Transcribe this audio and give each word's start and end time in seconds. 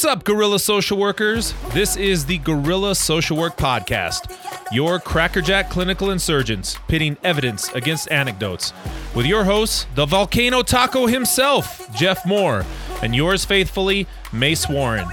What's 0.00 0.16
up, 0.16 0.24
Gorilla 0.24 0.58
Social 0.58 0.96
Workers? 0.96 1.52
This 1.74 1.94
is 1.94 2.24
the 2.24 2.38
Gorilla 2.38 2.94
Social 2.94 3.36
Work 3.36 3.58
Podcast, 3.58 4.34
your 4.72 4.98
crackerjack 4.98 5.68
clinical 5.68 6.08
insurgents 6.08 6.78
pitting 6.88 7.18
evidence 7.22 7.68
against 7.74 8.10
anecdotes. 8.10 8.72
With 9.14 9.26
your 9.26 9.44
hosts, 9.44 9.86
the 9.96 10.06
volcano 10.06 10.62
taco 10.62 11.06
himself, 11.06 11.94
Jeff 11.94 12.24
Moore, 12.24 12.64
and 13.02 13.14
yours 13.14 13.44
faithfully, 13.44 14.06
Mace 14.32 14.70
Warren. 14.70 15.06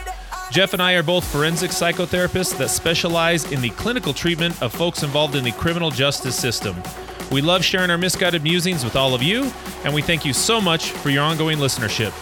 Jeff 0.52 0.72
and 0.72 0.82
I 0.82 0.94
are 0.94 1.04
both 1.04 1.30
forensic 1.30 1.72
psychotherapists 1.72 2.58
that 2.58 2.70
specialize 2.70 3.52
in 3.52 3.60
the 3.60 3.72
clinical 3.72 4.14
treatment 4.14 4.62
of 4.62 4.72
folks 4.72 5.04
involved 5.04 5.36
in 5.36 5.44
the 5.44 5.52
criminal 5.52 5.92
justice 5.92 6.38
system. 6.38 6.82
We 7.30 7.42
love 7.42 7.62
sharing 7.62 7.90
our 7.90 7.98
misguided 7.98 8.42
musings 8.42 8.86
with 8.86 8.96
all 8.96 9.14
of 9.14 9.22
you, 9.22 9.52
and 9.84 9.94
we 9.94 10.02
thank 10.02 10.24
you 10.24 10.32
so 10.32 10.62
much 10.62 10.92
for 10.92 11.10
your 11.10 11.24
ongoing 11.24 11.58
listenership. 11.58 12.14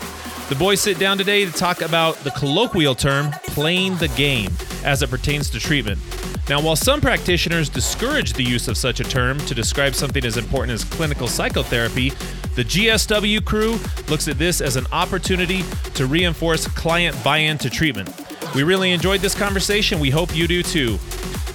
The 0.48 0.56
boys 0.56 0.80
sit 0.80 1.00
down 1.00 1.18
today 1.18 1.44
to 1.44 1.52
talk 1.52 1.82
about 1.82 2.18
the 2.18 2.30
colloquial 2.30 2.94
term 2.94 3.32
playing 3.48 3.96
the 3.96 4.10
game 4.10 4.52
as 4.84 5.02
it 5.02 5.10
pertains 5.10 5.50
to 5.50 5.60
treatment. 5.60 6.00
Now, 6.48 6.62
while 6.62 6.76
some 6.76 7.02
practitioners 7.02 7.68
discourage 7.68 8.34
the 8.34 8.44
use 8.44 8.68
of 8.68 8.78
such 8.78 9.00
a 9.00 9.04
term 9.04 9.40
to 9.40 9.56
describe 9.56 9.96
something 9.96 10.24
as 10.24 10.38
important 10.38 10.74
as 10.74 10.84
clinical 10.84 11.28
psychotherapy, 11.28 12.12
the 12.54 12.64
GSW 12.64 13.44
crew 13.44 13.80
looks 14.08 14.28
at 14.28 14.38
this 14.38 14.62
as 14.62 14.76
an 14.76 14.86
opportunity 14.92 15.64
to 15.96 16.06
reinforce 16.06 16.68
client 16.68 17.18
buy 17.24 17.38
in 17.40 17.58
to 17.58 17.70
treatment. 17.72 18.12
We 18.54 18.62
really 18.62 18.92
enjoyed 18.92 19.22
this 19.22 19.34
conversation. 19.34 20.00
We 20.00 20.12
hope 20.12 20.36
you 20.36 20.48
do 20.48 20.62
too. 20.62 21.00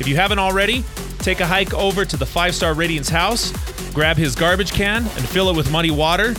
If 0.00 0.08
you 0.08 0.16
haven't 0.16 0.40
already, 0.40 0.82
take 1.20 1.38
a 1.38 1.46
hike 1.46 1.72
over 1.74 2.04
to 2.04 2.16
the 2.16 2.26
five 2.26 2.56
star 2.56 2.74
Radiance 2.74 3.08
house, 3.08 3.52
grab 3.92 4.16
his 4.16 4.34
garbage 4.34 4.72
can, 4.72 5.02
and 5.02 5.28
fill 5.28 5.48
it 5.48 5.56
with 5.56 5.70
muddy 5.70 5.92
water. 5.92 6.34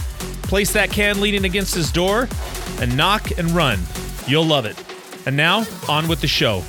Place 0.52 0.73
that 0.73 0.91
can 0.91 1.21
leaning 1.21 1.45
against 1.45 1.73
his 1.73 1.94
door, 1.94 2.27
and 2.81 2.97
knock 2.97 3.31
and 3.38 3.49
run. 3.52 3.80
You'll 4.27 4.44
love 4.44 4.66
it. 4.66 4.75
And 5.25 5.38
now, 5.38 5.66
on 5.88 6.09
with 6.09 6.19
the 6.19 6.27
show. 6.27 6.61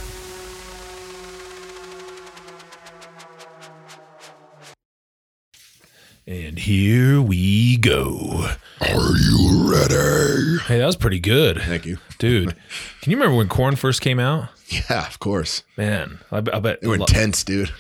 And 6.29 6.61
here 6.61 7.21
we 7.21 7.77
go. 7.77 8.51
Are 8.83 9.17
you 9.17 9.69
ready? 9.69 10.63
Hey, 10.69 10.79
that 10.79 10.87
was 10.87 10.95
pretty 10.95 11.19
good. 11.19 11.61
Thank 11.61 11.85
you. 11.85 11.99
Dude, 12.21 12.55
can 13.01 13.11
you 13.11 13.17
remember 13.17 13.37
when 13.37 13.49
Korn 13.49 13.75
first 13.75 14.01
came 14.01 14.21
out? 14.21 14.51
Yeah, 14.69 15.09
of 15.09 15.19
course. 15.19 15.65
Man, 15.77 16.21
I, 16.31 16.37
I 16.37 16.61
bet. 16.61 16.83
They 16.83 16.87
were 16.87 16.95
intense, 16.95 17.43
dude. 17.43 17.73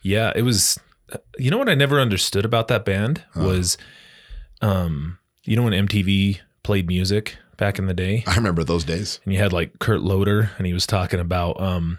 Yeah, 0.00 0.32
it 0.34 0.40
was. 0.40 0.80
You 1.38 1.50
know 1.50 1.58
what 1.58 1.68
I 1.68 1.74
never 1.74 2.00
understood 2.00 2.46
about 2.46 2.68
that 2.68 2.86
band 2.86 3.24
was, 3.36 3.76
um, 4.62 5.18
you 5.44 5.56
know 5.56 5.62
when 5.62 5.72
MTV 5.72 6.40
played 6.62 6.86
music 6.86 7.36
back 7.56 7.78
in 7.78 7.86
the 7.86 7.94
day, 7.94 8.24
I 8.26 8.34
remember 8.36 8.64
those 8.64 8.84
days. 8.84 9.20
and 9.24 9.32
you 9.32 9.38
had 9.40 9.52
like 9.52 9.78
Kurt 9.78 10.00
Loder, 10.00 10.50
and 10.58 10.66
he 10.66 10.72
was 10.72 10.86
talking 10.86 11.20
about 11.20 11.60
um 11.60 11.98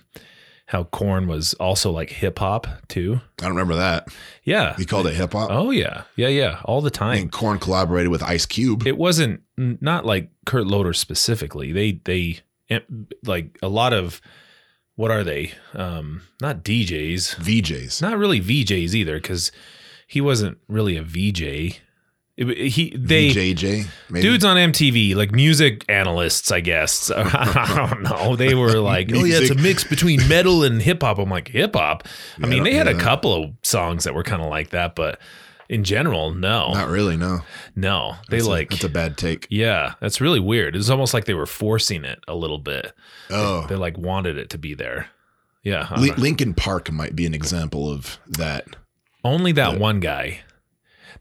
how 0.68 0.84
Korn 0.86 1.28
was 1.28 1.54
also 1.56 1.92
like 1.92 2.10
hip 2.10 2.40
hop 2.40 2.68
too. 2.88 3.22
I 3.40 3.44
don't 3.44 3.52
remember 3.52 3.76
that. 3.76 4.08
Yeah. 4.44 4.76
He 4.76 4.86
called 4.86 5.06
it 5.06 5.14
hip 5.14 5.34
hop. 5.34 5.50
Oh 5.52 5.70
yeah, 5.72 6.04
yeah, 6.16 6.28
yeah, 6.28 6.60
all 6.66 6.82
the 6.82 6.90
time. 6.90 7.18
And 7.20 7.32
Korn 7.32 7.60
collaborated 7.60 8.10
with 8.12 8.24
Ice 8.24 8.46
Cube. 8.48 8.86
It 8.88 8.98
wasn't 8.98 9.42
not 9.58 10.06
like 10.06 10.30
Kurt 10.46 10.66
Loder 10.68 10.94
specifically. 10.94 11.72
They 11.72 12.02
they 12.04 12.40
like 13.24 13.58
a 13.62 13.68
lot 13.70 13.94
of 13.94 14.22
what 14.96 15.12
are 15.12 15.24
they? 15.24 15.52
Um, 15.74 16.22
not 16.42 16.64
DJs. 16.64 17.36
VJs. 17.36 18.02
not 18.02 18.18
really 18.18 18.40
VJs 18.42 18.94
either, 18.96 19.16
because 19.18 19.52
he 20.08 20.22
wasn't 20.22 20.58
really 20.68 20.96
a 20.98 21.04
VJ. 21.04 21.82
He 22.38 22.94
they. 22.98 23.34
Maybe. 24.10 24.22
dudes 24.22 24.44
on 24.44 24.58
MTV 24.58 25.16
like 25.16 25.32
music 25.32 25.86
analysts, 25.88 26.52
I 26.52 26.60
guess. 26.60 27.10
I 27.16 27.88
don't 27.90 28.02
know. 28.04 28.36
They 28.36 28.56
were 28.56 28.74
like, 28.80 29.10
oh 29.14 29.24
yeah, 29.24 29.38
it's 29.40 29.52
a 29.52 29.56
mix 29.56 29.86
between 29.86 30.28
metal 30.28 30.64
and 30.64 30.82
hip 30.82 31.02
hop. 31.02 31.18
I'm 31.18 31.30
like 31.30 31.48
hip 31.48 31.76
hop. 31.76 32.04
I 32.06 32.42
Yeah, 32.42 32.46
I 32.46 32.50
mean, 32.50 32.64
they 32.64 32.74
had 32.74 32.88
know 32.88 32.98
a 32.98 33.00
couple 33.00 33.34
of 33.34 33.52
songs 33.64 34.04
that 34.04 34.14
were 34.14 34.24
kind 34.24 34.42
of 34.42 34.50
like 34.50 34.72
that, 34.72 34.96
but 34.96 35.20
in 35.70 35.84
general, 35.86 36.32
no, 36.34 36.74
Not 36.74 36.90
really, 36.90 37.16
no. 37.18 37.40
no. 37.76 38.16
They 38.30 38.38
That's 38.38 38.48
a- 38.48 38.50
like 38.52 38.70
that's 38.72 38.84
a 38.84 38.90
bad 38.90 39.18
take. 39.18 39.48
yeah, 39.50 39.94
that's 40.02 40.20
really 40.20 40.42
weird. 40.42 40.76
It's 40.76 40.90
almost 40.90 41.14
like 41.14 41.26
they 41.26 41.34
were 41.34 41.46
forcing 41.48 42.04
it 42.04 42.20
a 42.28 42.36
little 42.36 42.60
bit. 42.60 42.92
Oh. 43.30 43.66
They 43.68 43.76
like 43.76 43.98
wanted 43.98 44.38
it 44.38 44.50
to 44.52 44.58
be 44.58 44.74
there. 44.74 45.08
Yeah. 45.64 45.88
I 45.90 45.96
don't 45.96 46.04
Li- 46.04 46.10
know. 46.10 46.16
Linkin 46.18 46.54
Park 46.54 46.92
might 46.92 47.16
be 47.16 47.26
an 47.26 47.34
example 47.34 47.90
of 47.90 48.20
that. 48.28 48.68
Only 49.24 49.54
that 49.54 49.74
Yeah. 49.74 49.80
one 49.80 50.02
guy. 50.02 50.42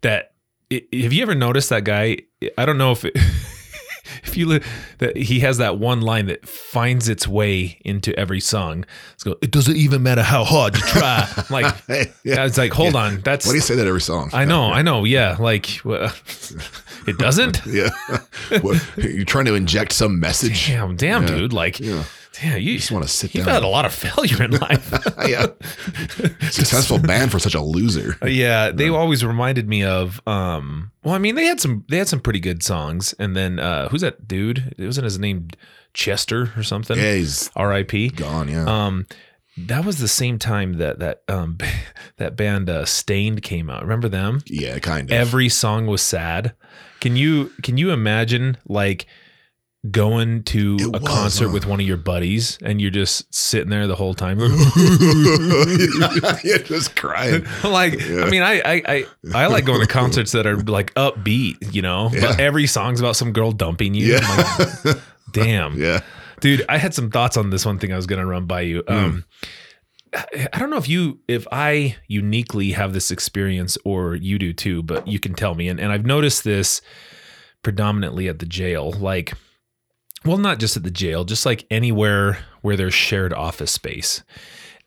That 0.03 0.33
have 0.71 1.13
you 1.13 1.23
ever 1.23 1.35
noticed 1.35 1.71
that 1.71 1.85
guy? 1.85 2.19
I 2.59 2.67
don't 2.67 2.79
know 2.79 2.93
if 2.93 3.05
it, 3.05 3.13
if 4.25 4.37
you 4.37 4.47
li- 4.47 4.61
that 4.99 5.17
he 5.17 5.41
has 5.41 5.59
that 5.59 5.79
one 5.79 6.01
line 6.01 6.27
that 6.27 6.47
finds 6.49 7.09
its 7.09 7.27
way 7.29 7.81
into 7.85 8.19
every 8.19 8.41
song. 8.41 8.85
It's 9.15 9.25
go. 9.25 9.37
It 9.43 9.51
doesn't 9.51 9.77
even 9.77 10.03
matter 10.03 10.23
how 10.23 10.45
hard 10.45 10.77
you 10.77 10.83
try. 10.83 11.29
Like 11.51 11.75
yeah. 11.89 12.45
it's 12.47 12.59
like 12.59 12.73
hold 12.73 12.97
on. 12.97 13.21
That's 13.21 13.47
Why 13.47 13.53
do 13.53 13.57
you 13.57 13.63
say 13.63 13.77
that 13.77 13.87
every 13.87 14.01
song? 14.01 14.31
I 14.33 14.45
know. 14.45 14.65
I 14.73 14.83
know. 14.83 15.05
Yeah. 15.05 15.37
Like 15.39 15.85
it 15.85 17.19
doesn't. 17.19 17.65
Yeah. 17.67 17.91
what, 18.63 18.83
you're 18.97 19.25
trying 19.25 19.45
to 19.47 19.55
inject 19.55 19.93
some 19.93 20.19
message? 20.21 20.67
Damn. 20.69 20.97
Damn, 20.97 21.23
Yeah. 21.23 21.29
dude. 21.29 21.53
Like. 21.53 21.81
Yeah. 21.81 22.05
Yeah, 22.43 22.57
you 22.57 22.77
just 22.79 22.91
wanna 22.91 23.09
sit 23.09 23.33
down. 23.33 23.41
You've 23.41 23.53
had 23.53 23.63
a 23.63 23.69
lot 23.69 23.85
of 23.85 23.93
failure 23.93 24.43
in 24.43 24.53
life. 24.53 24.93
yeah. 25.27 25.47
Successful 26.51 26.99
band 26.99 27.31
for 27.31 27.39
such 27.39 27.55
a 27.55 27.61
loser. 27.61 28.17
Uh, 28.23 28.27
yeah, 28.27 28.71
they 28.71 28.89
always 28.89 29.25
reminded 29.25 29.69
me 29.69 29.85
of. 29.85 30.21
um 30.27 30.91
Well, 31.03 31.15
I 31.15 31.19
mean, 31.19 31.35
they 31.35 31.45
had 31.45 31.61
some 31.61 31.85
they 31.89 31.99
had 31.99 32.09
some 32.09 32.21
pretty 32.21 32.41
good 32.41 32.63
songs, 32.63 33.15
and 33.19 33.37
then 33.37 33.59
uh 33.59 33.89
who's 33.89 34.01
that 34.01 34.27
dude? 34.27 34.75
It 34.79 34.85
wasn't 34.85 35.05
his 35.05 35.19
name 35.19 35.49
Chester 35.93 36.53
or 36.57 36.63
something. 36.63 36.97
Yeah, 36.99 37.15
he's 37.15 37.51
R.I.P. 37.55 38.11
gone. 38.11 38.49
Yeah. 38.49 38.65
Um, 38.67 39.07
that 39.57 39.85
was 39.85 39.99
the 39.99 40.09
same 40.09 40.39
time 40.41 40.75
that 40.75 40.99
that 40.99 41.23
um 41.29 41.59
that 42.17 42.37
band 42.37 42.69
uh, 42.69 42.85
Staind 42.85 43.43
came 43.43 43.71
out. 43.71 43.83
Remember 43.83 44.09
them? 44.09 44.43
yeah, 44.47 44.79
kind 44.81 45.11
of. 45.11 45.13
Every 45.17 45.49
song 45.49 45.87
was 45.87 46.03
sad. 46.03 46.55
Can 47.01 47.17
you 47.17 47.53
can 47.63 47.77
you 47.79 47.91
imagine 47.93 48.57
like 48.67 49.07
going 49.91 50.43
to 50.45 50.77
It 50.81 50.87
a 50.87 50.91
was, 50.99 51.03
concert 51.03 51.49
huh? 51.49 51.53
with 51.53 51.67
one 51.67 51.81
of 51.81 51.87
your 51.87 51.99
buddies 51.99 52.57
and 52.63 52.81
you're 52.81 52.91
just 52.91 53.33
sitting 53.35 53.69
there 53.69 53.87
the 53.87 53.97
whole 53.97 54.15
time? 54.15 54.39
yeah, 56.45 56.59
just 56.59 56.97
crying. 56.97 57.45
like 57.65 58.01
I 58.03 58.31
mean 58.31 58.43
I, 58.43 58.61
I 58.65 58.83
I 58.87 59.05
I 59.35 59.47
like 59.49 59.65
going 59.65 59.81
to 59.81 59.87
concerts 59.87 60.33
that 60.33 60.47
are 60.47 60.57
like 60.57 60.95
upbeat, 60.95 61.75
you 61.75 61.83
know, 61.83 62.11
but 62.19 62.41
every 62.41 62.67
song's 62.67 63.01
about 63.01 63.17
some 63.17 63.33
girl 63.33 63.53
dumping 63.53 63.95
you. 63.95 64.15
Yeah. 64.15 64.57
Like, 64.85 64.97
Damn. 65.33 65.81
Yeah. 65.81 66.01
Dude, 66.41 66.65
I 66.69 66.79
had 66.79 66.95
some 66.95 67.11
thoughts 67.11 67.37
on 67.37 67.51
this 67.51 67.67
one 67.67 67.79
thing 67.79 67.93
I 67.93 67.97
was 67.97 68.07
gonna 68.07 68.27
run 68.27 68.47
by 68.47 68.63
you. 68.63 68.83
Hmm. 68.89 68.95
Um 68.95 69.25
I 70.15 70.49
I 70.53 70.59
don't 70.59 70.71
know 70.71 70.77
if 70.79 70.89
you 70.89 71.21
if 71.29 71.47
I 71.53 71.97
uniquely 72.07 72.73
have 72.73 72.93
this 72.93 73.11
experience 73.11 73.77
or 73.85 74.15
you 74.15 74.39
do 74.39 74.53
too, 74.53 74.83
but 74.83 75.07
you 75.09 75.19
can 75.19 75.35
tell 75.35 75.55
me. 75.55 75.69
And 75.69 75.81
and 75.81 75.93
I've 75.93 76.07
noticed 76.07 76.45
this 76.45 76.81
predominantly 77.63 78.29
at 78.29 78.39
the 78.39 78.47
jail. 78.47 78.93
Like 78.93 79.35
well, 80.25 80.39
not 80.39 80.59
just 80.59 80.77
at 80.77 80.83
the 80.83 80.91
jail, 80.91 81.25
just 81.25 81.47
like 81.47 81.67
anywhere 81.71 82.39
where 82.63 82.77
there's 82.77 82.95
shared 82.95 83.33
office 83.33 83.73
space. 83.73 84.23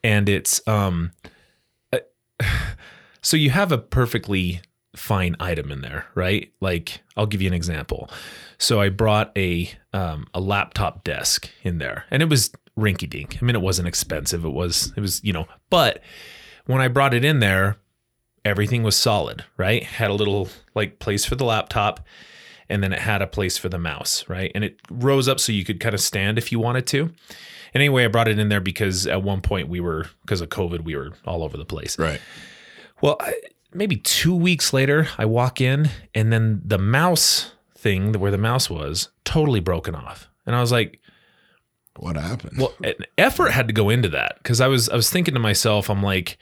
And 0.03 0.29
it's 0.29 0.65
um 0.67 1.11
uh, 1.93 1.99
so 3.21 3.37
you 3.37 3.49
have 3.49 3.71
a 3.71 3.77
perfectly 3.77 4.61
fine 4.95 5.35
item 5.39 5.71
in 5.71 5.81
there, 5.81 6.05
right? 6.15 6.51
Like 6.59 7.01
I'll 7.15 7.25
give 7.25 7.41
you 7.41 7.47
an 7.47 7.53
example. 7.53 8.09
So 8.57 8.81
I 8.81 8.89
brought 8.89 9.31
a 9.37 9.69
um, 9.93 10.27
a 10.33 10.39
laptop 10.39 11.03
desk 11.03 11.49
in 11.63 11.77
there, 11.77 12.05
and 12.11 12.21
it 12.21 12.29
was 12.29 12.51
rinky 12.77 13.09
dink. 13.09 13.37
I 13.41 13.45
mean, 13.45 13.55
it 13.55 13.61
wasn't 13.61 13.87
expensive. 13.87 14.43
It 14.43 14.53
was 14.53 14.91
it 14.97 15.01
was 15.01 15.23
you 15.23 15.33
know, 15.33 15.47
but 15.69 16.01
when 16.65 16.81
I 16.81 16.87
brought 16.87 17.13
it 17.13 17.23
in 17.23 17.39
there, 17.39 17.77
everything 18.43 18.83
was 18.83 18.95
solid, 18.95 19.45
right? 19.57 19.83
Had 19.83 20.09
a 20.09 20.15
little 20.15 20.49
like 20.75 20.99
place 20.99 21.25
for 21.25 21.35
the 21.35 21.45
laptop, 21.45 22.05
and 22.69 22.83
then 22.83 22.93
it 22.93 22.99
had 22.99 23.21
a 23.21 23.27
place 23.27 23.57
for 23.57 23.69
the 23.69 23.77
mouse, 23.79 24.25
right? 24.27 24.51
And 24.53 24.63
it 24.63 24.79
rose 24.91 25.27
up 25.27 25.39
so 25.39 25.51
you 25.51 25.63
could 25.63 25.79
kind 25.79 25.95
of 25.95 26.01
stand 26.01 26.37
if 26.37 26.51
you 26.51 26.59
wanted 26.59 26.85
to. 26.87 27.01
And 27.73 27.81
anyway, 27.81 28.05
I 28.05 28.07
brought 28.07 28.27
it 28.27 28.39
in 28.39 28.49
there 28.49 28.61
because 28.61 29.07
at 29.07 29.23
one 29.23 29.41
point 29.41 29.69
we 29.69 29.79
were 29.79 30.07
because 30.21 30.41
of 30.41 30.49
COVID, 30.49 30.81
we 30.81 30.95
were 30.95 31.11
all 31.25 31.43
over 31.43 31.57
the 31.57 31.65
place. 31.65 31.97
Right. 31.99 32.21
Well, 33.01 33.17
I, 33.19 33.33
maybe 33.73 33.97
two 33.97 34.35
weeks 34.35 34.73
later, 34.73 35.07
I 35.17 35.25
walk 35.25 35.61
in 35.61 35.89
and 36.15 36.31
then 36.31 36.61
the 36.65 36.77
mouse 36.77 37.51
thing, 37.77 38.13
where 38.13 38.31
the 38.31 38.37
mouse 38.37 38.69
was, 38.69 39.09
totally 39.23 39.59
broken 39.59 39.95
off. 39.95 40.27
And 40.45 40.55
I 40.55 40.61
was 40.61 40.71
like, 40.71 40.99
What 41.97 42.15
happened? 42.15 42.57
well, 42.57 42.73
an 42.83 42.95
effort 43.17 43.51
had 43.51 43.67
to 43.67 43.73
go 43.73 43.89
into 43.89 44.09
that 44.09 44.37
because 44.41 44.61
I 44.61 44.67
was 44.67 44.89
I 44.89 44.95
was 44.95 45.09
thinking 45.09 45.33
to 45.33 45.39
myself, 45.39 45.89
I'm 45.89 46.01
like, 46.03 46.37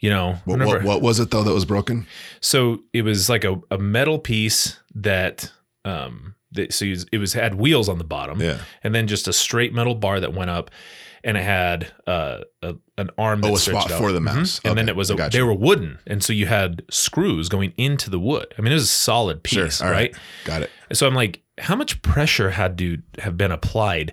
you 0.00 0.10
know, 0.10 0.36
what, 0.44 0.58
what, 0.60 0.82
what 0.82 1.02
was 1.02 1.20
it 1.20 1.30
though 1.30 1.42
that 1.44 1.52
was 1.54 1.64
broken? 1.64 2.06
so 2.40 2.80
it 2.92 3.02
was 3.02 3.28
like 3.28 3.44
a, 3.44 3.60
a 3.70 3.78
metal 3.78 4.18
piece 4.18 4.78
that 4.94 5.52
um 5.84 6.34
that, 6.52 6.72
so 6.72 6.84
it 7.12 7.18
was, 7.18 7.32
had 7.32 7.54
wheels 7.54 7.88
on 7.88 7.98
the 7.98 8.04
bottom 8.04 8.40
Yeah. 8.40 8.58
and 8.82 8.92
then 8.92 9.06
just 9.06 9.28
a 9.28 9.32
straight 9.32 9.72
metal 9.72 9.94
bar 9.94 10.18
that 10.18 10.34
went 10.34 10.50
up 10.50 10.70
and 11.22 11.36
it 11.36 11.44
had 11.44 11.92
uh, 12.08 12.38
a, 12.62 12.74
an 12.98 13.10
arm 13.16 13.40
that 13.42 13.50
Oh, 13.50 13.54
a 13.54 13.58
spot 13.58 13.92
out. 13.92 13.98
for 14.00 14.10
the 14.10 14.18
Mhm. 14.18 14.24
mouse. 14.36 14.60
and 14.64 14.76
then 14.76 14.88
it 14.88 14.96
was 14.96 15.10
a, 15.10 15.14
got 15.14 15.30
they 15.32 15.42
were 15.42 15.54
wooden 15.54 16.00
and 16.08 16.24
so 16.24 16.32
you 16.32 16.46
had 16.46 16.82
screws 16.90 17.48
going 17.48 17.72
into 17.76 18.10
the 18.10 18.18
wood 18.18 18.52
i 18.58 18.62
mean 18.62 18.72
it 18.72 18.74
was 18.74 18.82
a 18.84 18.86
solid 18.88 19.42
piece 19.44 19.80
All 19.80 19.90
right? 19.92 20.12
Got 20.44 20.62
it. 20.62 20.70
And 20.88 20.98
so 20.98 21.06
i'm 21.06 21.14
like 21.14 21.42
how 21.58 21.76
much 21.76 22.02
pressure 22.02 22.50
had 22.50 22.76
to 22.78 22.98
have 23.20 23.36
been 23.36 23.52
applied 23.52 24.12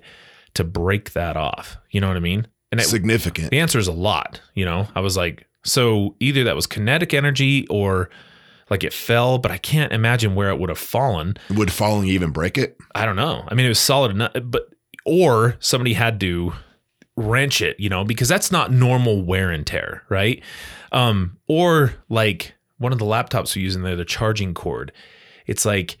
to 0.54 0.62
break 0.64 1.12
that 1.14 1.36
off? 1.36 1.76
You 1.90 2.00
know 2.00 2.08
what 2.08 2.16
I 2.16 2.20
mean? 2.20 2.46
And 2.70 2.78
it, 2.80 2.84
Significant. 2.86 3.50
the 3.50 3.58
answer 3.60 3.78
is 3.78 3.88
a 3.88 3.92
lot. 3.92 4.42
You 4.54 4.66
know, 4.66 4.86
I 4.94 5.00
was 5.00 5.16
like, 5.16 5.46
so 5.68 6.16
either 6.20 6.44
that 6.44 6.56
was 6.56 6.66
kinetic 6.66 7.14
energy 7.14 7.66
or 7.68 8.10
like 8.70 8.84
it 8.84 8.92
fell, 8.92 9.38
but 9.38 9.50
I 9.50 9.58
can't 9.58 9.92
imagine 9.92 10.34
where 10.34 10.50
it 10.50 10.58
would 10.58 10.68
have 10.68 10.78
fallen. 10.78 11.36
Would 11.50 11.72
falling 11.72 12.08
even 12.08 12.30
break 12.30 12.58
it? 12.58 12.76
I 12.94 13.04
don't 13.04 13.16
know. 13.16 13.44
I 13.48 13.54
mean, 13.54 13.66
it 13.66 13.70
was 13.70 13.78
solid 13.78 14.10
enough, 14.10 14.32
but 14.42 14.68
or 15.04 15.56
somebody 15.60 15.94
had 15.94 16.20
to 16.20 16.52
wrench 17.16 17.62
it, 17.62 17.78
you 17.80 17.88
know, 17.88 18.04
because 18.04 18.28
that's 18.28 18.52
not 18.52 18.72
normal 18.72 19.22
wear 19.22 19.50
and 19.50 19.66
tear, 19.66 20.04
right? 20.08 20.42
Um, 20.92 21.38
or 21.48 21.94
like 22.08 22.54
one 22.78 22.92
of 22.92 22.98
the 22.98 23.04
laptops 23.04 23.56
we 23.56 23.62
use 23.62 23.74
in 23.74 23.82
there, 23.82 23.96
the 23.96 24.04
charging 24.04 24.54
cord, 24.54 24.92
it's 25.46 25.64
like 25.64 25.98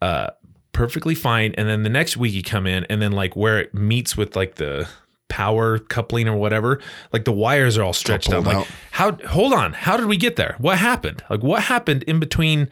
uh 0.00 0.30
perfectly 0.72 1.14
fine, 1.14 1.54
and 1.56 1.68
then 1.68 1.82
the 1.84 1.88
next 1.88 2.16
week 2.16 2.32
you 2.32 2.42
come 2.42 2.66
in, 2.66 2.84
and 2.84 3.00
then 3.00 3.12
like 3.12 3.36
where 3.36 3.58
it 3.58 3.74
meets 3.74 4.16
with 4.16 4.36
like 4.36 4.56
the 4.56 4.88
power 5.28 5.78
coupling 5.78 6.28
or 6.28 6.36
whatever, 6.36 6.80
like 7.12 7.24
the 7.24 7.32
wires 7.32 7.76
are 7.78 7.82
all 7.82 7.92
stretched 7.92 8.32
out. 8.32 8.44
Like, 8.44 8.56
out. 8.56 8.66
how? 8.92 9.12
Hold 9.28 9.52
on, 9.52 9.72
how 9.72 9.96
did 9.96 10.06
we 10.06 10.16
get 10.16 10.36
there? 10.36 10.56
What 10.58 10.78
happened? 10.78 11.22
Like, 11.30 11.42
what 11.42 11.64
happened 11.64 12.02
in 12.04 12.20
between 12.20 12.68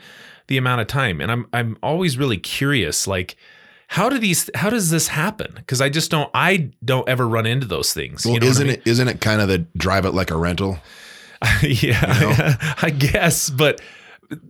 the 0.48 0.56
amount 0.56 0.80
of 0.80 0.86
time? 0.86 1.20
And 1.20 1.30
I'm 1.32 1.46
I'm 1.52 1.76
always 1.82 2.18
really 2.18 2.38
curious, 2.38 3.06
like 3.06 3.36
how 3.88 4.08
do 4.08 4.18
these 4.18 4.48
how 4.54 4.70
does 4.70 4.88
this 4.88 5.08
happen 5.08 5.52
because 5.54 5.82
i 5.82 5.88
just 5.90 6.10
don't 6.10 6.30
i 6.32 6.70
don't 6.82 7.06
ever 7.10 7.28
run 7.28 7.44
into 7.44 7.66
those 7.66 7.92
things 7.92 8.24
Well, 8.24 8.32
you 8.34 8.40
know 8.40 8.46
isn't 8.46 8.66
mean? 8.66 8.76
it 8.76 8.86
isn't 8.86 9.06
it 9.06 9.20
kind 9.20 9.42
of 9.42 9.48
the 9.48 9.58
drive 9.76 10.06
it 10.06 10.12
like 10.12 10.30
a 10.30 10.36
rental? 10.36 10.78
yeah 11.62 12.56
i 12.80 12.88
guess 12.88 13.50
but 13.50 13.82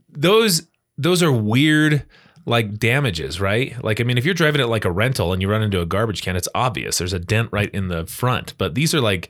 those 0.08 0.68
those 0.96 1.24
are 1.24 1.32
weird 1.32 2.06
like 2.44 2.78
damages 2.78 3.40
right 3.40 3.82
like 3.84 4.00
i 4.00 4.04
mean 4.04 4.18
if 4.18 4.24
you're 4.24 4.34
driving 4.34 4.60
it 4.60 4.66
like 4.66 4.84
a 4.84 4.90
rental 4.90 5.32
and 5.32 5.40
you 5.40 5.48
run 5.48 5.62
into 5.62 5.80
a 5.80 5.86
garbage 5.86 6.22
can 6.22 6.36
it's 6.36 6.48
obvious 6.54 6.98
there's 6.98 7.12
a 7.12 7.18
dent 7.18 7.48
right 7.52 7.70
in 7.70 7.88
the 7.88 8.04
front 8.06 8.54
but 8.58 8.74
these 8.74 8.94
are 8.94 9.00
like 9.00 9.28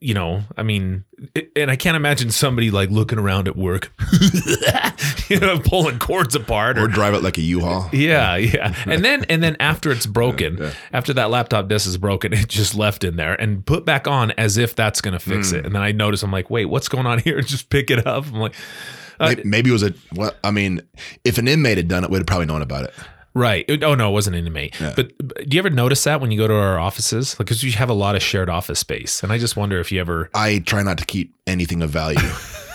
you 0.00 0.12
know 0.12 0.42
i 0.56 0.62
mean 0.64 1.04
it, 1.36 1.52
and 1.54 1.70
i 1.70 1.76
can't 1.76 1.96
imagine 1.96 2.30
somebody 2.30 2.70
like 2.72 2.90
looking 2.90 3.18
around 3.18 3.46
at 3.46 3.56
work 3.56 3.92
you 5.30 5.38
know 5.38 5.58
pulling 5.60 5.98
cords 5.98 6.34
apart 6.34 6.76
Or 6.76 6.84
or 6.84 6.88
drive 6.88 7.14
it 7.14 7.22
like 7.22 7.38
a 7.38 7.40
U-Haul? 7.40 7.88
Yeah, 7.92 8.36
yeah. 8.36 8.74
And 8.86 9.04
then 9.04 9.24
and 9.28 9.42
then 9.42 9.56
after 9.60 9.92
it's 9.92 10.06
broken, 10.06 10.72
after 10.92 11.12
that 11.14 11.30
laptop 11.30 11.68
disc 11.68 11.86
is 11.86 11.96
broken, 11.96 12.32
it 12.32 12.48
just 12.48 12.74
left 12.74 13.04
in 13.04 13.16
there 13.16 13.40
and 13.40 13.64
put 13.64 13.84
back 13.84 14.08
on 14.08 14.32
as 14.32 14.56
if 14.56 14.74
that's 14.74 15.00
gonna 15.00 15.20
fix 15.20 15.52
it. 15.52 15.62
Mm. 15.62 15.66
And 15.66 15.74
then 15.76 15.82
I 15.82 15.92
notice 15.92 16.22
I'm 16.22 16.32
like, 16.32 16.50
wait, 16.50 16.64
what's 16.64 16.88
going 16.88 17.06
on 17.06 17.20
here? 17.20 17.40
Just 17.50 17.70
pick 17.70 17.90
it 17.90 18.06
up. 18.06 18.26
I'm 18.26 18.40
like, 18.40 18.54
Uh, 19.20 19.28
maybe, 19.28 19.42
maybe 19.44 19.70
it 19.70 19.72
was 19.74 19.82
a 19.82 19.94
what? 20.14 20.38
I 20.42 20.50
mean, 20.50 20.80
if 21.24 21.38
an 21.38 21.46
inmate 21.46 21.76
had 21.76 21.88
done 21.88 22.02
it, 22.04 22.10
we'd 22.10 22.18
have 22.18 22.26
probably 22.26 22.46
known 22.46 22.62
about 22.62 22.84
it. 22.84 22.94
right. 23.34 23.64
Oh 23.82 23.94
no, 23.94 24.08
it 24.08 24.12
wasn't 24.12 24.36
an 24.36 24.46
inmate. 24.46 24.74
But, 24.80 25.12
but 25.18 25.48
do 25.48 25.54
you 25.54 25.58
ever 25.60 25.70
notice 25.70 26.02
that 26.04 26.20
when 26.20 26.30
you 26.32 26.38
go 26.38 26.48
to 26.48 26.54
our 26.54 26.78
offices? 26.78 27.34
Like, 27.38 27.46
because 27.46 27.62
we 27.62 27.70
have 27.72 27.88
a 27.90 27.94
lot 27.94 28.16
of 28.16 28.22
shared 28.22 28.48
office 28.50 28.80
space, 28.80 29.22
and 29.22 29.30
I 29.30 29.38
just 29.38 29.56
wonder 29.56 29.78
if 29.78 29.92
you 29.92 30.00
ever. 30.00 30.30
I 30.34 30.58
try 30.60 30.82
not 30.82 30.98
to 30.98 31.04
keep 31.04 31.34
anything 31.46 31.82
of 31.82 31.90
value 31.90 32.18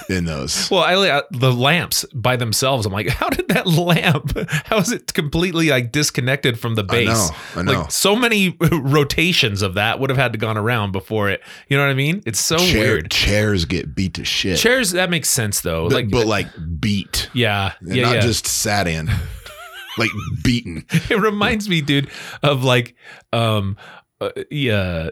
in 0.10 0.26
those. 0.26 0.70
Well, 0.70 0.82
I 0.82 0.96
uh, 1.10 1.22
the 1.32 1.52
lamps 1.52 2.06
by 2.14 2.36
themselves. 2.36 2.86
I'm 2.86 2.94
like, 2.94 3.10
how 3.10 3.30
did 3.30 3.48
that 3.50 3.68
lamp? 3.68 4.38
How 4.66 4.78
is 4.78 4.92
it 4.92 5.14
completely 5.14 5.70
like 5.70 5.92
disconnected 5.92 6.60
from 6.60 6.76
the 6.76 6.84
base? 6.84 7.08
know, 7.08 7.30
I 7.56 7.62
know. 7.64 7.72
Like 7.82 7.92
so 7.92 8.16
many 8.16 8.58
rotations 8.72 9.62
of 9.62 9.76
that 9.76 10.00
would 10.00 10.10
have 10.10 10.18
had 10.18 10.34
to 10.34 10.38
gone 10.38 10.58
around 10.58 10.92
before 10.92 11.30
it. 11.30 11.42
You 11.68 11.78
know 11.78 11.84
what 11.84 11.92
I 11.92 11.96
mean? 11.96 12.22
It's 12.26 12.40
so 12.40 12.58
Chair- 12.58 12.82
weird. 12.82 13.12
Chairs 13.12 13.66
get 13.66 13.96
beat 13.96 14.16
to 14.16 14.26
shit. 14.26 14.58
Chairs 14.58 14.92
that 14.92 15.10
makes 15.10 15.30
sense 15.30 15.62
though. 15.62 15.90
but, 15.90 15.96
like, 15.96 16.12
but 16.12 16.28
like 16.28 16.48
beat. 16.80 17.30
yeah, 17.34 17.74
yeah, 17.82 18.04
not 18.04 18.16
yeah. 18.16 18.22
just 18.22 18.48
sat 18.48 18.88
in. 18.88 19.10
like 19.98 20.12
beaten. 20.44 20.86
it 20.92 21.20
reminds 21.20 21.70
me, 21.70 21.82
dude, 21.82 22.10
of 22.44 22.64
like, 22.64 22.96
um, 23.34 23.78
uh, 24.22 24.30
yeah, 24.52 25.10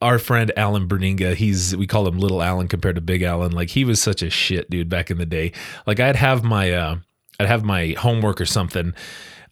our 0.00 0.18
friend 0.18 0.52
Alan 0.56 0.88
Berninga. 0.88 1.34
He's 1.34 1.76
we 1.76 1.86
call 1.86 2.06
him 2.06 2.18
Little 2.18 2.42
Alan 2.42 2.68
compared 2.68 2.96
to 2.96 3.00
Big 3.00 3.22
Alan. 3.22 3.52
Like 3.52 3.70
he 3.70 3.84
was 3.84 4.00
such 4.00 4.22
a 4.22 4.30
shit 4.30 4.70
dude 4.70 4.88
back 4.88 5.10
in 5.10 5.18
the 5.18 5.26
day. 5.26 5.52
Like 5.86 6.00
I'd 6.00 6.16
have 6.16 6.44
my, 6.44 6.72
uh, 6.72 6.96
I'd 7.38 7.48
have 7.48 7.64
my 7.64 7.94
homework 7.98 8.40
or 8.40 8.46
something. 8.46 8.94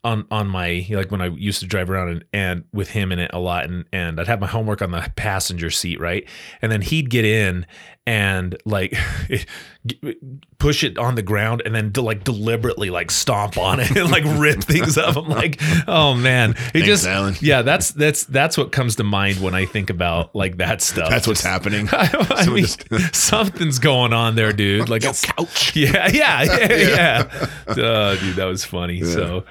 On, 0.02 0.26
on 0.30 0.48
my 0.48 0.86
like 0.90 1.10
when 1.10 1.22
I 1.22 1.28
used 1.28 1.60
to 1.60 1.66
drive 1.66 1.88
around 1.88 2.08
and, 2.10 2.24
and 2.30 2.64
with 2.74 2.90
him 2.90 3.10
in 3.10 3.18
it 3.18 3.30
a 3.32 3.38
lot 3.38 3.64
and 3.64 3.86
and 3.90 4.20
I'd 4.20 4.26
have 4.26 4.38
my 4.38 4.46
homework 4.46 4.82
on 4.82 4.90
the 4.90 5.10
passenger 5.16 5.70
seat 5.70 5.98
right 5.98 6.28
and 6.60 6.70
then 6.70 6.82
he'd 6.82 7.08
get 7.08 7.24
in 7.24 7.64
and 8.06 8.56
like 8.64 8.94
push 10.58 10.84
it 10.84 10.98
on 10.98 11.14
the 11.14 11.22
ground 11.22 11.62
and 11.64 11.74
then 11.74 11.90
de- 11.90 12.00
like 12.02 12.24
deliberately 12.24 12.90
like 12.90 13.10
stomp 13.10 13.56
on 13.58 13.80
it 13.80 13.90
and 13.96 14.10
like 14.10 14.24
rip 14.38 14.62
things 14.62 14.96
up. 14.98 15.16
I'm 15.16 15.28
like, 15.28 15.60
oh 15.88 16.14
man, 16.14 16.50
it 16.50 16.56
Thanks, 16.72 16.86
just 16.86 17.06
Alan. 17.06 17.34
yeah, 17.40 17.62
that's 17.62 17.90
that's 17.92 18.24
that's 18.24 18.56
what 18.56 18.72
comes 18.72 18.96
to 18.96 19.04
mind 19.04 19.40
when 19.40 19.54
I 19.54 19.64
think 19.66 19.90
about 19.90 20.34
like 20.34 20.58
that 20.58 20.82
stuff. 20.82 21.10
That's 21.10 21.26
what's 21.26 21.42
happening. 21.42 21.88
I, 21.92 22.08
I 22.30 22.46
mean, 22.46 22.64
just- 22.64 22.84
something's 23.14 23.78
going 23.78 24.12
on 24.12 24.36
there, 24.36 24.52
dude. 24.52 24.88
Like 24.88 25.04
a 25.04 25.12
couch. 25.14 25.74
yeah, 25.76 26.08
yeah, 26.08 26.42
yeah, 26.42 26.68
yeah. 26.70 27.46
Uh, 27.66 28.16
dude, 28.16 28.36
that 28.36 28.46
was 28.46 28.64
funny. 28.64 29.02
So, 29.02 29.44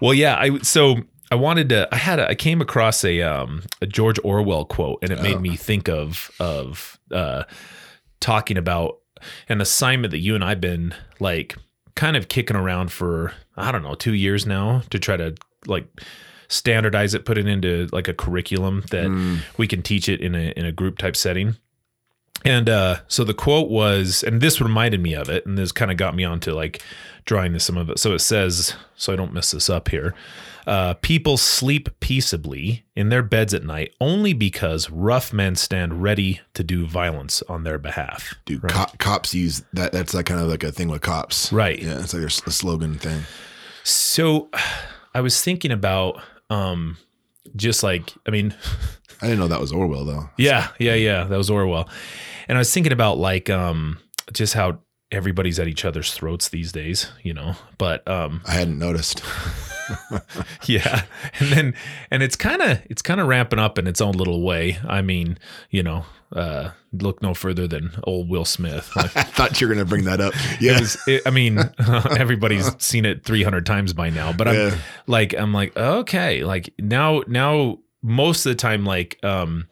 well, 0.00 0.14
yeah, 0.14 0.36
I 0.36 0.58
so 0.58 0.96
I 1.30 1.34
wanted 1.36 1.68
to. 1.70 1.88
I 1.92 1.96
had 1.96 2.18
a, 2.18 2.28
I 2.28 2.34
came 2.34 2.60
across 2.60 3.04
a 3.04 3.22
um 3.22 3.62
a 3.80 3.86
George 3.86 4.18
Orwell 4.22 4.64
quote, 4.64 4.98
and 5.02 5.10
it 5.12 5.22
made 5.22 5.40
me 5.40 5.56
think 5.56 5.88
of 5.88 6.30
of 6.40 6.98
uh 7.10 7.44
talking 8.22 8.56
about 8.56 8.98
an 9.48 9.60
assignment 9.60 10.12
that 10.12 10.18
you 10.18 10.34
and 10.34 10.42
I've 10.42 10.60
been 10.60 10.94
like 11.20 11.56
kind 11.94 12.16
of 12.16 12.28
kicking 12.28 12.56
around 12.56 12.90
for 12.90 13.34
I 13.56 13.70
don't 13.70 13.82
know 13.82 13.94
two 13.94 14.14
years 14.14 14.46
now 14.46 14.82
to 14.90 14.98
try 14.98 15.16
to 15.16 15.34
like 15.66 15.86
standardize 16.48 17.14
it, 17.14 17.24
put 17.24 17.38
it 17.38 17.46
into 17.46 17.88
like 17.92 18.08
a 18.08 18.14
curriculum 18.14 18.84
that 18.90 19.06
we 19.58 19.66
can 19.66 19.82
teach 19.82 20.08
it 20.08 20.20
in 20.20 20.34
a 20.34 20.52
in 20.56 20.64
a 20.64 20.72
group 20.72 20.98
type 20.98 21.16
setting. 21.16 21.56
And 22.44 22.68
uh, 22.68 22.96
so 23.06 23.22
the 23.22 23.34
quote 23.34 23.70
was, 23.70 24.24
and 24.24 24.40
this 24.40 24.60
reminded 24.60 25.00
me 25.00 25.14
of 25.14 25.28
it, 25.28 25.46
and 25.46 25.56
this 25.56 25.70
kind 25.70 25.92
of 25.92 25.96
got 25.96 26.16
me 26.16 26.24
onto 26.24 26.52
like 26.52 26.82
drawing 27.24 27.52
this 27.52 27.64
some 27.64 27.76
of 27.76 27.88
it. 27.88 28.00
So 28.00 28.14
it 28.14 28.18
says, 28.18 28.74
so 28.96 29.12
I 29.12 29.16
don't 29.16 29.32
mess 29.32 29.52
this 29.52 29.70
up 29.70 29.88
here. 29.88 30.14
Uh, 30.66 30.94
people 30.94 31.36
sleep 31.36 31.88
peaceably 32.00 32.84
in 32.94 33.08
their 33.08 33.22
beds 33.22 33.52
at 33.52 33.64
night 33.64 33.94
only 34.00 34.32
because 34.32 34.90
rough 34.90 35.32
men 35.32 35.56
stand 35.56 36.02
ready 36.02 36.40
to 36.54 36.62
do 36.62 36.86
violence 36.86 37.42
on 37.48 37.64
their 37.64 37.78
behalf. 37.78 38.34
Dude, 38.44 38.62
cop, 38.68 38.98
cops 38.98 39.34
use 39.34 39.62
that. 39.72 39.92
That's 39.92 40.14
like 40.14 40.26
kind 40.26 40.40
of 40.40 40.48
like 40.48 40.62
a 40.62 40.72
thing 40.72 40.88
with 40.88 41.02
cops. 41.02 41.52
Right. 41.52 41.80
Yeah. 41.80 42.00
It's 42.00 42.14
like 42.14 42.20
their 42.20 42.28
a 42.28 42.50
slogan 42.50 42.98
thing. 42.98 43.22
So 43.84 44.48
I 45.14 45.20
was 45.20 45.42
thinking 45.42 45.72
about 45.72 46.22
um, 46.48 46.96
just 47.56 47.82
like, 47.82 48.12
I 48.26 48.30
mean, 48.30 48.54
I 49.22 49.26
didn't 49.26 49.38
know 49.38 49.48
that 49.48 49.60
was 49.60 49.72
Orwell 49.72 50.04
though. 50.04 50.30
Yeah, 50.36 50.68
yeah, 50.78 50.94
yeah. 50.94 51.24
That 51.24 51.36
was 51.36 51.48
Orwell. 51.48 51.88
And 52.48 52.58
I 52.58 52.60
was 52.60 52.72
thinking 52.72 52.92
about 52.92 53.18
like 53.18 53.48
um 53.50 53.98
just 54.32 54.54
how 54.54 54.80
everybody's 55.12 55.60
at 55.60 55.68
each 55.68 55.84
other's 55.84 56.12
throats 56.12 56.48
these 56.48 56.72
days, 56.72 57.10
you 57.22 57.32
know. 57.32 57.54
But 57.78 58.06
um 58.08 58.42
I 58.46 58.52
hadn't 58.52 58.78
noticed. 58.78 59.22
yeah. 60.66 61.02
And 61.40 61.48
then 61.50 61.74
and 62.10 62.22
it's 62.22 62.36
kind 62.36 62.62
of 62.62 62.80
it's 62.90 63.02
kind 63.02 63.20
of 63.20 63.26
ramping 63.28 63.58
up 63.58 63.78
in 63.78 63.86
its 63.86 64.00
own 64.00 64.12
little 64.12 64.42
way. 64.42 64.78
I 64.86 65.02
mean, 65.02 65.38
you 65.70 65.82
know, 65.82 66.04
uh 66.34 66.70
look 66.92 67.22
no 67.22 67.34
further 67.34 67.66
than 67.66 67.90
old 68.04 68.28
Will 68.28 68.44
Smith. 68.44 68.90
Like, 68.96 69.16
I 69.16 69.22
thought 69.22 69.60
you 69.60 69.68
were 69.68 69.74
gonna 69.74 69.84
bring 69.86 70.04
that 70.04 70.20
up. 70.20 70.34
Yeah. 70.60 70.76
it 70.76 70.80
was, 70.80 70.96
it, 71.06 71.22
I 71.26 71.30
mean, 71.30 71.58
everybody's 72.18 72.70
seen 72.82 73.04
it 73.04 73.24
300 73.24 73.64
times 73.66 73.92
by 73.92 74.10
now, 74.10 74.32
but 74.32 74.48
I'm 74.48 74.54
Yeah. 74.54 74.76
like, 75.06 75.34
I'm 75.34 75.52
like, 75.52 75.76
okay, 75.76 76.44
like 76.44 76.72
now, 76.78 77.22
now 77.26 77.78
most 78.02 78.44
of 78.46 78.50
the 78.50 78.56
time, 78.56 78.84
like, 78.84 79.18
um, 79.22 79.68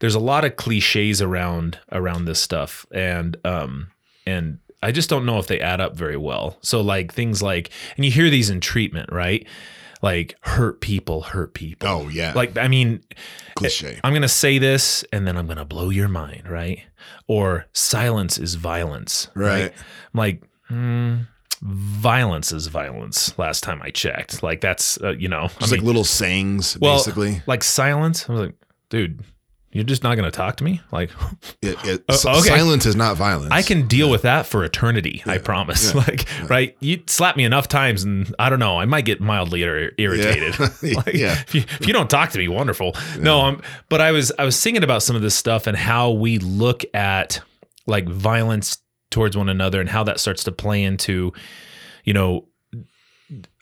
there's 0.00 0.14
a 0.14 0.20
lot 0.20 0.44
of 0.44 0.56
cliches 0.56 1.20
around, 1.22 1.78
around 1.92 2.24
this 2.26 2.40
stuff. 2.40 2.84
And, 2.92 3.36
um, 3.44 3.88
and 4.26 4.58
I 4.84 4.92
just 4.92 5.08
don't 5.10 5.24
know 5.26 5.38
if 5.38 5.46
they 5.46 5.60
add 5.60 5.80
up 5.80 5.96
very 5.96 6.16
well. 6.16 6.58
So 6.62 6.80
like 6.80 7.12
things 7.12 7.42
like, 7.42 7.70
and 7.96 8.04
you 8.04 8.10
hear 8.10 8.30
these 8.30 8.50
in 8.50 8.60
treatment, 8.60 9.10
right? 9.12 9.46
Like 10.02 10.36
hurt 10.42 10.80
people, 10.80 11.22
hurt 11.22 11.54
people. 11.54 11.88
oh 11.88 12.08
yeah. 12.08 12.32
Like, 12.34 12.58
I 12.58 12.68
mean, 12.68 13.02
cliche. 13.54 13.98
I'm 14.04 14.12
going 14.12 14.22
to 14.22 14.28
say 14.28 14.58
this 14.58 15.02
and 15.12 15.26
then 15.26 15.36
I'm 15.36 15.46
going 15.46 15.56
to 15.58 15.64
blow 15.64 15.88
your 15.90 16.08
mind, 16.08 16.48
right? 16.48 16.80
Or 17.26 17.66
silence 17.72 18.38
is 18.38 18.54
violence, 18.56 19.28
Right. 19.34 19.72
I'm 19.72 20.18
like, 20.18 20.42
hmm, 20.68 21.16
violence 21.62 22.52
is 22.52 22.66
violence. 22.66 23.36
Last 23.38 23.62
time 23.62 23.80
I 23.82 23.90
checked, 23.90 24.42
like 24.42 24.60
that's 24.60 24.98
uh, 25.02 25.10
you 25.12 25.28
know, 25.28 25.44
I 25.44 25.48
Just 25.60 25.72
mean, 25.72 25.80
like 25.80 25.86
little 25.86 26.04
sayings, 26.04 26.78
well, 26.78 26.96
basically. 26.98 27.42
like 27.46 27.62
silence. 27.64 28.28
I 28.28 28.32
was 28.32 28.40
like, 28.42 28.54
dude, 28.90 29.22
you're 29.74 29.82
just 29.84 30.04
not 30.04 30.14
going 30.14 30.24
to 30.24 30.30
talk 30.30 30.56
to 30.56 30.64
me. 30.64 30.80
Like, 30.92 31.10
It, 31.60 31.76
it, 31.84 32.04
Uh, 32.08 32.38
okay. 32.38 32.48
Silence 32.48 32.86
is 32.86 32.94
not 32.94 33.16
violence. 33.16 33.50
I 33.50 33.62
can 33.62 33.88
deal 33.88 34.08
with 34.08 34.22
that 34.22 34.46
for 34.46 34.64
eternity. 34.64 35.22
I 35.26 35.38
promise. 35.38 35.92
Like, 36.04 36.26
right? 36.48 36.76
You 36.80 37.02
slap 37.06 37.36
me 37.36 37.44
enough 37.44 37.66
times, 37.66 38.04
and 38.04 38.32
I 38.38 38.48
don't 38.50 38.60
know. 38.60 38.78
I 38.78 38.84
might 38.84 39.04
get 39.04 39.20
mildly 39.20 39.62
ir- 39.64 39.92
irritated. 39.98 40.54
Yeah. 40.58 40.94
like, 41.04 41.14
Yeah. 41.14 41.32
If 41.32 41.54
you, 41.54 41.62
if 41.80 41.86
you 41.86 41.92
don't 41.92 42.08
talk 42.08 42.30
to 42.30 42.38
me, 42.38 42.46
wonderful. 42.46 42.94
No, 43.18 43.40
um, 43.40 43.62
but 43.88 44.00
I 44.00 44.12
was 44.12 44.30
I 44.38 44.44
was 44.44 44.60
thinking 44.62 44.84
about 44.84 45.02
some 45.02 45.16
of 45.16 45.22
this 45.22 45.34
stuff 45.34 45.66
and 45.66 45.76
how 45.76 46.12
we 46.12 46.38
look 46.38 46.84
at 46.94 47.40
like 47.86 48.08
violence 48.08 48.78
towards 49.10 49.36
one 49.36 49.48
another 49.48 49.80
and 49.80 49.88
how 49.88 50.04
that 50.04 50.20
starts 50.20 50.44
to 50.44 50.52
play 50.52 50.82
into, 50.84 51.32
you 52.04 52.12
know, 52.12 52.46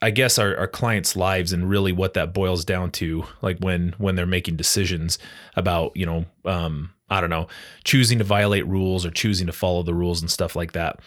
I 0.02 0.10
guess 0.10 0.38
our, 0.38 0.56
our 0.56 0.66
clients' 0.66 1.14
lives 1.14 1.52
and 1.52 1.70
really 1.70 1.92
what 1.92 2.14
that 2.14 2.34
boils 2.34 2.64
down 2.64 2.90
to, 2.92 3.24
like 3.40 3.58
when 3.60 3.94
when 3.98 4.16
they're 4.16 4.26
making 4.26 4.56
decisions 4.56 5.18
about, 5.56 5.96
you 5.96 6.04
know, 6.04 6.24
um, 6.44 6.92
I 7.08 7.20
don't 7.20 7.30
know, 7.30 7.46
choosing 7.84 8.18
to 8.18 8.24
violate 8.24 8.66
rules 8.66 9.06
or 9.06 9.10
choosing 9.10 9.46
to 9.46 9.52
follow 9.52 9.82
the 9.82 9.94
rules 9.94 10.20
and 10.20 10.30
stuff 10.30 10.56
like 10.56 10.72
that. 10.72 10.98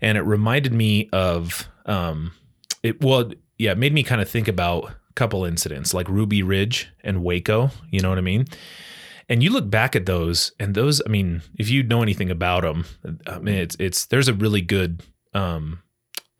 And 0.00 0.16
it 0.16 0.22
reminded 0.22 0.72
me 0.72 1.08
of 1.12 1.68
um, 1.86 2.32
it. 2.82 3.02
Well, 3.02 3.32
yeah, 3.58 3.72
it 3.72 3.78
made 3.78 3.92
me 3.92 4.02
kind 4.02 4.20
of 4.20 4.28
think 4.28 4.46
about 4.46 4.84
a 4.84 5.12
couple 5.14 5.44
incidents 5.44 5.92
like 5.92 6.08
Ruby 6.08 6.42
Ridge 6.42 6.90
and 7.02 7.24
Waco. 7.24 7.70
You 7.90 8.00
know 8.00 8.08
what 8.08 8.18
I 8.18 8.22
mean? 8.22 8.46
And 9.28 9.42
you 9.42 9.50
look 9.50 9.70
back 9.70 9.96
at 9.96 10.06
those, 10.06 10.52
and 10.60 10.74
those, 10.74 11.00
I 11.06 11.08
mean, 11.08 11.42
if 11.58 11.70
you 11.70 11.82
know 11.82 12.02
anything 12.02 12.30
about 12.30 12.62
them, 12.62 12.84
I 13.26 13.38
mean, 13.38 13.54
it's 13.54 13.76
it's 13.80 14.06
there's 14.06 14.28
a 14.28 14.34
really 14.34 14.60
good 14.60 15.02
um, 15.32 15.82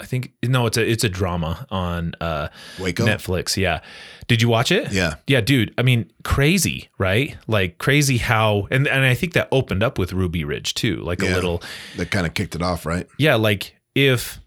I 0.01 0.07
think 0.07 0.33
no, 0.43 0.67
it's 0.67 0.77
a 0.77 0.85
it's 0.91 1.05
a 1.05 1.09
drama 1.09 1.67
on 1.71 2.15
uh 2.21 2.49
Waco? 2.81 3.07
Netflix. 3.07 3.57
Yeah, 3.57 3.81
did 4.27 4.43
you 4.43 4.49
watch 4.49 4.73
it? 4.73 4.93
Yeah. 4.93 5.15
yeah, 5.29 5.41
dude. 5.41 5.73
I 5.79 5.83
mean, 5.83 6.11
crazy, 6.25 6.89
right? 6.99 7.37
Like 7.47 7.79
crazy 7.79 8.17
how 8.19 8.67
and 8.71 8.89
and 8.89 9.05
I 9.05 9.15
think 9.15 9.35
that 9.35 9.49
opened 9.53 9.83
up 9.85 9.97
with 9.99 10.13
Ruby 10.13 10.45
Ridge 10.45 10.75
too, 10.75 10.97
like 10.97 11.23
a 11.23 11.27
little 11.27 11.63
That 11.97 12.11
kind 12.11 12.27
of 12.27 12.35
kicked 12.35 12.55
it 12.57 12.63
off, 12.63 12.85
right? 12.85 13.07
yeah, 13.19 13.37
like 13.37 13.77
if 13.95 14.41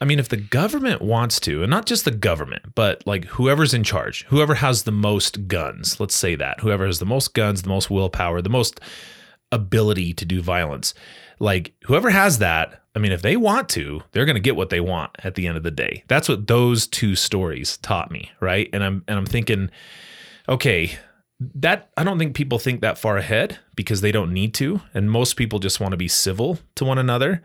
I 0.00 0.06
mean 0.06 0.18
if 0.18 0.30
the 0.30 0.38
government 0.38 1.02
wants 1.02 1.38
to, 1.40 1.62
and 1.62 1.70
not 1.70 1.84
just 1.84 2.06
the 2.06 2.10
government, 2.10 2.74
but 2.74 3.06
like 3.06 3.26
whoever's 3.26 3.74
in 3.74 3.84
charge, 3.84 4.24
whoever 4.28 4.54
has 4.54 4.84
the 4.84 4.92
most 4.92 5.46
guns, 5.48 6.00
let's 6.00 6.14
say 6.14 6.34
that, 6.36 6.60
whoever 6.60 6.86
has 6.86 6.98
the 6.98 7.04
most 7.06 7.34
guns, 7.34 7.60
the 7.60 7.68
most 7.68 7.90
willpower, 7.90 8.40
the 8.40 8.48
most 8.48 8.80
ability 9.52 10.14
to 10.14 10.24
do 10.24 10.40
violence, 10.42 10.94
like 11.38 11.74
whoever 11.84 12.10
has 12.10 12.38
that, 12.38 12.82
I 12.94 12.98
mean 12.98 13.12
if 13.12 13.22
they 13.22 13.36
want 13.36 13.68
to, 13.70 14.02
they're 14.12 14.26
going 14.26 14.36
to 14.36 14.40
get 14.40 14.56
what 14.56 14.70
they 14.70 14.80
want 14.80 15.12
at 15.22 15.34
the 15.34 15.46
end 15.46 15.56
of 15.56 15.62
the 15.62 15.70
day. 15.70 16.04
That's 16.08 16.28
what 16.28 16.46
those 16.46 16.86
two 16.86 17.14
stories 17.14 17.76
taught 17.78 18.10
me, 18.10 18.30
right? 18.40 18.68
And 18.72 18.82
I'm 18.82 19.04
and 19.08 19.18
I'm 19.18 19.26
thinking 19.26 19.70
okay, 20.48 20.98
that 21.40 21.90
I 21.96 22.04
don't 22.04 22.18
think 22.18 22.34
people 22.34 22.58
think 22.58 22.80
that 22.80 22.98
far 22.98 23.16
ahead 23.16 23.58
because 23.76 24.00
they 24.00 24.10
don't 24.10 24.32
need 24.32 24.54
to 24.54 24.80
and 24.94 25.10
most 25.10 25.34
people 25.34 25.58
just 25.58 25.78
want 25.78 25.92
to 25.92 25.98
be 25.98 26.08
civil 26.08 26.58
to 26.76 26.84
one 26.84 26.98
another. 26.98 27.42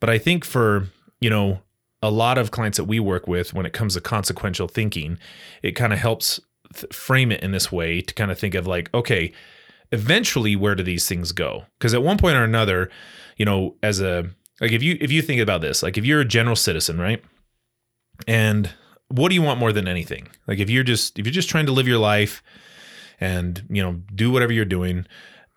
But 0.00 0.10
I 0.10 0.18
think 0.18 0.44
for, 0.44 0.88
you 1.20 1.30
know, 1.30 1.60
a 2.02 2.10
lot 2.10 2.38
of 2.38 2.50
clients 2.50 2.76
that 2.76 2.84
we 2.84 3.00
work 3.00 3.26
with 3.26 3.54
when 3.54 3.66
it 3.66 3.72
comes 3.72 3.94
to 3.94 4.00
consequential 4.00 4.68
thinking, 4.68 5.18
it 5.62 5.72
kind 5.72 5.92
of 5.92 5.98
helps 5.98 6.40
th- 6.74 6.92
frame 6.92 7.32
it 7.32 7.42
in 7.42 7.52
this 7.52 7.70
way 7.70 8.00
to 8.00 8.14
kind 8.14 8.30
of 8.30 8.38
think 8.38 8.54
of 8.54 8.66
like, 8.66 8.92
okay, 8.92 9.32
eventually 9.92 10.56
where 10.56 10.74
do 10.74 10.82
these 10.82 11.08
things 11.08 11.32
go? 11.32 11.64
Because 11.78 11.94
at 11.94 12.02
one 12.02 12.18
point 12.18 12.36
or 12.36 12.44
another, 12.44 12.90
you 13.42 13.46
know, 13.46 13.74
as 13.82 14.00
a 14.00 14.30
like 14.60 14.70
if 14.70 14.84
you 14.84 14.96
if 15.00 15.10
you 15.10 15.20
think 15.20 15.40
about 15.40 15.60
this, 15.62 15.82
like 15.82 15.98
if 15.98 16.04
you're 16.04 16.20
a 16.20 16.24
general 16.24 16.54
citizen, 16.54 16.96
right? 17.00 17.20
And 18.28 18.70
what 19.08 19.30
do 19.30 19.34
you 19.34 19.42
want 19.42 19.58
more 19.58 19.72
than 19.72 19.88
anything? 19.88 20.28
Like 20.46 20.60
if 20.60 20.70
you're 20.70 20.84
just 20.84 21.18
if 21.18 21.26
you're 21.26 21.32
just 21.32 21.48
trying 21.48 21.66
to 21.66 21.72
live 21.72 21.88
your 21.88 21.98
life 21.98 22.40
and, 23.20 23.64
you 23.68 23.82
know, 23.82 24.00
do 24.14 24.30
whatever 24.30 24.52
you're 24.52 24.64
doing, 24.64 25.06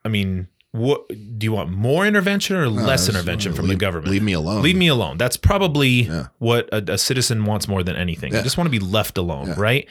I 0.03 0.09
mean, 0.09 0.47
what 0.71 1.07
do 1.09 1.43
you 1.45 1.51
want 1.51 1.69
more 1.69 2.07
intervention 2.07 2.55
or 2.55 2.67
less 2.69 3.07
Uh, 3.07 3.11
intervention 3.13 3.53
from 3.53 3.65
leave- 3.67 3.77
the 3.77 3.85
government? 3.85 4.09
Leave 4.11 4.23
me 4.23 4.33
alone. 4.33 4.63
Leave 4.63 4.75
me 4.75 4.87
alone. 4.87 5.17
That's 5.17 5.37
probably 5.37 6.03
Yeah. 6.03 6.27
what 6.39 6.67
a, 6.73 6.93
a 6.93 6.97
citizen 6.97 7.45
wants 7.45 7.67
more 7.67 7.83
than 7.83 7.95
anything. 7.95 8.33
Yeah. 8.33 8.41
just 8.41 8.57
want 8.57 8.65
to 8.65 8.71
be 8.79 8.83
left 8.83 9.15
alone, 9.19 9.49
Yeah. 9.49 9.53
right? 9.57 9.87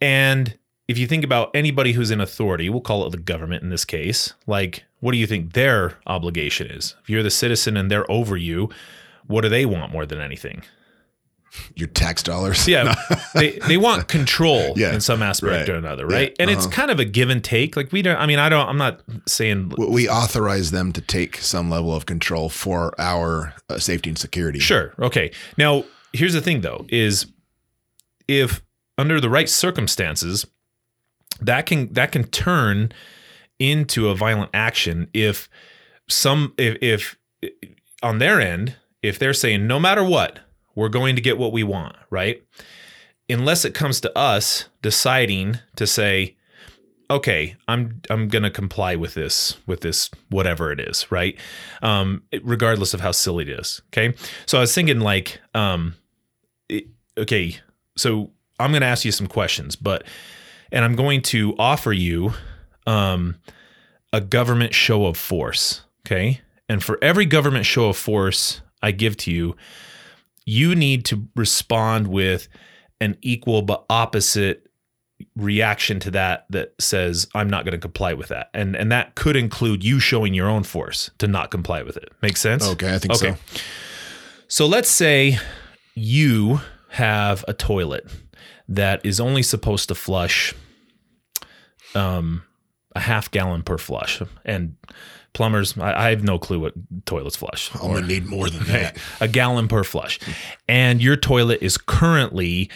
And 0.00 0.58
if 0.88 0.98
you 0.98 1.06
think 1.06 1.22
about 1.24 1.50
anybody 1.54 1.92
who's 1.92 2.10
in 2.10 2.20
authority, 2.20 2.68
we'll 2.68 2.80
call 2.80 3.06
it 3.06 3.10
the 3.10 3.16
government 3.32 3.62
in 3.62 3.70
this 3.70 3.84
case, 3.84 4.34
like 4.48 4.84
what 5.02 5.10
do 5.10 5.18
you 5.18 5.26
think 5.26 5.52
their 5.54 5.98
obligation 6.06 6.68
is? 6.68 6.94
If 7.02 7.10
you're 7.10 7.24
the 7.24 7.30
citizen 7.30 7.76
and 7.76 7.90
they're 7.90 8.08
over 8.08 8.36
you, 8.36 8.70
what 9.26 9.40
do 9.40 9.48
they 9.48 9.66
want 9.66 9.92
more 9.92 10.06
than 10.06 10.20
anything? 10.20 10.62
Your 11.74 11.88
tax 11.88 12.22
dollars. 12.22 12.68
Yeah, 12.68 12.94
they 13.34 13.58
they 13.66 13.76
want 13.76 14.06
control 14.06 14.74
Yeah, 14.76 14.94
in 14.94 15.00
some 15.00 15.20
aspect 15.20 15.52
right. 15.52 15.68
or 15.68 15.74
another, 15.74 16.06
Yeah, 16.08 16.16
right? 16.16 16.36
And 16.38 16.48
it's 16.48 16.66
uh-huh. 16.66 16.76
kind 16.76 16.90
of 16.92 17.00
a 17.00 17.04
give 17.04 17.30
and 17.30 17.42
take. 17.42 17.76
Like 17.76 17.90
we 17.90 18.00
don't. 18.00 18.16
I 18.16 18.26
mean, 18.26 18.38
I 18.38 18.48
don't. 18.48 18.68
I'm 18.68 18.78
not 18.78 19.00
saying 19.26 19.72
We- 19.76 19.86
we 19.86 20.08
authorize 20.08 20.70
them 20.70 20.92
to 20.92 21.00
take 21.00 21.38
some 21.38 21.68
level 21.68 21.92
of 21.92 22.06
control 22.06 22.48
for 22.48 22.94
our 23.00 23.54
uh, 23.68 23.80
safety 23.80 24.08
and 24.08 24.16
security. 24.18 24.60
Sure. 24.60 24.94
Okay. 25.00 25.32
Now, 25.58 25.84
here's 26.12 26.32
the 26.32 26.40
thing 26.40 26.60
though 26.60 26.86
is 26.90 27.26
if 28.28 28.62
under 28.96 29.20
the 29.20 29.28
right 29.28 29.48
circumstances 29.48 30.46
that 31.40 31.66
can 31.66 31.92
that 31.94 32.12
can 32.12 32.22
turn 32.24 32.92
into 33.62 34.08
a 34.08 34.14
violent 34.14 34.50
action 34.52 35.08
if 35.14 35.48
some 36.08 36.52
if, 36.58 36.76
if 36.82 37.16
on 38.02 38.18
their 38.18 38.40
end 38.40 38.74
if 39.02 39.18
they're 39.18 39.32
saying 39.32 39.66
no 39.66 39.78
matter 39.78 40.02
what 40.04 40.40
we're 40.74 40.88
going 40.88 41.14
to 41.16 41.22
get 41.22 41.36
what 41.38 41.52
we 41.52 41.62
want, 41.62 41.94
right? 42.10 42.42
Unless 43.28 43.64
it 43.64 43.74
comes 43.74 44.00
to 44.00 44.18
us 44.18 44.66
deciding 44.82 45.58
to 45.76 45.86
say 45.86 46.36
okay, 47.10 47.54
I'm 47.68 48.00
I'm 48.08 48.28
gonna 48.28 48.50
comply 48.50 48.96
with 48.96 49.12
this 49.14 49.58
with 49.66 49.80
this 49.82 50.10
whatever 50.30 50.72
it 50.72 50.80
is, 50.80 51.10
right? 51.12 51.38
Um, 51.82 52.22
regardless 52.42 52.94
of 52.94 53.00
how 53.00 53.12
silly 53.12 53.44
it 53.44 53.50
is. 53.60 53.82
Okay, 53.88 54.14
so 54.46 54.56
I 54.58 54.62
was 54.62 54.74
thinking 54.74 55.00
like, 55.00 55.38
um, 55.54 55.94
it- 56.70 56.86
okay, 57.18 57.58
so 57.98 58.30
I'm 58.58 58.72
gonna 58.72 58.86
ask 58.86 59.04
you 59.04 59.12
some 59.12 59.26
questions, 59.26 59.76
but 59.76 60.04
and 60.70 60.84
I'm 60.86 60.96
going 60.96 61.20
to 61.22 61.54
offer 61.58 61.92
you 61.92 62.32
um, 62.86 63.36
a 64.12 64.20
government 64.20 64.74
show 64.74 65.06
of 65.06 65.16
force. 65.16 65.82
Okay, 66.06 66.40
and 66.68 66.82
for 66.82 66.98
every 67.02 67.26
government 67.26 67.66
show 67.66 67.88
of 67.88 67.96
force 67.96 68.60
I 68.82 68.90
give 68.90 69.16
to 69.18 69.30
you, 69.32 69.56
you 70.44 70.74
need 70.74 71.04
to 71.06 71.28
respond 71.36 72.08
with 72.08 72.48
an 73.00 73.16
equal 73.22 73.62
but 73.62 73.84
opposite 73.90 74.68
reaction 75.36 76.00
to 76.00 76.10
that 76.10 76.46
that 76.50 76.74
says 76.80 77.28
I'm 77.34 77.48
not 77.48 77.64
going 77.64 77.72
to 77.72 77.78
comply 77.78 78.12
with 78.12 78.28
that. 78.28 78.50
And 78.54 78.74
and 78.74 78.90
that 78.90 79.14
could 79.14 79.36
include 79.36 79.84
you 79.84 80.00
showing 80.00 80.34
your 80.34 80.48
own 80.48 80.64
force 80.64 81.10
to 81.18 81.28
not 81.28 81.50
comply 81.52 81.82
with 81.82 81.96
it. 81.96 82.10
Make 82.22 82.36
sense? 82.36 82.66
Okay, 82.70 82.92
I 82.94 82.98
think 82.98 83.14
Okay. 83.14 83.36
so. 83.36 83.60
So 84.48 84.66
let's 84.66 84.90
say 84.90 85.38
you 85.94 86.60
have 86.90 87.44
a 87.48 87.54
toilet 87.54 88.04
that 88.68 89.00
is 89.04 89.20
only 89.20 89.42
supposed 89.42 89.88
to 89.88 89.94
flush 89.94 90.54
um 91.94 92.42
a 92.94 93.00
half 93.00 93.30
gallon 93.30 93.62
per 93.62 93.78
flush. 93.78 94.20
And 94.44 94.76
plumbers, 95.32 95.76
I, 95.78 96.06
I 96.06 96.10
have 96.10 96.22
no 96.22 96.38
clue 96.38 96.60
what 96.60 96.74
toilets 97.06 97.36
flush. 97.36 97.70
I'm 97.74 97.92
gonna 97.92 98.06
need 98.06 98.26
more 98.26 98.50
than 98.50 98.64
that. 98.66 98.96
a 99.20 99.28
gallon 99.28 99.68
per 99.68 99.84
flush. 99.84 100.18
And 100.68 101.02
your 101.02 101.16
toilet 101.16 101.62
is 101.62 101.78
currently 101.78 102.70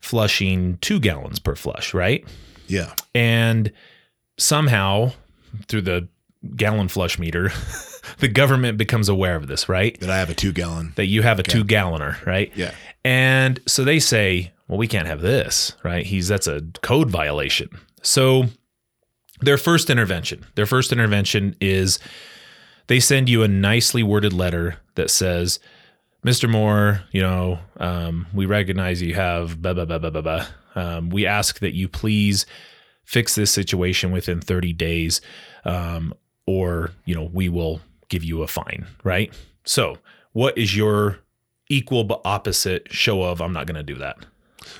flushing 0.00 0.78
two 0.78 1.00
gallons 1.00 1.38
per 1.38 1.54
flush, 1.54 1.94
right? 1.94 2.24
Yeah. 2.68 2.94
And 3.14 3.72
somehow 4.38 5.12
through 5.68 5.82
the 5.82 6.08
gallon 6.54 6.88
flush 6.88 7.18
meter, 7.18 7.50
the 8.18 8.28
government 8.28 8.78
becomes 8.78 9.08
aware 9.08 9.36
of 9.36 9.46
this, 9.48 9.68
right? 9.68 9.98
That 10.00 10.10
I 10.10 10.18
have 10.18 10.30
a 10.30 10.34
two 10.34 10.52
gallon. 10.52 10.92
That 10.96 11.06
you 11.06 11.22
have 11.22 11.38
a 11.38 11.42
two 11.42 11.64
galloner, 11.64 12.24
right? 12.24 12.52
Yeah. 12.54 12.72
And 13.04 13.60
so 13.66 13.84
they 13.84 13.98
say, 13.98 14.52
well, 14.68 14.78
we 14.78 14.88
can't 14.88 15.06
have 15.06 15.20
this, 15.20 15.74
right? 15.84 16.04
He's 16.04 16.28
that's 16.28 16.46
a 16.46 16.62
code 16.82 17.10
violation. 17.10 17.68
So 18.02 18.46
their 19.40 19.58
first 19.58 19.90
intervention, 19.90 20.44
their 20.54 20.66
first 20.66 20.92
intervention 20.92 21.56
is 21.60 21.98
they 22.86 23.00
send 23.00 23.28
you 23.28 23.42
a 23.42 23.48
nicely 23.48 24.02
worded 24.02 24.32
letter 24.32 24.76
that 24.94 25.10
says, 25.10 25.58
Mr. 26.24 26.50
Moore, 26.50 27.02
you 27.12 27.22
know, 27.22 27.58
um, 27.78 28.26
we 28.34 28.46
recognize 28.46 29.02
you 29.02 29.14
have 29.14 29.60
blah, 29.60 29.74
blah, 29.74 29.84
blah, 29.84 29.98
blah, 29.98 30.10
blah, 30.10 30.20
blah. 30.22 30.46
Um, 30.74 31.10
we 31.10 31.26
ask 31.26 31.60
that 31.60 31.74
you 31.74 31.88
please 31.88 32.46
fix 33.04 33.34
this 33.34 33.50
situation 33.50 34.10
within 34.10 34.40
30 34.40 34.72
days, 34.72 35.20
um, 35.64 36.12
or, 36.46 36.90
you 37.04 37.14
know, 37.14 37.30
we 37.32 37.48
will 37.48 37.80
give 38.08 38.24
you 38.24 38.42
a 38.42 38.48
fine, 38.48 38.86
right? 39.04 39.32
So, 39.64 39.98
what 40.32 40.56
is 40.58 40.76
your 40.76 41.18
equal 41.68 42.04
but 42.04 42.20
opposite 42.24 42.92
show 42.92 43.22
of 43.22 43.40
I'm 43.40 43.52
not 43.52 43.66
going 43.66 43.76
to 43.76 43.82
do 43.82 43.96
that? 43.96 44.18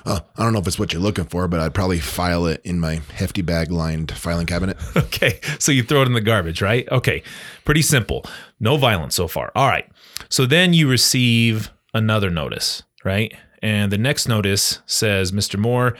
Uh, 0.05 0.19
I 0.37 0.43
don't 0.43 0.53
know 0.53 0.59
if 0.59 0.67
it's 0.67 0.79
what 0.79 0.93
you're 0.93 1.01
looking 1.01 1.25
for, 1.25 1.47
but 1.47 1.59
I'd 1.59 1.73
probably 1.73 1.99
file 1.99 2.45
it 2.45 2.61
in 2.63 2.79
my 2.79 3.01
hefty 3.13 3.41
bag 3.41 3.71
lined 3.71 4.11
filing 4.11 4.47
cabinet. 4.47 4.77
Okay. 4.97 5.39
So 5.59 5.71
you 5.71 5.83
throw 5.83 6.01
it 6.03 6.05
in 6.05 6.13
the 6.13 6.21
garbage, 6.21 6.61
right? 6.61 6.87
Okay. 6.91 7.23
Pretty 7.65 7.81
simple. 7.81 8.25
No 8.59 8.77
violence 8.77 9.15
so 9.15 9.27
far. 9.27 9.51
All 9.55 9.67
right. 9.67 9.89
So 10.29 10.45
then 10.45 10.73
you 10.73 10.89
receive 10.89 11.71
another 11.93 12.29
notice, 12.29 12.83
right? 13.03 13.33
And 13.61 13.91
the 13.91 13.97
next 13.97 14.27
notice 14.27 14.79
says, 14.85 15.31
Mr. 15.31 15.57
Moore, 15.57 15.95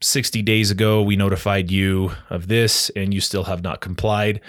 60 0.00 0.42
days 0.42 0.70
ago, 0.70 1.02
we 1.02 1.16
notified 1.16 1.70
you 1.70 2.12
of 2.28 2.48
this 2.48 2.90
and 2.90 3.14
you 3.14 3.20
still 3.20 3.44
have 3.44 3.62
not 3.62 3.80
complied. 3.80 4.40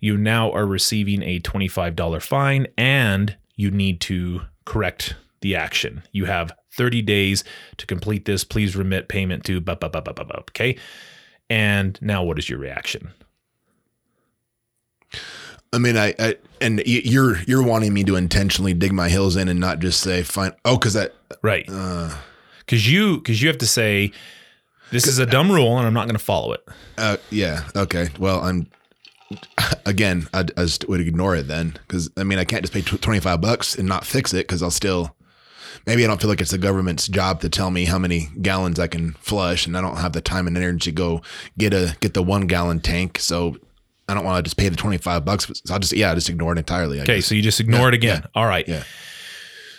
You 0.00 0.16
now 0.16 0.52
are 0.52 0.66
receiving 0.66 1.22
a 1.22 1.40
$25 1.40 2.22
fine 2.22 2.66
and 2.78 3.36
you 3.56 3.70
need 3.70 4.00
to 4.02 4.42
correct 4.64 5.16
the 5.40 5.56
action. 5.56 6.02
You 6.12 6.26
have 6.26 6.52
30 6.72 7.02
days 7.02 7.44
to 7.78 7.86
complete 7.86 8.24
this. 8.24 8.44
Please 8.44 8.76
remit 8.76 9.08
payment 9.08 9.44
to, 9.44 9.60
bu- 9.60 9.76
bu- 9.76 9.88
bu- 9.88 10.00
bu- 10.02 10.12
bu- 10.14 10.24
bu- 10.24 10.38
okay? 10.50 10.76
And 11.48 11.98
now 12.02 12.22
what 12.22 12.38
is 12.38 12.48
your 12.48 12.58
reaction? 12.58 13.10
I 15.72 15.78
mean, 15.78 15.96
I, 15.96 16.14
I 16.18 16.34
and 16.60 16.82
you're 16.84 17.40
you're 17.42 17.62
wanting 17.62 17.94
me 17.94 18.02
to 18.04 18.16
intentionally 18.16 18.74
dig 18.74 18.92
my 18.92 19.08
heels 19.08 19.36
in 19.36 19.48
and 19.48 19.60
not 19.60 19.78
just 19.78 20.00
say 20.00 20.22
fine. 20.22 20.52
Oh, 20.64 20.76
because 20.76 20.94
that 20.94 21.14
Right. 21.42 21.64
uh, 21.68 22.12
because 22.60 22.90
you 22.90 23.18
because 23.18 23.40
you 23.40 23.48
have 23.48 23.58
to 23.58 23.66
say 23.66 24.12
this 24.90 25.06
is 25.06 25.18
a 25.20 25.26
dumb 25.26 25.50
rule 25.50 25.78
and 25.78 25.86
I'm 25.86 25.94
not 25.94 26.06
going 26.06 26.16
to 26.16 26.24
follow 26.24 26.52
it. 26.52 26.64
Uh, 26.98 27.16
yeah. 27.30 27.64
Okay. 27.76 28.08
Well, 28.18 28.40
I'm 28.40 28.66
again. 29.86 30.26
I, 30.34 30.40
I 30.56 30.62
just 30.64 30.88
would 30.88 31.00
ignore 31.00 31.36
it 31.36 31.46
then, 31.46 31.78
because 31.86 32.10
I 32.16 32.24
mean, 32.24 32.40
I 32.40 32.44
can't 32.44 32.62
just 32.62 32.72
pay 32.72 32.82
tw- 32.82 33.00
twenty 33.00 33.20
five 33.20 33.40
bucks 33.40 33.76
and 33.76 33.86
not 33.88 34.04
fix 34.04 34.34
it, 34.34 34.48
because 34.48 34.62
I'll 34.64 34.70
still. 34.72 35.14
Maybe 35.86 36.04
I 36.04 36.06
don't 36.08 36.20
feel 36.20 36.30
like 36.30 36.40
it's 36.40 36.50
the 36.50 36.58
government's 36.58 37.06
job 37.08 37.40
to 37.40 37.48
tell 37.48 37.70
me 37.70 37.84
how 37.84 37.98
many 37.98 38.28
gallons 38.42 38.78
I 38.78 38.86
can 38.86 39.12
flush, 39.14 39.66
and 39.66 39.76
I 39.76 39.80
don't 39.80 39.96
have 39.96 40.12
the 40.12 40.20
time 40.20 40.46
and 40.46 40.56
energy 40.56 40.90
to 40.90 40.94
go 40.94 41.22
get 41.58 41.72
a 41.74 41.96
get 42.00 42.14
the 42.14 42.22
one 42.22 42.46
gallon 42.46 42.80
tank. 42.80 43.18
So 43.18 43.56
I 44.08 44.14
don't 44.14 44.24
want 44.24 44.38
to 44.38 44.48
just 44.48 44.56
pay 44.56 44.68
the 44.68 44.76
twenty 44.76 44.98
five 44.98 45.24
bucks. 45.24 45.50
So 45.64 45.74
I'll 45.74 45.80
just 45.80 45.92
yeah, 45.92 46.08
I'll 46.10 46.14
just 46.14 46.28
ignore 46.28 46.52
it 46.52 46.58
entirely. 46.58 46.98
I 46.98 47.02
Okay, 47.02 47.16
guess. 47.16 47.26
so 47.26 47.34
you 47.34 47.42
just 47.42 47.60
ignore 47.60 47.88
it 47.88 47.94
again. 47.94 48.24
All 48.34 48.46
right. 48.46 48.66
Yeah. 48.68 48.84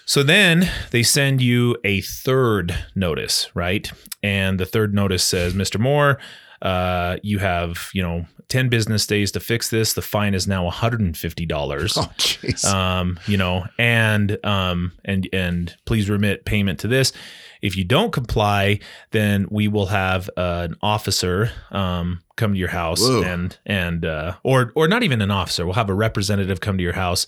So 0.06 0.24
then 0.24 0.70
they 0.92 1.04
send 1.04 1.42
you 1.42 1.78
a 1.84 2.02
third 2.02 2.76
notice, 2.96 3.50
right? 3.54 3.90
And 4.24 4.60
the 4.60 4.66
third 4.66 4.94
notice 4.94 5.24
says, 5.24 5.54
Mr. 5.54 5.80
Moore, 5.80 6.20
uh, 6.62 7.18
you 7.24 7.40
have, 7.40 7.90
you 7.94 8.02
know, 8.02 8.26
10 8.52 8.68
business 8.68 9.08
days 9.08 9.32
to 9.32 9.40
fix 9.40 9.70
this. 9.70 9.94
The 9.94 10.02
fine 10.02 10.34
is 10.34 10.46
now 10.46 10.70
$150. 10.70 12.08
Oh. 12.64 12.78
Um, 12.78 13.20
you 13.28 13.38
know, 13.38 13.66
and 13.78 14.44
um 14.46 14.92
and 15.06 15.28
and 15.32 15.76
please 15.86 16.10
remit 16.10 16.44
payment 16.46 16.80
to 16.80 16.88
this. 16.88 17.14
If 17.62 17.78
you 17.78 17.84
don't 17.84 18.12
comply, 18.12 18.80
then 19.12 19.48
we 19.50 19.68
will 19.68 19.86
have 19.88 20.30
uh, 20.36 20.68
an 20.70 20.76
officer 20.82 21.52
um 21.72 22.22
come 22.36 22.54
to 22.54 22.60
your 22.60 22.70
house 22.70 23.02
Whoa. 23.02 23.24
and 23.24 23.58
and 23.66 24.06
uh 24.06 24.36
or 24.44 24.72
or 24.76 24.88
not 24.88 25.04
even 25.04 25.22
an 25.22 25.32
officer. 25.32 25.66
We'll 25.66 25.76
have 25.76 25.90
a 25.90 25.94
representative 25.94 26.60
come 26.60 26.78
to 26.78 26.84
your 26.84 26.94
house 26.94 27.26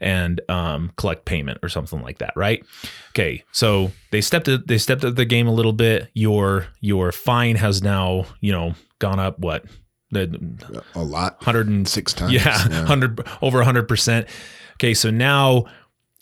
and 0.00 0.40
um 0.48 0.92
collect 0.96 1.24
payment 1.24 1.58
or 1.62 1.68
something 1.68 2.00
like 2.02 2.18
that, 2.18 2.32
right? 2.36 2.64
Okay. 3.10 3.42
So 3.52 3.90
they 4.12 4.20
stepped 4.20 4.48
it 4.48 4.66
they 4.66 4.78
stepped 4.78 5.04
up 5.04 5.16
the 5.16 5.24
game 5.24 5.48
a 5.48 5.54
little 5.54 5.72
bit. 5.72 6.10
Your 6.14 6.68
your 6.80 7.12
fine 7.12 7.56
has 7.56 7.82
now, 7.82 8.26
you 8.40 8.52
know, 8.52 8.74
gone 8.98 9.18
up 9.18 9.38
what? 9.38 9.64
The 10.12 10.82
a 10.94 11.02
lot. 11.02 11.34
100 11.40 11.68
and 11.68 11.86
Six 11.88 12.12
times. 12.14 12.32
yeah, 12.32 12.58
hundred 12.86 13.20
over 13.42 13.62
hundred 13.62 13.86
percent. 13.88 14.26
Okay, 14.74 14.94
so 14.94 15.10
now, 15.10 15.66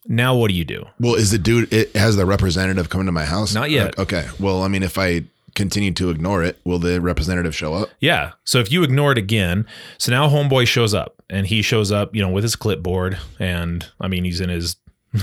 now 0.07 0.35
what 0.37 0.49
do 0.49 0.55
you 0.55 0.65
do? 0.65 0.85
Well, 1.01 1.15
is 1.15 1.31
the 1.31 1.39
dude? 1.39 1.73
It 1.73 1.95
has 1.97 2.17
the 2.17 2.27
representative 2.27 2.89
coming 2.91 3.07
to 3.07 3.13
my 3.13 3.25
house? 3.25 3.55
Not 3.55 3.71
yet. 3.71 3.99
Okay. 3.99 4.27
Well, 4.41 4.63
I 4.63 4.69
mean, 4.69 4.83
if 4.83 4.99
I 4.99 5.25
continue 5.55 5.93
to 5.93 6.11
ignore 6.11 6.43
it, 6.45 6.59
will 6.65 6.79
the 6.79 7.01
representative 7.01 7.55
show 7.55 7.75
up? 7.75 7.89
Yeah, 8.01 8.33
so 8.45 8.59
if 8.61 8.71
you 8.71 8.83
ignore 8.83 9.13
it 9.13 9.19
again, 9.19 9.67
so 9.97 10.13
now 10.13 10.29
homeboy 10.29 10.67
shows 10.69 10.93
up, 10.95 11.23
and 11.31 11.47
he 11.47 11.63
shows 11.63 11.91
up, 11.91 12.15
you 12.15 12.21
know, 12.23 12.29
with 12.29 12.45
his 12.45 12.55
clipboard, 12.57 13.19
and 13.41 13.85
I 14.01 14.07
mean, 14.09 14.23
he's 14.25 14.41
in 14.41 14.51
his, 14.51 14.77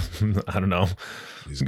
I 0.47 0.59
don't 0.59 0.69
know, 0.69 0.87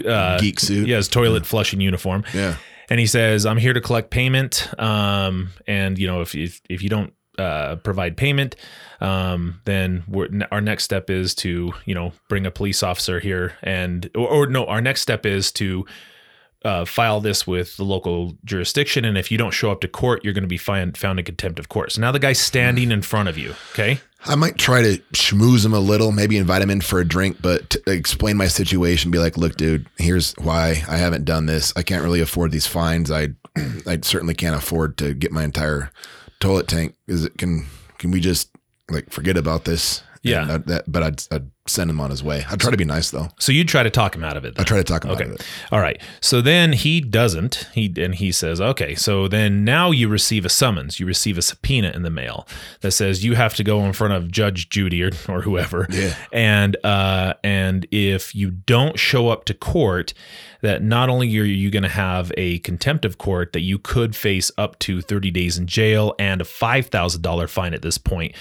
uh, 0.05 0.39
Geek 0.39 0.59
suit. 0.59 0.87
yeah, 0.87 0.97
his 0.97 1.07
toilet 1.07 1.45
flushing 1.45 1.79
uniform, 1.79 2.23
Yeah. 2.33 2.55
And 2.89 2.99
he 2.99 3.05
says, 3.05 3.45
"I'm 3.45 3.57
here 3.57 3.73
to 3.73 3.81
collect 3.81 4.09
payment, 4.09 4.67
um, 4.79 5.49
and 5.67 5.97
you 5.97 6.07
know, 6.07 6.21
if 6.21 6.35
if 6.35 6.61
if 6.69 6.81
you 6.81 6.89
don't 6.89 7.13
uh, 7.37 7.77
provide 7.77 8.17
payment." 8.17 8.55
Um, 8.99 9.61
then 9.65 10.03
our 10.51 10.61
next 10.61 10.83
step 10.83 11.09
is 11.09 11.35
to, 11.35 11.71
you 11.85 11.93
know, 11.93 12.13
bring 12.29 12.45
a 12.45 12.51
police 12.51 12.81
officer 12.81 13.19
here 13.19 13.53
and, 13.61 14.09
or, 14.15 14.27
or 14.27 14.47
no, 14.47 14.65
our 14.65 14.81
next 14.81 15.01
step 15.01 15.25
is 15.25 15.51
to 15.53 15.85
uh, 16.65 16.85
file 16.85 17.21
this 17.21 17.45
with 17.45 17.77
the 17.77 17.83
local 17.83 18.37
jurisdiction. 18.43 19.05
And 19.05 19.17
if 19.17 19.31
you 19.31 19.37
don't 19.37 19.51
show 19.51 19.71
up 19.71 19.81
to 19.81 19.87
court, 19.87 20.23
you're 20.23 20.33
going 20.33 20.43
to 20.43 20.47
be 20.47 20.57
find, 20.57 20.97
found 20.97 21.19
in 21.19 21.25
contempt 21.25 21.59
of 21.59 21.69
court. 21.69 21.91
So 21.91 22.01
now 22.01 22.11
the 22.11 22.19
guy's 22.19 22.39
standing 22.39 22.91
in 22.91 23.03
front 23.03 23.29
of 23.29 23.37
you. 23.37 23.53
Okay. 23.73 23.99
I 24.25 24.35
might 24.35 24.57
try 24.57 24.81
to 24.81 24.97
schmooze 25.13 25.65
him 25.65 25.73
a 25.73 25.79
little, 25.79 26.11
maybe 26.11 26.37
invite 26.37 26.61
him 26.61 26.69
in 26.69 26.81
for 26.81 26.99
a 26.99 27.07
drink, 27.07 27.37
but 27.41 27.75
explain 27.85 28.35
my 28.35 28.47
situation. 28.47 29.11
Be 29.11 29.19
like, 29.19 29.37
look, 29.37 29.55
dude, 29.55 29.87
here's 29.97 30.33
why 30.33 30.83
I 30.89 30.97
haven't 30.97 31.25
done 31.25 31.45
this. 31.45 31.71
I 31.75 31.83
can't 31.83 32.03
really 32.03 32.19
afford 32.21 32.51
these 32.51 32.67
fines. 32.67 33.11
I, 33.11 33.29
I 33.87 33.99
certainly 34.01 34.33
can't 34.33 34.55
afford 34.55 34.97
to 34.97 35.13
get 35.13 35.31
my 35.31 35.43
entire 35.43 35.91
toilet 36.39 36.67
tank. 36.67 36.95
Is 37.07 37.25
it 37.25 37.37
can 37.37 37.67
can 37.99 38.11
we 38.11 38.19
just 38.19 38.49
like 38.89 39.09
forget 39.11 39.37
about 39.37 39.65
this? 39.65 40.03
Yeah. 40.23 40.57
That- 40.65 40.91
but 40.91 41.03
I'd, 41.03 41.23
I'd 41.31 41.51
send 41.69 41.89
him 41.89 41.99
on 41.99 42.09
his 42.09 42.23
way. 42.23 42.45
I'd 42.49 42.59
try 42.59 42.71
to 42.71 42.77
be 42.77 42.85
nice 42.85 43.11
though. 43.11 43.29
So 43.39 43.51
you 43.51 43.63
try 43.63 43.83
to 43.83 43.89
talk 43.89 44.15
him 44.15 44.23
out 44.23 44.37
of 44.37 44.45
it. 44.45 44.49
I 44.49 44.57
then. 44.57 44.65
try 44.65 44.77
to 44.77 44.83
talk 44.83 45.03
him 45.03 45.11
out 45.11 45.21
of 45.21 45.31
it. 45.31 45.45
All 45.71 45.79
right. 45.79 46.01
So 46.21 46.41
then 46.41 46.73
he 46.73 47.01
doesn't. 47.01 47.67
He 47.73 47.93
and 47.97 48.15
he 48.15 48.31
says, 48.31 48.59
"Okay." 48.61 48.95
So 48.95 49.27
then 49.27 49.63
now 49.63 49.91
you 49.91 50.07
receive 50.07 50.45
a 50.45 50.49
summons. 50.49 50.99
You 50.99 51.05
receive 51.05 51.37
a 51.37 51.41
subpoena 51.41 51.91
in 51.91 52.03
the 52.03 52.09
mail 52.09 52.47
that 52.81 52.91
says 52.91 53.23
you 53.23 53.35
have 53.35 53.55
to 53.55 53.63
go 53.63 53.83
in 53.85 53.93
front 53.93 54.13
of 54.13 54.31
Judge 54.31 54.69
Judy 54.69 55.03
or, 55.03 55.11
or 55.27 55.41
whoever. 55.41 55.87
Yeah. 55.89 56.15
And 56.31 56.77
uh 56.83 57.33
and 57.43 57.87
if 57.91 58.35
you 58.35 58.51
don't 58.51 58.99
show 58.99 59.29
up 59.29 59.45
to 59.45 59.53
court, 59.53 60.13
that 60.61 60.83
not 60.83 61.09
only 61.09 61.27
are 61.39 61.43
you 61.43 61.69
going 61.69 61.83
to 61.83 61.89
have 61.89 62.31
a 62.37 62.59
contempt 62.59 63.05
of 63.05 63.17
court 63.17 63.53
that 63.53 63.61
you 63.61 63.77
could 63.77 64.15
face 64.15 64.51
up 64.57 64.77
to 64.79 65.01
30 65.01 65.31
days 65.31 65.57
in 65.57 65.67
jail 65.67 66.15
and 66.19 66.41
a 66.41 66.45
$5,000 66.45 67.49
fine 67.49 67.73
at 67.73 67.81
this 67.81 67.97
point. 67.97 68.33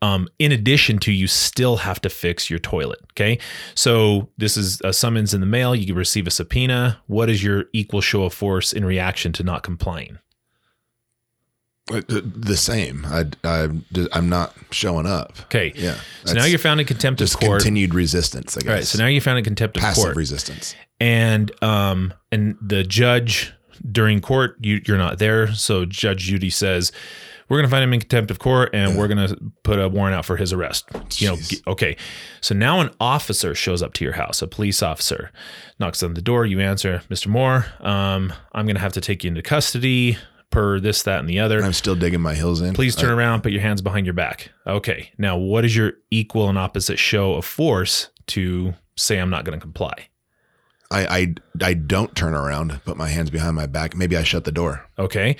Um, 0.00 0.28
in 0.38 0.52
addition 0.52 0.98
to 1.00 1.12
you 1.12 1.26
still 1.26 1.78
have 1.78 2.00
to 2.02 2.08
fix 2.08 2.50
your 2.50 2.58
toilet. 2.72 3.00
Okay. 3.12 3.38
So 3.74 4.28
this 4.38 4.56
is 4.56 4.80
a 4.82 4.92
summons 4.94 5.34
in 5.34 5.40
the 5.40 5.46
mail. 5.46 5.74
You 5.76 5.84
can 5.86 5.94
receive 5.94 6.26
a 6.26 6.30
subpoena. 6.30 6.98
What 7.06 7.28
is 7.28 7.44
your 7.44 7.66
equal 7.74 8.00
show 8.00 8.22
of 8.24 8.32
force 8.32 8.72
in 8.72 8.84
reaction 8.86 9.32
to 9.34 9.42
not 9.42 9.62
complying? 9.62 10.18
Uh, 11.92 12.00
The 12.08 12.56
same. 12.56 13.04
I, 13.06 13.24
I, 13.44 13.68
I'm 14.12 14.28
not 14.28 14.54
showing 14.70 15.06
up. 15.06 15.32
Okay. 15.42 15.72
Yeah. 15.74 15.96
So 16.24 16.32
now 16.34 16.44
you're 16.46 16.58
found 16.58 16.80
in 16.80 16.86
contempt 16.86 17.20
of 17.20 17.30
court. 17.36 17.60
continued 17.60 17.92
resistance. 17.92 18.56
I 18.56 18.60
guess. 18.60 18.68
All 18.68 18.74
right. 18.76 18.84
So 18.84 18.98
now 18.98 19.06
you're 19.06 19.20
found 19.20 19.38
in 19.38 19.44
contempt 19.44 19.76
of 19.76 19.82
court. 19.82 19.90
passive 19.94 20.04
court. 20.04 20.16
resistance. 20.16 20.74
and 21.00 21.50
um 21.62 22.14
and 22.30 22.56
the 22.62 22.84
judge 22.84 23.52
during 23.90 24.20
court 24.20 24.56
you 24.60 24.80
you're 24.86 24.96
not 25.06 25.18
there 25.18 25.52
so 25.52 25.84
judge 25.84 26.20
judy 26.30 26.50
says 26.50 26.92
we're 27.52 27.58
going 27.58 27.68
to 27.68 27.70
find 27.70 27.84
him 27.84 27.92
in 27.92 28.00
contempt 28.00 28.30
of 28.30 28.38
court 28.38 28.70
and 28.72 28.96
we're 28.96 29.08
going 29.08 29.28
to 29.28 29.36
put 29.62 29.78
a 29.78 29.86
warrant 29.86 30.14
out 30.14 30.24
for 30.24 30.38
his 30.38 30.54
arrest 30.54 30.86
you 31.20 31.28
know 31.28 31.36
Jeez. 31.36 31.60
okay 31.66 31.98
so 32.40 32.54
now 32.54 32.80
an 32.80 32.88
officer 32.98 33.54
shows 33.54 33.82
up 33.82 33.92
to 33.94 34.04
your 34.04 34.14
house 34.14 34.40
a 34.40 34.48
police 34.48 34.82
officer 34.82 35.30
knocks 35.78 36.02
on 36.02 36.14
the 36.14 36.22
door 36.22 36.46
you 36.46 36.60
answer 36.60 37.02
mr 37.10 37.26
moore 37.26 37.66
um 37.80 38.32
i'm 38.52 38.64
going 38.64 38.76
to 38.76 38.80
have 38.80 38.94
to 38.94 39.02
take 39.02 39.22
you 39.22 39.28
into 39.28 39.42
custody 39.42 40.16
per 40.50 40.80
this 40.80 41.02
that 41.02 41.18
and 41.18 41.28
the 41.28 41.40
other 41.40 41.62
I'm 41.62 41.72
still 41.72 41.96
digging 41.96 42.20
my 42.20 42.34
heels 42.34 42.60
in. 42.60 42.74
Please 42.74 42.94
turn 42.94 43.10
I- 43.10 43.14
around, 43.14 43.42
put 43.42 43.52
your 43.52 43.62
hands 43.62 43.82
behind 43.82 44.06
your 44.06 44.12
back. 44.12 44.50
Okay. 44.66 45.10
Now, 45.18 45.36
what 45.36 45.64
is 45.64 45.74
your 45.74 45.94
equal 46.10 46.48
and 46.50 46.58
opposite 46.58 46.98
show 46.98 47.34
of 47.34 47.44
force 47.46 48.10
to 48.28 48.74
say 48.96 49.18
I'm 49.18 49.30
not 49.30 49.44
going 49.44 49.58
to 49.58 49.62
comply? 49.62 50.08
I, 50.92 51.18
I 51.18 51.34
I 51.62 51.74
don't 51.74 52.14
turn 52.14 52.34
around, 52.34 52.80
put 52.84 52.96
my 52.96 53.08
hands 53.08 53.30
behind 53.30 53.56
my 53.56 53.66
back. 53.66 53.96
Maybe 53.96 54.16
I 54.16 54.22
shut 54.22 54.44
the 54.44 54.52
door. 54.52 54.86
Okay. 54.98 55.36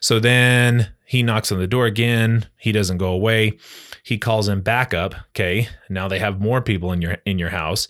So 0.00 0.18
then 0.18 0.92
he 1.06 1.22
knocks 1.22 1.52
on 1.52 1.58
the 1.58 1.66
door 1.66 1.86
again. 1.86 2.46
He 2.58 2.72
doesn't 2.72 2.98
go 2.98 3.08
away. 3.08 3.58
He 4.02 4.18
calls 4.18 4.48
in 4.48 4.62
backup. 4.62 5.14
Okay. 5.30 5.68
Now 5.88 6.08
they 6.08 6.18
have 6.18 6.40
more 6.40 6.60
people 6.60 6.92
in 6.92 7.00
your 7.00 7.18
in 7.24 7.38
your 7.38 7.50
house. 7.50 7.88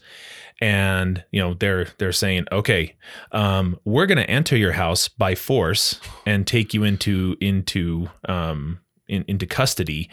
And 0.63 1.25
you 1.31 1.41
know 1.41 1.55
they're 1.55 1.87
they're 1.99 2.13
saying, 2.13 2.45
okay, 2.53 2.97
um, 3.33 3.79
we're 3.87 4.07
going 4.07 4.19
to 4.19 4.29
enter 4.29 4.57
your 4.57 4.73
house 4.73 5.09
by 5.09 5.35
force 5.35 5.99
and 6.27 6.47
take 6.47 6.75
you 6.75 6.85
into 6.85 7.35
into 7.41 8.11
um, 8.29 8.81
in, 9.09 9.25
into 9.27 9.47
custody 9.47 10.11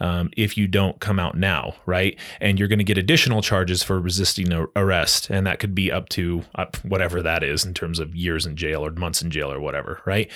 um, 0.00 0.30
if 0.36 0.56
you 0.56 0.66
don't 0.66 1.00
come 1.00 1.18
out 1.18 1.36
now, 1.36 1.74
right? 1.86 2.18
And 2.40 2.58
you're 2.58 2.68
going 2.68 2.78
to 2.78 2.84
get 2.84 2.98
additional 2.98 3.42
charges 3.42 3.82
for 3.82 4.00
resisting 4.00 4.52
a- 4.52 4.66
arrest, 4.76 5.30
and 5.30 5.46
that 5.46 5.58
could 5.58 5.74
be 5.74 5.90
up 5.92 6.08
to 6.10 6.42
uh, 6.54 6.66
whatever 6.82 7.22
that 7.22 7.42
is 7.42 7.64
in 7.64 7.74
terms 7.74 7.98
of 7.98 8.14
years 8.14 8.46
in 8.46 8.56
jail 8.56 8.84
or 8.84 8.90
months 8.90 9.22
in 9.22 9.30
jail 9.30 9.50
or 9.52 9.60
whatever, 9.60 10.00
right? 10.04 10.30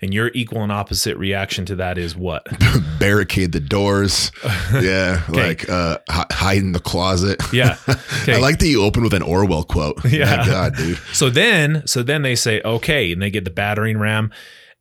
And 0.00 0.12
your 0.12 0.30
equal 0.34 0.62
and 0.62 0.72
opposite 0.72 1.16
reaction 1.16 1.64
to 1.66 1.76
that 1.76 1.98
is 1.98 2.16
what? 2.16 2.46
Barricade 2.98 3.52
the 3.52 3.60
doors. 3.60 4.30
Yeah, 4.72 5.22
like 5.28 5.68
uh, 5.68 5.98
hi- 6.08 6.26
hide 6.30 6.58
in 6.58 6.72
the 6.72 6.80
closet. 6.80 7.40
Yeah. 7.52 7.76
Okay. 8.22 8.34
I 8.34 8.38
like 8.38 8.60
that 8.60 8.68
you 8.68 8.84
open 8.84 9.02
with 9.02 9.14
an 9.14 9.22
Orwell 9.22 9.64
quote. 9.64 10.04
Yeah. 10.04 10.36
My 10.36 10.46
God, 10.46 10.76
dude. 10.76 10.98
So 11.12 11.28
then, 11.28 11.84
so 11.86 12.04
then 12.04 12.22
they 12.22 12.36
say, 12.36 12.60
okay, 12.64 13.10
and 13.12 13.20
they 13.20 13.30
get 13.30 13.44
the 13.44 13.50
battering 13.50 13.98
ram 13.98 14.30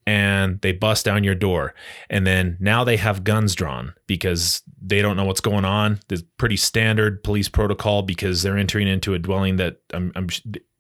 and 0.06 0.60
they 0.62 0.72
bust 0.72 1.06
down 1.06 1.24
your 1.24 1.36
door. 1.36 1.74
And 2.10 2.26
then 2.26 2.58
now 2.60 2.84
they 2.84 2.98
have 2.98 3.24
guns 3.24 3.56
drawn 3.56 3.94
because 4.08 4.62
they 4.82 5.02
don't 5.02 5.18
know 5.18 5.26
what's 5.26 5.42
going 5.42 5.66
on. 5.66 6.00
There's 6.08 6.24
pretty 6.38 6.58
standard 6.58 7.24
police 7.24 7.50
protocol 7.50 8.02
because 8.02 8.42
they're 8.42 8.58
entering 8.58 8.88
into 8.88 9.14
a 9.14 9.20
dwelling 9.20 9.58
that 9.58 9.78
I'm, 9.94 10.12
I'm 10.16 10.28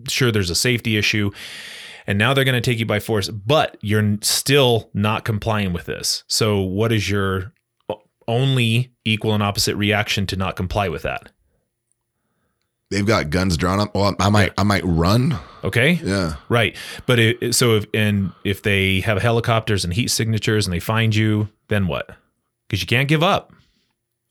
sure 0.08 0.32
there's 0.32 0.50
a 0.50 0.56
safety 0.56 0.98
issue. 0.98 1.32
And 2.08 2.18
now 2.18 2.34
they're 2.34 2.46
going 2.46 2.62
to 2.62 2.62
take 2.62 2.80
you 2.80 2.86
by 2.86 3.00
force, 3.00 3.30
but 3.30 3.78
you're 3.82 4.18
still 4.22 4.90
not 4.94 5.24
complying 5.24 5.72
with 5.72 5.86
this. 5.86 6.24
So, 6.28 6.60
what 6.60 6.92
is 6.92 7.10
your 7.10 7.54
only 8.28 8.94
equal 9.06 9.34
and 9.34 9.44
opposite 9.44 9.76
reaction 9.76 10.26
to 10.28 10.36
not 10.36 10.56
comply 10.56 10.90
with 10.90 11.04
that? 11.04 11.32
They've 12.92 13.06
got 13.06 13.30
guns 13.30 13.56
drawn 13.58 13.80
up. 13.80 13.96
Well, 13.96 14.16
I 14.20 14.30
might 14.30 14.52
I 14.58 14.64
might 14.64 14.84
run. 14.86 15.38
Okay. 15.64 15.94
Yeah. 16.04 16.36
Right. 16.50 16.76
But 17.06 17.20
it, 17.20 17.56
so 17.56 17.76
if 17.78 17.86
and 17.94 18.34
if 18.44 18.62
they 18.62 19.00
have 19.00 19.22
helicopters 19.22 19.84
and 19.86 19.94
heat 19.94 20.10
signatures 20.12 20.68
and 20.68 20.74
they 20.74 20.80
find 20.82 21.16
you, 21.16 21.48
then 21.70 21.88
what? 21.88 22.10
Because 22.68 22.82
you 22.82 22.88
can't 22.88 23.08
give 23.08 23.24
up. 23.24 23.54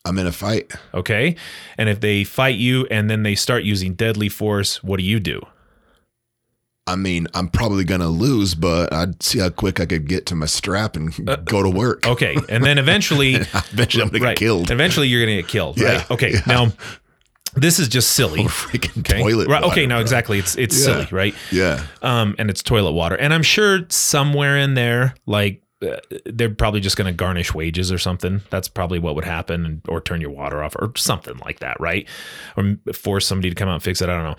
I'm 0.04 0.18
in 0.18 0.26
a 0.26 0.32
fight. 0.32 0.72
Okay. 0.94 1.36
And 1.78 1.88
if 1.88 2.00
they 2.00 2.22
fight 2.24 2.56
you 2.56 2.86
and 2.90 3.08
then 3.10 3.22
they 3.22 3.34
start 3.34 3.64
using 3.64 3.94
deadly 3.94 4.28
force, 4.28 4.82
what 4.82 4.98
do 4.98 5.04
you 5.04 5.20
do? 5.20 5.40
I 6.86 6.96
mean, 6.96 7.28
I'm 7.34 7.48
probably 7.48 7.84
gonna 7.84 8.08
lose, 8.08 8.54
but 8.54 8.92
I'd 8.92 9.22
see 9.22 9.38
how 9.38 9.48
quick 9.50 9.78
I 9.80 9.86
could 9.86 10.08
get 10.08 10.26
to 10.26 10.34
my 10.34 10.46
strap 10.46 10.96
and 10.96 11.28
uh, 11.28 11.36
go 11.36 11.62
to 11.62 11.70
work. 11.70 12.06
Okay, 12.06 12.36
and 12.48 12.64
then 12.64 12.78
eventually, 12.78 13.34
Eventually, 13.72 14.02
I'm 14.02 14.08
gonna 14.08 14.20
get 14.20 14.36
killed. 14.36 14.70
Eventually, 14.70 15.06
you're 15.08 15.22
gonna 15.24 15.36
get 15.36 15.48
killed. 15.48 15.78
Yeah, 15.78 15.98
Right? 15.98 16.10
Okay. 16.10 16.32
yeah. 16.32 16.40
Now, 16.46 16.72
this 17.54 17.78
is 17.78 17.88
just 17.88 18.12
silly. 18.12 18.40
Freaking 18.44 19.00
Okay. 19.00 19.20
toilet. 19.22 19.48
Right. 19.48 19.62
water, 19.62 19.72
okay. 19.72 19.86
No, 19.86 19.98
exactly. 20.00 20.38
It's 20.38 20.56
it's 20.56 20.78
Yeah. 20.78 20.84
silly, 20.84 21.08
right? 21.10 21.34
Yeah. 21.50 21.84
Um, 22.02 22.34
and 22.38 22.50
it's 22.50 22.62
toilet 22.62 22.92
water, 22.92 23.16
and 23.16 23.32
I'm 23.34 23.42
sure 23.42 23.80
somewhere 23.88 24.56
in 24.56 24.74
there, 24.74 25.14
like. 25.26 25.62
Uh, 25.82 25.96
they're 26.26 26.50
probably 26.54 26.78
just 26.78 26.94
going 26.98 27.06
to 27.06 27.16
garnish 27.16 27.54
wages 27.54 27.90
or 27.90 27.96
something. 27.96 28.42
That's 28.50 28.68
probably 28.68 28.98
what 28.98 29.14
would 29.14 29.24
happen, 29.24 29.64
and- 29.64 29.80
or 29.88 30.02
turn 30.02 30.20
your 30.20 30.28
water 30.28 30.62
off, 30.62 30.76
or 30.76 30.92
something 30.94 31.38
like 31.38 31.60
that, 31.60 31.80
right? 31.80 32.06
Or 32.54 32.76
force 32.92 33.26
somebody 33.26 33.48
to 33.48 33.54
come 33.54 33.66
out 33.66 33.76
and 33.76 33.82
fix 33.82 34.02
it. 34.02 34.10
I 34.10 34.12
don't 34.14 34.24
know. 34.24 34.36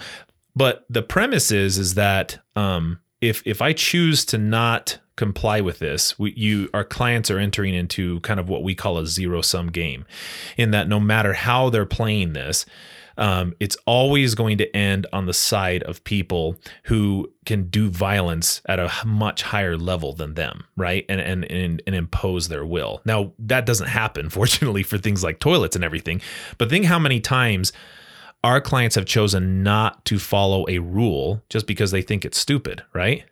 But 0.56 0.86
the 0.88 1.02
premise 1.02 1.52
is 1.52 1.80
is 1.80 1.96
that 1.96 2.38
um, 2.56 3.00
if 3.22 3.42
if 3.48 3.60
I 3.60 3.74
choose 3.74 4.24
to 4.26 4.38
not 4.38 5.00
comply 5.16 5.62
with 5.62 5.80
this, 5.80 6.20
we, 6.20 6.32
you 6.38 6.70
our 6.76 6.84
clients 6.84 7.32
are 7.32 7.40
entering 7.40 7.74
into 7.74 8.20
kind 8.20 8.40
of 8.40 8.48
what 8.48 8.62
we 8.62 8.76
call 8.76 9.00
a 9.00 9.08
zero 9.08 9.42
sum 9.42 9.70
game, 9.72 10.06
in 10.58 10.70
that 10.70 10.88
no 10.88 11.00
matter 11.00 11.34
how 11.34 11.72
they're 11.72 11.88
playing 11.88 12.34
this, 12.34 12.68
um, 13.22 13.54
it's 13.60 13.78
always 13.86 14.34
going 14.36 14.58
to 14.58 14.76
end 14.76 15.06
on 15.14 15.28
the 15.28 15.34
side 15.34 15.84
of 15.84 16.04
people 16.04 16.60
who 16.86 17.32
can 17.46 17.70
do 17.70 17.88
violence 17.90 18.62
at 18.68 18.80
a 18.80 18.92
much 19.06 19.44
higher 19.44 19.78
level 19.78 20.12
than 20.14 20.34
them, 20.34 20.66
right? 20.76 21.06
And, 21.08 21.22
and 21.22 21.50
and 21.50 21.82
and 21.86 21.96
impose 21.96 22.48
their 22.50 22.66
will. 22.66 23.00
Now 23.06 23.32
that 23.40 23.66
doesn't 23.68 23.88
happen, 23.88 24.30
fortunately, 24.40 24.84
for 24.84 24.98
things 24.98 25.24
like 25.24 25.40
toilets 25.40 25.76
and 25.76 25.86
everything. 25.86 26.20
But 26.58 26.70
think 26.70 26.86
how 26.86 27.00
many 27.00 27.20
times 27.20 27.72
our 28.44 28.60
clients 28.60 28.96
have 28.96 29.06
chosen 29.06 29.62
not 29.62 30.04
to 30.06 30.18
follow 30.18 30.66
a 30.68 30.80
rule 30.80 31.44
just 31.48 31.68
because 31.68 31.92
they 31.92 32.02
think 32.02 32.26
it's 32.26 32.40
stupid, 32.40 32.84
right? 32.92 33.24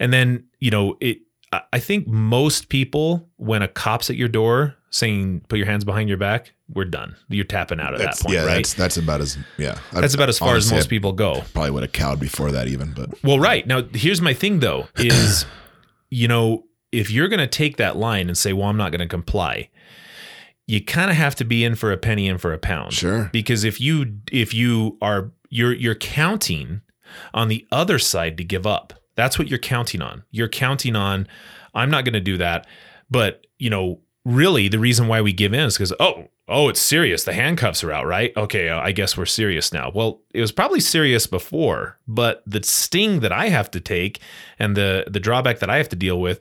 And 0.00 0.12
then, 0.12 0.44
you 0.58 0.72
know, 0.72 0.96
it 1.00 1.18
I- 1.52 1.62
I 1.74 1.78
think 1.78 2.08
most 2.08 2.68
people 2.68 3.28
when 3.36 3.62
a 3.62 3.68
cop's 3.68 4.10
at 4.10 4.16
your 4.16 4.28
door 4.28 4.74
saying 4.90 5.42
put 5.48 5.56
your 5.56 5.66
hands 5.66 5.84
behind 5.84 6.08
your 6.08 6.18
back, 6.18 6.52
we're 6.72 6.84
done. 6.84 7.16
You're 7.28 7.44
tapping 7.44 7.80
out 7.80 7.94
at 7.94 8.00
That's, 8.00 8.18
that 8.18 8.24
point, 8.24 8.36
yeah, 8.36 8.44
right? 8.44 8.54
that's 8.56 8.74
that's 8.74 8.96
about 8.96 9.20
as 9.20 9.38
yeah. 9.58 9.78
That's 9.92 10.14
about 10.14 10.28
as 10.28 10.38
far 10.38 10.56
as 10.56 10.70
most 10.70 10.86
I 10.86 10.88
people 10.88 11.12
go. 11.12 11.42
Probably 11.52 11.70
would 11.70 11.82
have 11.82 11.92
cowed 11.92 12.20
before 12.20 12.52
that 12.52 12.68
even, 12.68 12.92
but 12.92 13.10
Well, 13.24 13.38
right. 13.38 13.66
Now, 13.66 13.82
here's 13.92 14.20
my 14.20 14.34
thing 14.34 14.60
though 14.60 14.88
is 14.96 15.44
you 16.10 16.28
know, 16.28 16.64
if 16.92 17.10
you're 17.10 17.28
going 17.28 17.40
to 17.40 17.46
take 17.46 17.76
that 17.76 17.96
line 17.96 18.28
and 18.28 18.36
say, 18.36 18.52
"Well, 18.52 18.68
I'm 18.68 18.76
not 18.76 18.90
going 18.92 19.00
to 19.00 19.08
comply." 19.08 19.70
You 20.66 20.84
kind 20.84 21.10
of 21.10 21.16
have 21.16 21.34
to 21.36 21.44
be 21.44 21.64
in 21.64 21.74
for 21.74 21.90
a 21.90 21.96
penny 21.96 22.28
in 22.28 22.38
for 22.38 22.52
a 22.52 22.58
pound. 22.58 22.92
Sure. 22.92 23.28
Because 23.32 23.64
if 23.64 23.80
you 23.80 24.20
if 24.30 24.54
you 24.54 24.98
are 25.02 25.32
you're 25.48 25.72
you're 25.72 25.96
counting 25.96 26.80
on 27.34 27.48
the 27.48 27.66
other 27.72 27.98
side 27.98 28.36
to 28.38 28.44
give 28.44 28.66
up. 28.66 28.94
That's 29.16 29.38
what 29.38 29.48
you're 29.48 29.58
counting 29.58 30.00
on. 30.00 30.22
You're 30.30 30.48
counting 30.48 30.94
on 30.96 31.26
I'm 31.74 31.90
not 31.90 32.04
going 32.04 32.14
to 32.14 32.20
do 32.20 32.36
that, 32.38 32.66
but 33.10 33.46
you 33.58 33.68
know, 33.68 34.00
really 34.24 34.68
the 34.68 34.78
reason 34.78 35.08
why 35.08 35.20
we 35.20 35.32
give 35.32 35.52
in 35.52 35.60
is 35.60 35.76
cuz 35.76 35.92
oh, 35.98 36.28
oh, 36.50 36.68
it's 36.68 36.80
serious. 36.80 37.24
The 37.24 37.32
handcuffs 37.32 37.82
are 37.84 37.92
out, 37.92 38.06
right? 38.06 38.36
Okay, 38.36 38.68
uh, 38.68 38.80
I 38.80 38.92
guess 38.92 39.16
we're 39.16 39.26
serious 39.26 39.72
now. 39.72 39.90
Well, 39.94 40.20
it 40.34 40.40
was 40.40 40.52
probably 40.52 40.80
serious 40.80 41.26
before, 41.26 41.98
but 42.06 42.42
the 42.46 42.62
sting 42.62 43.20
that 43.20 43.32
I 43.32 43.48
have 43.48 43.70
to 43.70 43.80
take 43.80 44.20
and 44.58 44.76
the 44.76 45.04
the 45.06 45.20
drawback 45.20 45.60
that 45.60 45.70
I 45.70 45.76
have 45.76 45.88
to 45.90 45.96
deal 45.96 46.20
with 46.20 46.40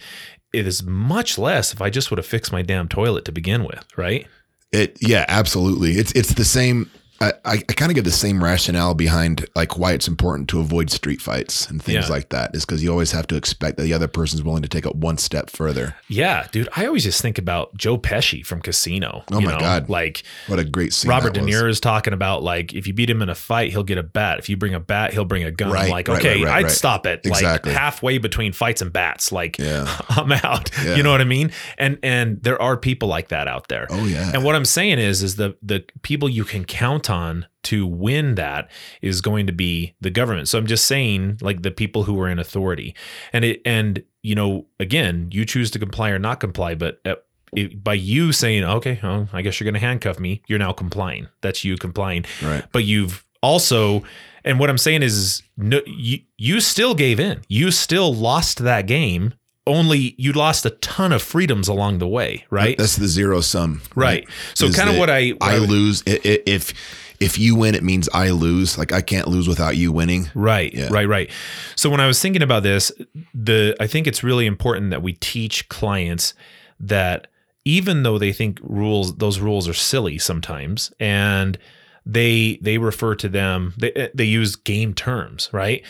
it 0.52 0.68
is 0.68 0.84
much 0.84 1.38
less 1.38 1.74
if 1.74 1.82
I 1.82 1.90
just 1.90 2.10
would 2.10 2.18
have 2.18 2.26
fixed 2.26 2.52
my 2.52 2.62
damn 2.62 2.88
toilet 2.88 3.26
to 3.26 3.32
begin 3.32 3.64
with, 3.64 3.86
right? 3.96 4.28
It 4.72 4.98
yeah, 5.02 5.26
absolutely. 5.28 5.94
It's 5.94 6.12
it's 6.14 6.34
the 6.34 6.46
same. 6.46 6.90
I, 7.22 7.34
I, 7.44 7.58
kind 7.58 7.92
of 7.92 7.96
get 7.96 8.06
the 8.06 8.12
same 8.12 8.42
rationale 8.44 8.94
behind 8.94 9.46
like 9.56 9.78
why 9.78 9.92
it's 9.94 10.08
important 10.08 10.48
to 10.50 10.60
avoid 10.60 10.90
street 10.90 11.22
fights 11.22 11.70
and 11.70 11.82
things 11.84 12.08
Yeah. 12.08 12.14
like 12.14 12.30
that 12.30 12.56
is 12.56 12.66
because 12.66 12.82
you 12.82 12.90
always 12.92 13.12
have 13.12 13.28
to 13.28 13.36
expect 13.36 13.78
that 13.78 13.84
the 13.84 13.94
other 13.94 14.08
person's 14.08 14.42
willing 14.44 14.62
to 14.62 14.70
take 14.70 14.86
it 14.86 14.96
one 14.96 15.18
step 15.18 15.50
further. 15.50 15.96
Yeah, 16.08 16.48
dude. 16.52 16.70
I 16.76 16.86
always 16.86 17.04
just 17.04 17.22
think 17.22 17.38
about 17.38 17.76
Joe 17.78 17.98
Pesci 17.98 18.46
from 18.46 18.62
Casino. 18.62 19.24
Oh 19.32 19.40
you 19.40 19.48
my 19.48 19.54
know? 19.54 19.60
God. 19.60 19.90
Like 19.90 20.24
What 20.48 20.60
a 20.60 20.64
great 20.64 20.94
scene. 20.94 21.10
Robert 21.10 21.34
De. 21.34 21.42
Niro 21.42 21.70
is 21.70 21.80
talking 21.80 22.14
about 22.14 22.42
like 22.44 22.74
if 22.74 22.88
you 22.88 22.94
beat 22.94 23.10
him 23.10 23.22
in 23.22 23.30
a 23.30 23.36
fight, 23.36 23.72
he'll 23.72 23.84
get 23.84 23.98
a 23.98 24.04
bat. 24.04 24.40
If 24.40 24.48
you 24.50 24.56
bring 24.58 24.74
a 24.74 24.80
bat, 24.80 25.14
he'll 25.14 25.26
bring 25.26 25.44
a 25.44 25.52
gun. 25.52 25.70
I'm 25.70 25.74
Right, 25.74 25.90
like, 25.92 26.08
right, 26.08 26.20
okay, 26.20 26.44
right, 26.44 26.66
I'd 26.66 26.72
stop 26.72 27.06
it 27.06 27.22
Exactly. 27.26 27.72
like 27.72 27.80
halfway 27.80 28.18
between 28.18 28.54
fights 28.54 28.82
and 28.82 28.94
bats. 28.94 29.32
Like 29.32 29.58
Yeah. 29.58 29.88
I'm 30.10 30.32
out. 30.32 30.70
Yeah. 30.84 30.96
You 30.96 31.04
know 31.04 31.12
what 31.12 31.20
I 31.22 31.26
mean? 31.26 31.52
And 31.78 32.00
and 32.02 32.42
there 32.44 32.62
are 32.62 32.78
people 32.78 33.10
like 33.10 33.28
that 33.30 33.48
out 33.50 33.68
there. 33.68 33.88
Oh 33.90 34.06
yeah. 34.06 34.32
And 34.34 34.44
what 34.46 34.56
I'm 34.56 34.64
saying 34.66 35.00
is, 35.00 35.22
is 35.22 35.36
the 35.36 35.58
the 35.62 35.84
people 36.02 36.30
you 36.30 36.46
can 36.46 36.64
count 36.64 37.09
on 37.10 37.46
to 37.64 37.86
win 37.86 38.36
that 38.36 38.70
is 39.02 39.22
going 39.22 39.48
to 39.48 39.54
be 39.54 39.96
the 40.02 40.10
government. 40.10 40.48
So 40.48 40.58
I'm 40.58 40.68
just 40.68 40.86
saying, 40.86 41.40
like 41.42 41.62
the 41.62 41.72
people 41.72 42.04
who 42.04 42.20
are 42.22 42.30
in 42.30 42.40
authority, 42.40 42.96
and 43.34 43.46
it 43.46 43.62
and 43.66 44.04
you 44.22 44.36
know, 44.36 44.66
again, 44.80 45.30
you 45.32 45.46
choose 45.46 45.72
to 45.72 45.80
comply 45.80 46.10
or 46.10 46.20
not 46.20 46.40
comply, 46.40 46.76
but. 46.76 47.00
Uh, 47.06 47.16
it, 47.52 47.84
by 47.84 47.96
you 47.96 48.32
saying, 48.32 48.64
okay, 48.64 49.00
well, 49.02 49.28
I 49.34 49.42
guess 49.42 49.60
you're 49.60 49.66
going 49.66 49.74
to 49.74 49.80
handcuff 49.80 50.20
me, 50.20 50.44
you're 50.48 50.60
now 50.60 50.72
complying. 50.72 51.28
That's 51.42 51.64
you 51.64 51.78
complying. 51.78 52.26
Right. 52.44 52.64
But 52.72 52.84
you've 52.84 53.26
also, 53.42 54.04
and 54.44 54.60
what 54.60 54.70
I'm 54.70 54.78
saying 54.78 55.02
is, 55.02 55.42
no, 55.58 55.82
you, 55.88 56.20
you 56.38 56.60
still 56.60 56.94
gave 56.94 57.20
in. 57.20 57.42
You 57.48 57.72
still 57.72 58.14
lost 58.14 58.60
that 58.60 58.86
game. 58.86 59.34
Only 59.68 60.16
you 60.18 60.32
lost 60.32 60.66
a 60.66 60.72
ton 60.72 61.12
of 61.12 61.22
freedoms 61.22 61.68
along 61.68 62.00
the 62.00 62.08
way, 62.08 62.46
right? 62.50 62.78
That's 62.78 62.96
the 62.96 63.08
zero 63.08 63.42
sum. 63.42 63.82
Right. 63.96 64.28
So 64.56 64.66
Is 64.66 64.76
kind 64.76 64.90
of 64.90 64.98
what 64.98 65.10
I, 65.10 65.30
what 65.30 65.44
I 65.44 65.58
lose 65.58 66.02
if 66.06 66.74
if 67.20 67.38
you 67.38 67.56
win, 67.56 67.76
it 67.76 67.84
means 67.84 68.08
I 68.14 68.30
lose. 68.30 68.78
Like 68.78 68.92
I 68.92 69.02
can't 69.02 69.28
lose 69.28 69.48
without 69.48 69.76
you 69.76 69.92
winning. 69.92 70.30
Right, 70.34 70.74
Yeah. 70.74 70.88
right, 70.90 71.08
right. 71.08 71.30
So 71.76 71.90
when 71.90 72.00
I 72.00 72.08
was 72.08 72.22
thinking 72.22 72.42
about 72.42 72.64
this, 72.64 72.92
the 73.34 73.76
I 73.80 73.88
think 73.88 74.08
it's 74.08 74.24
really 74.24 74.46
important 74.46 74.90
that 74.92 75.04
we 75.04 75.14
teach 75.14 75.68
clients 75.70 76.34
that 76.80 77.28
even 77.66 78.04
though 78.04 78.18
they 78.18 78.32
think 78.32 78.60
rules 78.64 79.18
those 79.18 79.40
rules 79.40 79.68
are 79.68 79.74
silly 79.74 80.18
sometimes 80.18 80.92
and 81.00 81.58
they 82.06 82.58
they 82.62 82.78
refer 82.78 83.16
to 83.16 83.30
them 83.30 83.74
they 83.78 83.92
eh, 83.94 84.10
they 84.14 84.26
use 84.26 84.56
game 84.56 84.94
terms, 84.94 85.50
right? 85.52 85.84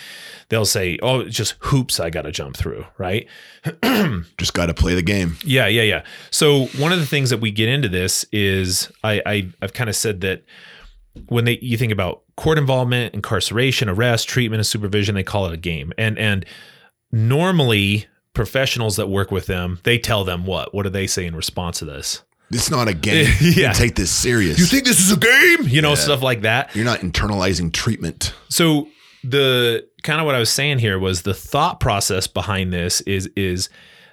They'll 0.49 0.65
say, 0.65 0.97
"Oh, 1.01 1.21
it's 1.21 1.35
just 1.35 1.55
hoops 1.59 1.99
I 1.99 2.09
got 2.09 2.23
to 2.23 2.31
jump 2.31 2.57
through," 2.57 2.85
right? 2.97 3.27
Just 4.37 4.53
got 4.53 4.67
to 4.67 4.73
play 4.73 4.95
the 4.95 5.01
game. 5.01 5.37
Yeah, 5.43 5.67
yeah, 5.67 5.83
yeah. 5.83 6.03
So 6.31 6.65
one 6.77 6.91
of 6.93 6.99
the 6.99 7.05
things 7.05 7.29
that 7.29 7.39
we 7.39 7.51
get 7.51 7.67
into 7.69 7.89
this 7.89 8.25
is 8.31 8.91
I, 9.03 9.21
I 9.25 9.49
I've 9.61 9.73
kind 9.73 9.89
of 9.89 9.95
said 9.95 10.21
that 10.21 10.43
when 11.27 11.45
they 11.45 11.59
you 11.61 11.77
think 11.77 11.91
about 11.91 12.23
court 12.37 12.57
involvement, 12.57 13.13
incarceration, 13.13 13.89
arrest, 13.89 14.29
treatment, 14.29 14.59
and 14.59 14.67
supervision, 14.67 15.15
they 15.15 15.23
call 15.23 15.45
it 15.45 15.53
a 15.53 15.57
game. 15.57 15.91
And 15.97 16.17
and 16.17 16.45
normally 17.11 18.07
professionals 18.33 18.95
that 18.95 19.09
work 19.09 19.31
with 19.31 19.47
them, 19.47 19.79
they 19.83 19.97
tell 19.97 20.23
them 20.23 20.45
what? 20.45 20.73
What 20.73 20.83
do 20.83 20.89
they 20.89 21.07
say 21.07 21.25
in 21.25 21.35
response 21.35 21.79
to 21.79 21.85
this? 21.85 22.23
It's 22.51 22.71
not 22.71 22.87
a 22.87 22.93
game. 22.93 23.27
Yeah. 23.41 23.69
You 23.69 23.73
take 23.73 23.95
this 23.95 24.11
serious. 24.11 24.59
You 24.59 24.65
think 24.65 24.85
this 24.85 24.99
is 24.99 25.11
a 25.11 25.17
game? 25.17 25.67
You 25.67 25.81
know, 25.81 25.95
stuff 25.95 26.21
like 26.21 26.41
that. 26.41 26.75
you're 26.75 26.85
not 26.85 26.99
internalizing 26.99 27.71
treatment? 27.73 28.33
So 28.49 28.87
the 29.23 29.87
kind 30.03 30.19
of 30.19 30.25
what 30.25 30.35
I 30.35 30.39
was 30.39 30.49
saying 30.51 30.79
here 30.79 30.97
was 30.97 31.23
the 31.23 31.33
thought 31.33 31.79
process 31.79 32.27
behind 32.27 32.71
this 32.73 33.01
is 33.01 33.29
is 33.35 33.69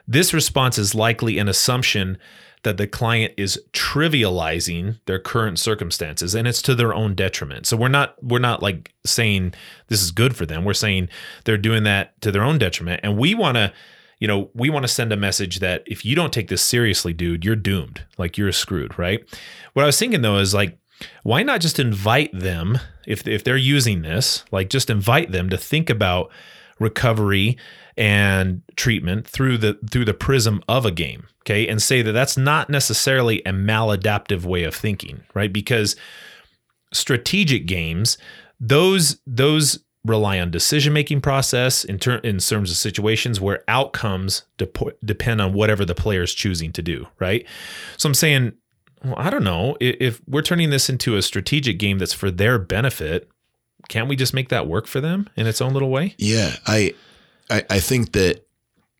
this 0.09 0.35
response 0.35 0.79
is 0.79 0.95
likely 0.95 1.39
an 1.39 1.49
assumption 1.49 2.19
that 2.63 2.77
the 2.77 2.87
client 2.87 3.33
is 3.37 3.61
trivializing 3.73 4.99
their 5.07 5.19
current 5.21 5.59
circumstances 5.59 6.35
and 6.35 6.49
it's 6.49 6.63
to 6.63 6.75
their 6.75 6.93
own 6.93 7.15
detriment. 7.15 7.67
So 7.67 7.77
we're 7.77 7.89
not 7.89 8.17
we're 8.23 8.39
not 8.41 8.63
like 8.63 8.93
saying 9.05 9.55
this 9.89 10.03
is 10.03 10.11
good 10.11 10.37
for 10.37 10.47
them. 10.47 10.65
We're 10.65 10.75
saying 10.75 11.09
they're 11.45 11.59
doing 11.59 11.85
that 11.85 12.21
to 12.23 12.33
their 12.33 12.43
own 12.43 12.59
detriment 12.59 13.01
and 13.05 13.17
we 13.17 13.35
want 13.35 13.57
to 13.57 13.73
you 14.19 14.27
know, 14.27 14.51
we 14.55 14.71
want 14.71 14.85
to 14.85 14.89
send 14.89 15.13
a 15.13 15.17
message 15.17 15.59
that 15.59 15.83
if 15.87 16.05
you 16.05 16.15
don't 16.15 16.33
take 16.33 16.49
this 16.49 16.63
seriously, 16.63 17.13
dude, 17.13 17.45
you're 17.45 17.57
doomed. 17.57 18.05
Like 18.17 18.39
you're 18.39 18.53
screwed, 18.53 18.99
right? 18.99 19.21
What 19.75 19.83
I 19.83 19.87
was 19.87 19.99
thinking 19.99 20.23
though 20.23 20.39
is 20.39 20.55
like 20.55 20.79
why 21.23 21.43
not 21.43 21.61
just 21.61 21.79
invite 21.79 22.39
them 22.39 22.79
if 23.07 23.27
if 23.27 23.45
they're 23.45 23.57
using 23.57 24.03
this, 24.03 24.45
like 24.51 24.71
just 24.71 24.91
invite 24.91 25.33
them 25.33 25.51
to 25.51 25.59
think 25.59 25.91
about 25.91 26.31
recovery 26.79 27.57
and 27.97 28.63
treatment 28.77 29.27
through 29.27 29.59
the 29.59 29.79
through 29.91 30.05
the 30.05 30.15
prism 30.15 30.63
of 30.69 30.85
a 30.85 30.91
game, 30.91 31.27
okay? 31.43 31.67
And 31.69 31.81
say 31.83 32.03
that 32.03 32.13
that's 32.13 32.37
not 32.37 32.71
necessarily 32.71 33.41
a 33.41 33.53
maladaptive 33.53 34.45
way 34.45 34.65
of 34.65 34.75
thinking, 34.75 35.23
right? 35.35 35.53
Because 35.53 35.97
strategic 36.93 37.67
games, 37.67 38.19
those 38.61 39.21
those 39.27 39.81
rely 40.07 40.39
on 40.41 40.51
decision 40.51 40.93
making 40.93 41.21
process 41.21 41.85
in, 41.85 41.99
ter- 41.99 42.19
in 42.19 42.39
terms 42.39 42.71
of 42.71 42.77
situations 42.77 43.41
where 43.41 43.63
outcomes 43.69 44.45
dep- 44.57 44.99
depend 45.05 45.41
on 45.41 45.53
whatever 45.53 45.85
the 45.85 45.95
player 45.95 46.23
is 46.23 46.33
choosing 46.33 46.73
to 46.73 46.83
do, 46.83 47.07
right? 47.19 47.47
So 47.97 48.09
I'm 48.09 48.15
saying, 48.15 48.53
well, 49.05 49.15
I 49.19 49.31
don't 49.31 49.45
know 49.45 49.73
I- 49.83 49.97
if 50.01 50.21
we're 50.27 50.43
turning 50.43 50.71
this 50.71 50.89
into 50.89 51.17
a 51.17 51.23
strategic 51.23 51.79
game 51.79 51.99
that's 51.99 52.13
for 52.15 52.31
their 52.31 52.59
benefit. 52.59 53.29
Can't 53.89 54.09
we 54.09 54.17
just 54.17 54.35
make 54.35 54.49
that 54.49 54.67
work 54.67 54.87
for 54.89 55.01
them 55.01 55.29
in 55.37 55.47
its 55.47 55.61
own 55.61 55.73
little 55.73 55.91
way? 55.91 56.15
Yeah, 56.19 56.57
I, 56.67 56.95
I, 57.49 57.63
I 57.71 57.79
think 57.79 58.13
that 58.13 58.45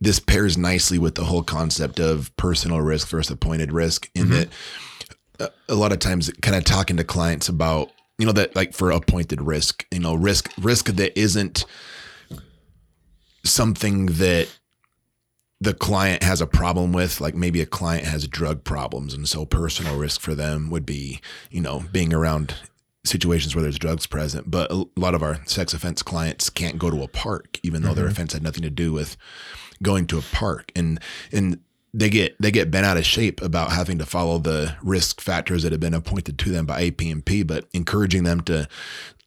this 0.01 0.21
pairs 0.21 0.57
nicely 0.57 0.99
with 0.99 1.15
the 1.17 1.25
whole 1.25 1.43
concept 1.43 1.99
of 1.99 2.31
personal 2.37 2.81
risk 2.81 3.09
versus 3.09 3.31
appointed 3.33 3.73
risk. 3.73 4.09
In 4.15 4.29
that, 4.31 4.49
uh, 5.41 5.49
a 5.69 5.75
lot 5.75 5.91
of 5.91 5.99
times, 5.99 6.31
kind 6.43 6.55
of 6.57 6.65
talking 6.65 6.99
to 6.99 7.05
clients 7.05 7.49
about 7.49 7.91
you 8.19 8.27
know 8.27 8.33
that 8.33 8.57
like 8.57 8.73
for 8.73 8.91
appointed 8.91 9.43
risk, 9.43 9.87
you 9.91 10.01
know, 10.01 10.15
risk 10.15 10.51
risk 10.59 10.87
that 10.87 11.19
isn't 11.19 11.65
something 13.45 14.07
that 14.07 14.49
the 15.61 15.75
client 15.75 16.23
has 16.23 16.41
a 16.41 16.47
problem 16.47 16.93
with, 16.93 17.21
like 17.21 17.35
maybe 17.35 17.61
a 17.61 17.67
client 17.67 18.05
has 18.05 18.27
drug 18.29 18.65
problems, 18.65 19.15
and 19.15 19.29
so 19.29 19.47
personal 19.47 19.97
risk 19.97 20.21
for 20.21 20.35
them 20.35 20.71
would 20.71 20.85
be, 20.85 21.21
you 21.51 21.61
know, 21.61 21.85
being 21.93 22.13
around 22.13 22.55
situations 23.05 23.55
where 23.55 23.63
there's 23.63 23.79
drugs 23.79 24.07
present. 24.07 24.51
But 24.51 24.71
a 24.71 24.87
lot 24.97 25.15
of 25.15 25.23
our 25.23 25.45
sex 25.47 25.73
offense 25.73 26.03
clients 26.03 26.51
can't 26.51 26.79
go 26.79 26.91
to 26.91 27.03
a 27.03 27.09
park, 27.09 27.59
even 27.63 27.83
though 27.83 27.95
their 27.95 28.05
mm-hmm. 28.05 28.13
offense 28.13 28.33
had 28.33 28.43
nothing 28.43 28.63
to 28.63 28.71
do 28.71 28.93
with 28.93 29.17
going 29.83 30.07
to 30.07 30.19
a 30.19 30.23
park, 30.23 30.73
and 30.75 31.01
and 31.33 31.61
they 31.97 32.11
get 32.11 32.37
they 32.39 32.51
get 32.51 32.71
bent 32.71 32.85
out 32.85 32.99
of 32.99 33.07
shape 33.07 33.41
about 33.41 33.73
having 33.73 33.99
to 33.99 34.07
follow 34.07 34.39
the 34.39 34.77
risk 34.83 35.21
factors 35.21 35.63
that 35.63 35.73
have 35.73 35.81
been 35.81 35.95
appointed 35.95 36.39
to 36.39 36.51
them 36.51 36.67
by 36.67 36.91
APMP, 36.91 37.47
but 37.47 37.67
encouraging 37.73 38.23
them 38.25 38.43
to 38.43 38.69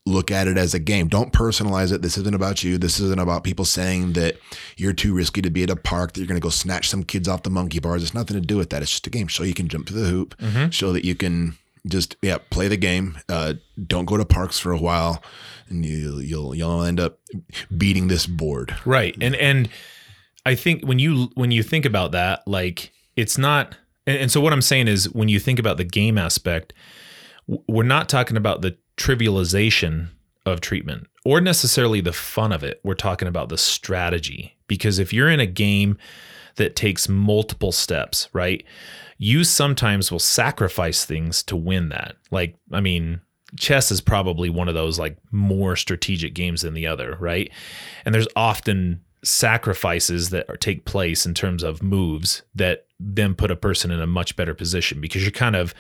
look 0.06 0.30
at 0.30 0.48
it 0.48 0.58
as 0.58 0.76
a 0.76 0.80
game. 0.80 1.08
Don't 1.08 1.34
personalize 1.34 1.92
it. 1.92 2.04
This 2.04 2.18
isn't 2.18 2.36
about 2.36 2.64
you. 2.64 2.78
This 2.78 3.00
isn't 3.00 3.20
about 3.20 3.44
people 3.44 3.66
saying 3.66 4.14
that 4.14 4.38
you're 4.78 4.94
too 4.94 5.14
risky 5.14 5.42
to 5.42 5.50
be 5.50 5.64
at 5.64 5.72
a 5.72 5.76
park, 5.76 6.14
that 6.14 6.20
you're 6.20 6.28
going 6.28 6.40
to 6.40 6.46
go 6.46 6.50
snatch 6.50 6.90
some 6.90 7.04
kids 7.04 7.28
off 7.28 7.44
the 7.44 7.50
monkey 7.50 7.80
bars. 7.80 8.04
It's 8.04 8.14
nothing 8.14 8.40
to 8.40 8.46
do 8.46 8.58
with 8.58 8.70
that. 8.70 8.84
It's 8.84 8.92
just 8.92 9.08
a 9.08 9.10
game. 9.10 9.28
Show 9.28 9.44
you 9.44 9.56
can 9.56 9.68
jump 9.68 9.88
through 9.88 10.02
the 10.02 10.10
hoop, 10.10 10.36
show 10.72 10.94
that 10.94 11.04
you 11.04 11.16
can 11.16 11.58
just 11.88 12.18
yeah 12.22 12.38
play 12.52 12.68
the 12.68 12.78
game. 12.78 13.18
Uh, 13.28 13.54
don't 13.88 14.06
go 14.06 14.18
to 14.18 14.26
parks 14.26 14.60
for 14.60 14.72
a 14.72 14.78
while, 14.78 15.24
and 15.70 15.84
you, 15.84 16.20
you'll 16.20 16.54
you'll 16.54 16.84
end 16.84 17.00
up 17.00 17.18
beating 17.76 18.10
this 18.10 18.28
board. 18.28 18.76
Right. 18.86 19.18
And 19.20 19.36
and 19.36 19.70
I 20.46 20.56
think 20.56 20.84
when 20.84 21.00
you 21.00 21.30
when 21.36 21.52
you 21.52 21.64
think 21.64 21.86
about 21.86 22.12
that, 22.12 22.48
like 22.48 22.92
it's 23.16 23.38
not 23.38 23.78
and, 24.08 24.18
and 24.18 24.32
so 24.32 24.42
what 24.42 24.54
I'm 24.54 24.62
saying 24.62 24.88
is 24.88 25.10
when 25.14 25.30
you 25.30 25.40
think 25.40 25.60
about 25.60 25.78
the 25.78 25.84
game 25.84 26.18
aspect, 26.18 26.74
we're 27.68 27.84
not 27.84 28.10
talking 28.10 28.38
about 28.38 28.62
the 28.62 28.78
trivialization 28.98 30.10
of 30.46 30.62
treatment 30.62 31.08
or 31.26 31.42
necessarily 31.42 32.02
the 32.02 32.14
fun 32.14 32.52
of 32.52 32.64
it. 32.64 32.80
We're 32.84 32.96
talking 32.96 33.28
about 33.28 33.50
the 33.50 33.58
strategy. 33.58 34.56
Because 34.68 35.00
if 35.00 35.14
you're 35.14 35.30
in 35.30 35.40
a 35.40 35.46
game 35.46 35.98
that 36.56 36.76
takes 36.76 37.10
multiple 37.10 37.72
steps, 37.72 38.30
right? 38.34 38.64
You 39.18 39.44
sometimes 39.44 40.12
will 40.12 40.20
sacrifice 40.20 41.06
things 41.06 41.44
to 41.44 41.56
win 41.56 41.90
that. 41.90 42.16
Like, 42.32 42.56
I 42.72 42.82
mean, 42.82 43.22
chess 43.58 43.92
is 43.92 44.02
probably 44.02 44.50
one 44.50 44.68
of 44.68 44.76
those 44.76 45.00
like 45.00 45.18
more 45.32 45.76
strategic 45.76 46.34
games 46.34 46.62
than 46.62 46.74
the 46.74 46.88
other, 46.88 47.18
right? 47.20 47.52
And 48.06 48.14
there's 48.14 48.28
often 48.36 49.02
sacrifices 49.24 50.30
that 50.30 50.50
are, 50.50 50.58
take 50.58 50.86
place 50.86 51.26
in 51.26 51.34
terms 51.34 51.64
of 51.64 51.84
moves 51.84 52.44
that 52.56 52.86
then 53.00 53.36
put 53.36 53.52
a 53.52 53.56
person 53.56 53.92
in 53.92 54.02
a 54.02 54.08
much 54.08 54.36
better 54.36 54.54
position 54.54 55.02
because 55.02 55.24
you're 55.24 55.32
kind 55.32 55.56
of 55.56 55.74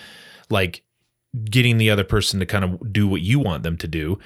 like 0.49 0.83
getting 1.45 1.77
the 1.77 1.89
other 1.89 2.03
person 2.03 2.39
to 2.39 2.45
kind 2.45 2.63
of 2.63 2.91
do 2.91 3.07
what 3.07 3.21
you 3.21 3.39
want 3.39 3.63
them 3.63 3.77
to 3.77 3.87
do. 3.87 4.19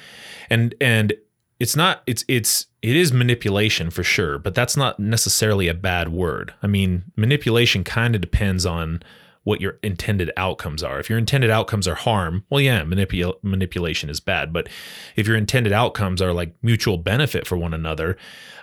And 0.50 0.74
and 0.80 1.14
it's 1.60 1.76
not 1.76 2.02
it's 2.08 2.26
it's 2.28 2.68
it 2.82 2.96
is 2.96 3.14
manipulation 3.14 3.90
for 3.90 4.04
sure 4.04 4.40
but 4.40 4.56
that's 4.56 4.76
not 4.76 5.00
necessarily 5.00 5.68
a 5.68 5.74
bad 5.74 6.10
word. 6.10 6.54
I 6.64 6.68
mean 6.68 7.04
manipulation 7.16 7.84
kind 7.84 8.16
of 8.16 8.22
depends 8.22 8.66
on 8.66 9.02
what 9.44 9.62
your 9.62 9.80
intended 9.84 10.32
outcomes 10.38 10.84
are. 10.84 11.00
If 11.00 11.10
your 11.10 11.20
intended 11.20 11.50
outcomes 11.50 11.88
are 11.88 11.96
harm 11.96 12.46
well 12.50 12.62
yeah 12.62 12.84
manipul- 12.84 13.38
manipulation 13.44 14.10
is 14.10 14.20
bad 14.20 14.54
but 14.54 14.68
if 15.16 15.28
your 15.28 15.38
intended 15.38 15.74
outcomes 15.74 16.22
are 16.22 16.34
like 16.34 16.56
mutual 16.62 16.98
benefit 16.98 17.48
for 17.48 17.58
one 17.58 17.74
another 17.74 18.18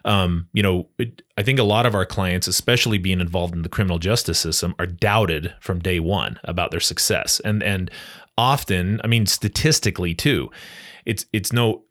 um, 0.05 0.49
you 0.53 0.63
know 0.63 0.89
it, 0.99 1.23
i 1.37 1.43
think 1.43 1.59
a 1.59 1.65
lot 1.65 1.87
of 1.87 1.95
our 1.95 2.07
clients 2.07 2.47
especially 2.47 2.99
being 2.99 3.21
involved 3.21 3.55
in 3.55 3.63
the 3.63 3.69
criminal 3.69 3.99
justice 3.99 4.39
system 4.39 4.75
are 4.79 4.87
doubted 4.87 5.55
from 5.61 5.79
day 5.79 6.01
one 6.01 6.39
about 6.45 6.71
their 6.71 6.81
success. 6.81 7.41
And 7.45 7.63
and 7.63 7.91
often 8.39 9.01
i 9.05 9.07
mean 9.07 9.27
statistically 9.27 10.15
too 10.15 10.51
it's 11.05 11.27
it's 11.33 11.53
no 11.53 11.85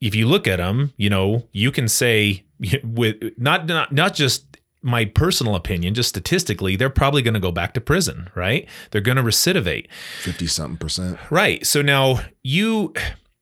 if 0.00 0.14
you 0.14 0.26
look 0.26 0.46
at 0.46 0.56
them, 0.56 0.92
you 0.96 1.08
know, 1.08 1.44
you 1.52 1.70
can 1.72 1.88
say 1.88 2.44
with 2.84 3.16
not 3.38 3.66
not 3.66 3.92
not 3.92 4.14
just 4.14 4.45
my 4.86 5.04
personal 5.04 5.56
opinion, 5.56 5.94
just 5.94 6.08
statistically, 6.08 6.76
they're 6.76 6.88
probably 6.88 7.20
going 7.20 7.34
to 7.34 7.40
go 7.40 7.50
back 7.52 7.74
to 7.74 7.80
prison, 7.80 8.30
right? 8.36 8.68
They're 8.92 9.00
going 9.00 9.16
to 9.16 9.22
recidivate. 9.22 9.88
50 10.22 10.46
something 10.46 10.76
percent. 10.78 11.18
Right. 11.28 11.66
So 11.66 11.82
now 11.82 12.20
you 12.44 12.94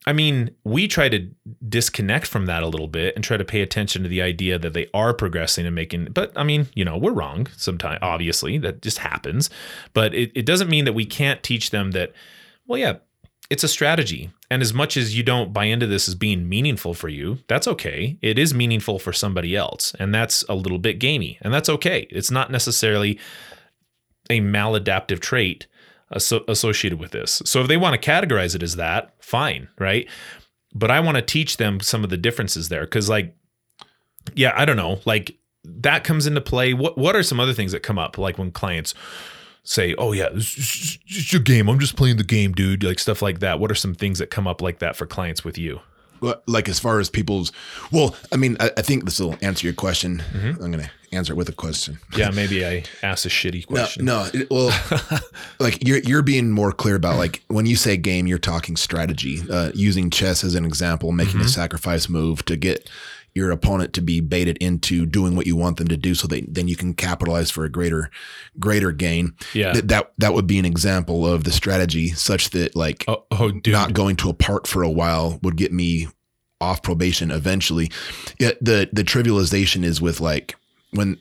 I 0.06 0.12
mean, 0.12 0.54
we 0.64 0.86
try 0.86 1.08
to 1.08 1.30
disconnect 1.66 2.26
from 2.26 2.46
that 2.46 2.62
a 2.62 2.66
little 2.66 2.88
bit 2.88 3.14
and 3.14 3.24
try 3.24 3.38
to 3.38 3.44
pay 3.44 3.62
attention 3.62 4.02
to 4.02 4.08
the 4.08 4.20
idea 4.20 4.58
that 4.58 4.74
they 4.74 4.86
are 4.92 5.14
progressing 5.14 5.64
and 5.64 5.74
making, 5.74 6.08
but 6.12 6.30
I 6.36 6.44
mean, 6.44 6.66
you 6.74 6.84
know, 6.84 6.98
we're 6.98 7.12
wrong 7.12 7.46
sometimes, 7.56 8.00
obviously, 8.02 8.58
that 8.58 8.82
just 8.82 8.98
happens. 8.98 9.48
But 9.94 10.14
it, 10.14 10.30
it 10.34 10.44
doesn't 10.44 10.68
mean 10.68 10.84
that 10.84 10.92
we 10.92 11.06
can't 11.06 11.42
teach 11.42 11.70
them 11.70 11.92
that, 11.92 12.12
well, 12.66 12.78
yeah, 12.78 12.96
it's 13.50 13.64
a 13.64 13.68
strategy. 13.68 14.30
And 14.50 14.62
as 14.62 14.72
much 14.72 14.96
as 14.96 15.16
you 15.16 15.22
don't 15.22 15.52
buy 15.52 15.64
into 15.64 15.86
this 15.86 16.08
as 16.08 16.14
being 16.14 16.48
meaningful 16.48 16.94
for 16.94 17.08
you, 17.08 17.38
that's 17.46 17.68
okay. 17.68 18.16
It 18.22 18.38
is 18.38 18.54
meaningful 18.54 18.98
for 18.98 19.12
somebody 19.12 19.54
else. 19.54 19.94
And 19.98 20.14
that's 20.14 20.42
a 20.48 20.54
little 20.54 20.78
bit 20.78 20.98
gamey. 20.98 21.38
And 21.42 21.52
that's 21.52 21.68
okay. 21.68 22.06
It's 22.10 22.30
not 22.30 22.50
necessarily 22.50 23.18
a 24.30 24.40
maladaptive 24.40 25.20
trait 25.20 25.66
associated 26.10 26.98
with 26.98 27.10
this. 27.10 27.42
So 27.44 27.60
if 27.60 27.68
they 27.68 27.76
want 27.76 28.00
to 28.00 28.10
categorize 28.10 28.54
it 28.54 28.62
as 28.62 28.76
that, 28.76 29.14
fine, 29.20 29.68
right? 29.78 30.08
But 30.74 30.90
I 30.90 31.00
want 31.00 31.16
to 31.16 31.22
teach 31.22 31.56
them 31.56 31.80
some 31.80 32.04
of 32.04 32.10
the 32.10 32.16
differences 32.16 32.68
there 32.68 32.86
cuz 32.86 33.08
like 33.08 33.34
yeah, 34.34 34.54
I 34.56 34.64
don't 34.64 34.76
know, 34.76 35.00
like 35.04 35.36
that 35.64 36.04
comes 36.04 36.26
into 36.26 36.40
play. 36.40 36.72
What 36.72 36.96
what 36.96 37.16
are 37.16 37.22
some 37.22 37.40
other 37.40 37.52
things 37.52 37.72
that 37.72 37.82
come 37.82 37.98
up 37.98 38.16
like 38.16 38.38
when 38.38 38.50
clients 38.50 38.94
say, 39.64 39.94
"Oh 39.96 40.12
yeah, 40.12 40.28
this 40.30 40.56
is 40.56 40.98
just 41.06 41.32
your 41.32 41.42
game. 41.42 41.68
I'm 41.68 41.78
just 41.80 41.96
playing 41.96 42.16
the 42.18 42.24
game, 42.24 42.52
dude." 42.52 42.82
Like 42.84 42.98
stuff 42.98 43.20
like 43.22 43.40
that. 43.40 43.58
What 43.58 43.70
are 43.70 43.74
some 43.74 43.94
things 43.94 44.18
that 44.20 44.30
come 44.30 44.46
up 44.46 44.62
like 44.62 44.78
that 44.78 44.94
for 44.96 45.06
clients 45.06 45.44
with 45.44 45.58
you? 45.58 45.80
Like 46.46 46.70
as 46.70 46.80
far 46.80 47.00
as 47.00 47.10
people's, 47.10 47.52
well, 47.92 48.16
I 48.32 48.36
mean, 48.36 48.56
I, 48.58 48.70
I 48.78 48.82
think 48.82 49.04
this 49.04 49.20
will 49.20 49.36
answer 49.42 49.66
your 49.66 49.74
question. 49.74 50.22
I'm 50.32 50.54
going 50.56 50.72
to 50.72 50.90
answer 51.12 51.34
it 51.34 51.36
with 51.36 51.50
a 51.50 51.52
question. 51.52 51.98
Yeah, 52.16 52.30
maybe 52.30 52.64
I 52.64 52.84
asked 53.02 53.26
a 53.26 53.28
shitty 53.28 53.66
question. 53.66 54.06
no. 54.06 54.30
it- 54.32 54.48
Well, 54.50 54.70
like 55.60 55.86
you're 55.86 55.98
you're 55.98 56.22
being 56.22 56.50
more 56.50 56.72
clear 56.72 56.94
about 56.94 57.18
like 57.18 57.42
when 57.48 57.66
you 57.66 57.76
say 57.76 57.98
game, 57.98 58.26
you're 58.26 58.38
talking 58.38 58.74
strategy. 58.76 59.42
Uh, 59.50 59.70
using 59.74 60.08
chess 60.08 60.44
as 60.44 60.54
an 60.54 60.64
example, 60.64 61.12
making 61.12 61.40
a 61.42 61.48
sacrifice 61.48 62.08
move 62.08 62.42
to 62.46 62.56
get 62.56 62.88
your 63.34 63.50
opponent 63.50 63.92
to 63.94 64.00
be 64.00 64.20
baited 64.20 64.56
into 64.58 65.06
doing 65.06 65.34
what 65.34 65.46
you 65.46 65.56
want 65.56 65.76
them 65.76 65.88
to 65.88 65.96
do, 65.96 66.14
so 66.14 66.26
that 66.28 66.54
then 66.54 66.68
you 66.68 66.76
can 66.76 66.94
capitalize 66.94 67.50
for 67.50 67.64
a 67.64 67.68
greater 67.68 68.10
greater 68.58 68.92
gain. 68.92 69.34
Yeah. 69.52 69.72
That 69.72 69.88
that, 69.88 70.12
that 70.18 70.34
would 70.34 70.46
be 70.46 70.58
an 70.58 70.64
example 70.64 71.26
of 71.26 71.44
the 71.44 71.52
strategy, 71.52 72.08
such 72.08 72.50
that 72.50 72.76
like 72.76 73.04
Oh, 73.08 73.24
oh 73.30 73.52
not 73.66 73.92
going 73.92 74.16
to 74.16 74.30
a 74.30 74.34
park 74.34 74.66
for 74.66 74.82
a 74.82 74.90
while 74.90 75.38
would 75.42 75.56
get 75.56 75.72
me 75.72 76.08
off 76.60 76.82
probation 76.82 77.30
eventually. 77.30 77.90
Yeah, 78.38 78.52
the 78.60 78.88
the 78.92 79.04
trivialization 79.04 79.84
is 79.84 80.00
with 80.00 80.20
like 80.20 80.56
when 80.92 81.18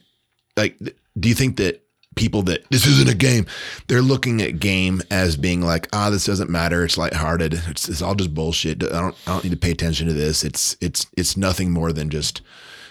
like 0.56 0.78
do 1.20 1.30
you 1.30 1.36
think 1.36 1.58
that 1.58 1.83
people 2.16 2.44
that 2.44 2.70
this 2.70 2.86
isn't 2.86 3.10
a 3.10 3.16
game. 3.16 3.46
They're 3.88 4.02
looking 4.02 4.42
at 4.42 4.60
game 4.60 5.02
as 5.12 5.38
being 5.38 5.62
like 5.62 5.88
ah 5.94 6.10
this 6.10 6.26
doesn't 6.26 6.50
matter. 6.50 6.84
It's 6.84 6.98
lighthearted. 6.98 7.54
It's, 7.68 7.90
it's 7.90 8.02
all 8.02 8.16
just 8.16 8.34
bullshit. 8.34 8.84
I 8.84 9.00
don't 9.00 9.16
i 9.28 9.32
don't 9.32 9.44
need 9.44 9.52
to 9.52 9.58
pay 9.58 9.72
attention 9.72 10.08
to 10.08 10.14
this. 10.14 10.44
It's 10.44 10.76
it's 10.82 11.08
it's 11.18 11.38
nothing 11.38 11.72
more 11.72 11.92
than 11.92 12.10
just 12.10 12.42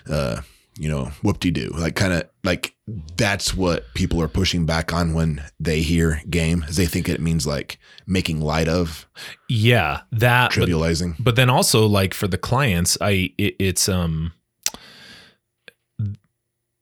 uh 0.08 0.42
you 0.78 0.88
know 0.88 1.06
whoop-de-doo. 1.22 1.70
Like 1.76 1.96
kind 1.96 2.12
of 2.12 2.24
like 2.44 2.74
that's 3.16 3.54
what 3.54 3.84
people 3.94 4.20
are 4.22 4.28
pushing 4.28 4.66
back 4.66 4.92
on 4.92 5.14
when 5.14 5.42
they 5.60 5.80
hear 5.80 6.22
game 6.28 6.64
is 6.68 6.76
they 6.76 6.86
think 6.86 7.08
it 7.08 7.20
means 7.20 7.46
like 7.46 7.78
making 8.06 8.40
light 8.40 8.68
of 8.68 9.06
yeah, 9.48 10.00
that 10.12 10.54
but, 10.54 10.68
trivializing. 10.68 11.14
but 11.18 11.36
then 11.36 11.50
also 11.50 11.86
like 11.86 12.14
for 12.14 12.26
the 12.26 12.38
clients, 12.38 12.96
I 13.00 13.32
it, 13.38 13.56
it's 13.58 13.88
um 13.88 14.32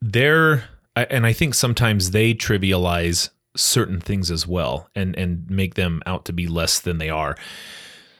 they're 0.00 0.64
I- 0.96 1.06
and 1.10 1.26
I 1.26 1.32
think 1.32 1.54
sometimes 1.54 2.10
they 2.10 2.34
trivialize 2.34 3.30
certain 3.56 4.00
things 4.00 4.30
as 4.30 4.46
well 4.46 4.88
and 4.94 5.16
and 5.18 5.48
make 5.50 5.74
them 5.74 6.02
out 6.06 6.24
to 6.26 6.32
be 6.32 6.46
less 6.46 6.78
than 6.80 6.98
they 6.98 7.10
are. 7.10 7.36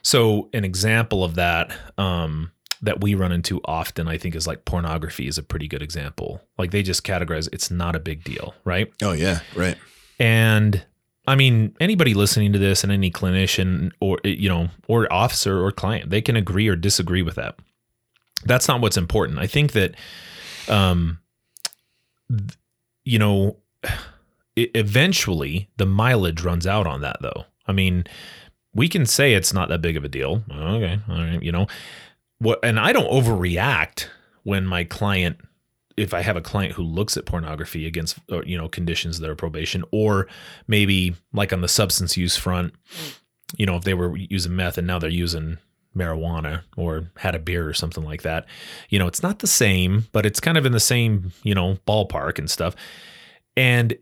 So 0.01 0.49
an 0.53 0.65
example 0.65 1.23
of 1.23 1.35
that 1.35 1.75
um 1.97 2.51
that 2.81 2.99
we 3.01 3.13
run 3.15 3.31
into 3.31 3.61
often 3.65 4.07
I 4.07 4.17
think 4.17 4.35
is 4.35 4.47
like 4.47 4.65
pornography 4.65 5.27
is 5.27 5.37
a 5.37 5.43
pretty 5.43 5.67
good 5.67 5.81
example. 5.81 6.41
Like 6.57 6.71
they 6.71 6.83
just 6.83 7.03
categorize 7.05 7.47
it's 7.53 7.71
not 7.71 7.95
a 7.95 7.99
big 7.99 8.23
deal, 8.23 8.55
right? 8.65 8.91
oh 9.01 9.13
yeah 9.13 9.39
right 9.55 9.77
And 10.19 10.83
I 11.27 11.35
mean, 11.35 11.75
anybody 11.79 12.13
listening 12.15 12.51
to 12.53 12.59
this 12.59 12.83
and 12.83 12.91
any 12.91 13.11
clinician 13.11 13.91
or 13.99 14.19
you 14.23 14.49
know, 14.49 14.69
or 14.87 15.11
officer 15.13 15.63
or 15.63 15.71
client, 15.71 16.09
they 16.09 16.19
can 16.21 16.35
agree 16.35 16.67
or 16.67 16.75
disagree 16.75 17.21
with 17.21 17.35
that. 17.35 17.57
That's 18.43 18.67
not 18.67 18.81
what's 18.81 18.97
important. 18.97 19.37
I 19.39 19.45
think 19.47 19.71
that 19.73 19.95
um 20.67 21.19
you 23.03 23.19
know, 23.19 23.57
eventually 24.55 25.69
the 25.77 25.85
mileage 25.85 26.43
runs 26.43 26.67
out 26.67 26.87
on 26.87 27.01
that 27.01 27.17
though. 27.21 27.45
I 27.67 27.73
mean, 27.73 28.05
we 28.73 28.87
can 28.87 29.05
say 29.05 29.33
it's 29.33 29.53
not 29.53 29.69
that 29.69 29.81
big 29.81 29.97
of 29.97 30.03
a 30.03 30.09
deal. 30.09 30.43
Okay, 30.51 30.99
all 31.09 31.15
right, 31.15 31.41
you 31.41 31.51
know. 31.51 31.67
What 32.39 32.59
and 32.63 32.79
I 32.79 32.91
don't 32.91 33.11
overreact 33.11 34.07
when 34.43 34.65
my 34.65 34.83
client 34.83 35.37
if 35.97 36.13
I 36.13 36.21
have 36.21 36.37
a 36.37 36.41
client 36.41 36.73
who 36.73 36.83
looks 36.83 37.17
at 37.17 37.25
pornography 37.25 37.85
against 37.85 38.17
uh, 38.31 38.41
you 38.43 38.57
know 38.57 38.67
conditions 38.67 39.17
of 39.17 39.21
their 39.21 39.35
probation, 39.35 39.83
or 39.91 40.27
maybe 40.67 41.15
like 41.33 41.53
on 41.53 41.61
the 41.61 41.67
substance 41.67 42.17
use 42.17 42.35
front, 42.35 42.73
you 43.57 43.65
know, 43.65 43.75
if 43.75 43.83
they 43.83 43.93
were 43.93 44.17
using 44.17 44.55
meth 44.55 44.77
and 44.77 44.87
now 44.87 44.99
they're 44.99 45.09
using 45.09 45.57
marijuana 45.95 46.63
or 46.77 47.11
had 47.17 47.35
a 47.35 47.39
beer 47.39 47.67
or 47.67 47.73
something 47.73 48.03
like 48.03 48.21
that. 48.21 48.45
You 48.89 48.99
know, 48.99 49.07
it's 49.07 49.23
not 49.23 49.39
the 49.39 49.47
same, 49.47 50.07
but 50.11 50.25
it's 50.25 50.39
kind 50.39 50.57
of 50.57 50.65
in 50.65 50.71
the 50.71 50.79
same, 50.79 51.31
you 51.43 51.53
know, 51.53 51.77
ballpark 51.87 52.39
and 52.39 52.49
stuff. 52.49 52.75
And 53.57 53.97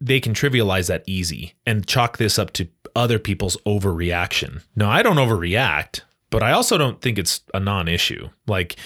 they 0.00 0.20
can 0.20 0.34
trivialize 0.34 0.88
that 0.88 1.04
easy 1.06 1.54
and 1.66 1.86
chalk 1.86 2.18
this 2.18 2.38
up 2.38 2.52
to 2.54 2.68
other 2.94 3.18
people's 3.18 3.56
overreaction. 3.66 4.62
Now, 4.76 4.90
I 4.90 5.02
don't 5.02 5.16
overreact, 5.16 6.02
but 6.30 6.42
I 6.42 6.52
also 6.52 6.76
don't 6.76 7.00
think 7.00 7.18
it's 7.18 7.40
a 7.54 7.60
non 7.60 7.88
issue. 7.88 8.28
Like, 8.46 8.76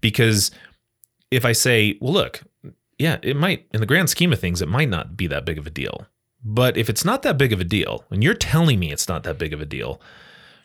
because 0.00 0.50
if 1.30 1.44
I 1.44 1.52
say, 1.52 1.96
well, 2.00 2.12
look, 2.12 2.42
yeah, 2.98 3.18
it 3.22 3.36
might, 3.36 3.66
in 3.72 3.80
the 3.80 3.86
grand 3.86 4.10
scheme 4.10 4.32
of 4.32 4.40
things, 4.40 4.60
it 4.60 4.68
might 4.68 4.88
not 4.88 5.16
be 5.16 5.26
that 5.28 5.44
big 5.44 5.58
of 5.58 5.66
a 5.66 5.70
deal. 5.70 6.06
But 6.44 6.76
if 6.76 6.88
it's 6.88 7.04
not 7.04 7.22
that 7.22 7.38
big 7.38 7.52
of 7.52 7.60
a 7.60 7.64
deal, 7.64 8.04
and 8.10 8.22
you're 8.22 8.34
telling 8.34 8.78
me 8.78 8.92
it's 8.92 9.08
not 9.08 9.22
that 9.24 9.38
big 9.38 9.52
of 9.52 9.60
a 9.60 9.66
deal, 9.66 10.00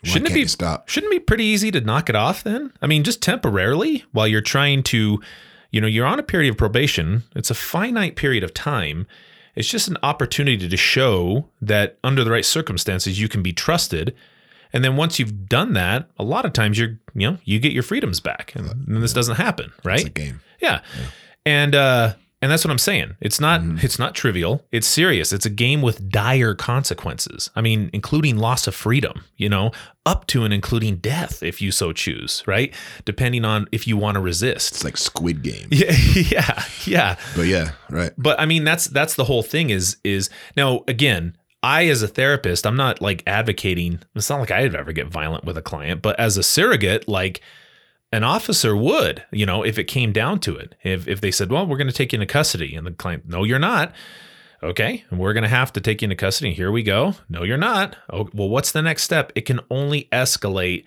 shouldn't 0.03 0.31
it 0.31 0.33
be 0.33 0.47
stop? 0.47 0.89
Shouldn't 0.89 1.13
it 1.13 1.15
be 1.15 1.19
pretty 1.21 1.45
easy 1.45 1.71
to 1.71 1.81
knock 1.81 2.09
it 2.09 2.15
off 2.15 2.43
then? 2.43 2.71
I 2.81 2.87
mean, 2.87 3.03
just 3.03 3.21
temporarily 3.21 4.03
while 4.11 4.27
you're 4.27 4.41
trying 4.41 4.83
to, 4.83 5.21
you 5.71 5.81
know, 5.81 5.87
you're 5.87 6.05
on 6.05 6.19
a 6.19 6.23
period 6.23 6.51
of 6.51 6.57
probation. 6.57 7.23
It's 7.35 7.49
a 7.49 7.55
finite 7.55 8.15
period 8.15 8.43
of 8.43 8.53
time. 8.53 9.07
It's 9.55 9.67
just 9.67 9.87
an 9.87 9.97
opportunity 10.03 10.67
to 10.67 10.77
show 10.77 11.49
that 11.61 11.97
under 12.03 12.23
the 12.23 12.31
right 12.31 12.45
circumstances 12.45 13.19
you 13.19 13.29
can 13.29 13.43
be 13.43 13.53
trusted. 13.53 14.15
And 14.71 14.83
then 14.83 14.95
once 14.95 15.19
you've 15.19 15.47
done 15.47 15.73
that, 15.73 16.09
a 16.17 16.23
lot 16.23 16.45
of 16.45 16.53
times 16.53 16.79
you're, 16.79 16.97
you 17.13 17.31
know, 17.31 17.37
you 17.43 17.59
get 17.59 17.71
your 17.71 17.83
freedoms 17.83 18.19
back. 18.19 18.53
And, 18.55 18.87
and 18.87 19.03
this 19.03 19.13
doesn't 19.13 19.35
happen, 19.35 19.71
right? 19.83 19.99
It's 19.99 20.07
a 20.07 20.11
game. 20.11 20.41
Yeah. 20.59 20.81
And 21.45 21.75
uh 21.75 22.15
and 22.43 22.51
that's 22.51 22.65
what 22.65 22.71
I'm 22.71 22.77
saying. 22.77 23.15
It's 23.21 23.39
not 23.39 23.62
Mm-hmm. 23.62 23.86
it's 23.86 23.97
not 23.97 24.13
trivial. 24.13 24.65
It's 24.71 24.86
serious. 24.86 25.32
It's 25.32 25.45
a 25.45 25.49
game 25.49 25.82
with 25.82 26.10
dire 26.10 26.53
consequences. 26.53 27.49
I 27.56 27.62
mean, 27.62 27.89
including 27.93 28.38
loss 28.38 28.67
of 28.67 28.75
freedom, 28.75 29.23
you 29.38 29.47
know, 29.47 29.71
up 30.06 30.27
to 30.27 30.43
and 30.43 30.53
including 30.53 30.97
death 30.97 31.41
if 31.41 31.62
you 31.62 31.71
so 31.71 31.93
choose, 31.93 32.43
right? 32.45 32.73
Depending 33.06 33.45
on 33.45 33.67
if 33.71 33.88
you 33.88 33.95
want 33.95 34.15
to 34.15 34.21
resist. 34.21 34.73
It's 34.73 34.84
like 34.84 34.97
Squid 34.97 35.41
Game. 35.41 35.67
Yeah, 35.71 35.95
yeah, 36.13 36.63
yeah. 36.86 37.15
But 37.36 37.47
yeah, 37.47 37.71
right. 37.89 38.12
But 38.17 38.39
I 38.39 38.45
mean, 38.45 38.63
that's 38.65 38.88
that's 38.88 39.15
the 39.15 39.23
whole 39.23 39.43
thing. 39.43 39.69
Is 39.69 39.97
is 40.03 40.29
now 40.58 40.84
again, 40.88 41.38
I 41.63 41.88
as 41.88 42.01
a 42.01 42.08
therapist, 42.10 42.67
I'm 42.67 42.75
not 42.75 43.01
like 43.01 43.23
advocating. 43.25 44.01
It's 44.15 44.29
not 44.29 44.39
like 44.41 44.51
I'd 44.51 44.75
ever 44.75 44.91
get 44.91 45.08
violent 45.08 45.45
with 45.45 45.58
a 45.58 45.62
client, 45.62 46.01
but 46.01 46.19
as 46.19 46.38
a 46.38 46.43
surrogate, 46.43 47.08
like 47.08 47.39
an 48.13 48.23
officer 48.23 48.76
would, 48.78 49.23
you 49.32 49.45
know, 49.45 49.63
if 49.63 49.78
it 49.78 49.86
came 49.86 50.13
down 50.13 50.39
to 50.41 50.56
it. 50.56 50.76
If 50.84 51.08
if 51.08 51.19
they 51.19 51.32
said, 51.32 51.52
"Well, 51.52 51.65
we're 51.67 51.78
going 51.78 51.88
to 51.88 51.93
take 51.93 52.13
you 52.13 52.17
into 52.21 52.32
custody," 52.32 52.76
and 52.76 52.88
the 52.88 52.91
client, 52.91 53.23
"No, 53.28 53.43
you're 53.43 53.60
not." 53.60 53.91
Okay, 54.62 55.04
and 55.10 55.19
we're 55.19 55.34
going 55.34 55.43
to 55.43 55.49
have 55.49 55.73
to 55.73 55.82
take 55.82 56.02
you 56.02 56.06
into 56.06 56.15
custody. 56.15 56.54
Here 56.54 56.71
we 56.71 56.84
go. 56.84 57.15
No, 57.28 57.43
you're 57.43 57.58
not. 57.58 57.97
Oh, 58.10 58.30
well, 58.34 58.47
what's 58.47 58.71
the 58.71 58.82
next 58.82 59.04
step? 59.04 59.34
It 59.36 59.41
can 59.41 59.60
only 59.69 60.08
escalate 60.13 60.86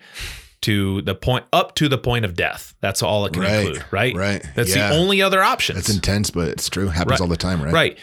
to 0.61 1.03
the 1.03 1.13
point 1.13 1.45
up 1.53 1.75
to 1.75 1.87
the 1.87 1.99
point 1.99 2.25
of 2.25 2.33
death. 2.33 2.73
That's 2.81 3.03
all 3.03 3.27
it 3.27 3.33
can 3.33 3.43
Right, 3.43 3.53
include, 3.67 3.85
right? 3.91 4.15
right. 4.15 4.43
That's 4.55 4.75
Yeah. 4.75 4.89
the 4.89 4.95
only 4.95 5.21
other 5.21 5.43
option. 5.43 5.75
That's 5.75 5.93
intense, 5.93 6.31
but 6.31 6.47
it's 6.47 6.67
true. 6.69 6.87
Happens 6.87 7.11
Right. 7.11 7.21
all 7.21 7.27
the 7.27 7.37
time, 7.37 7.61
right? 7.61 7.71
Right. 7.71 7.97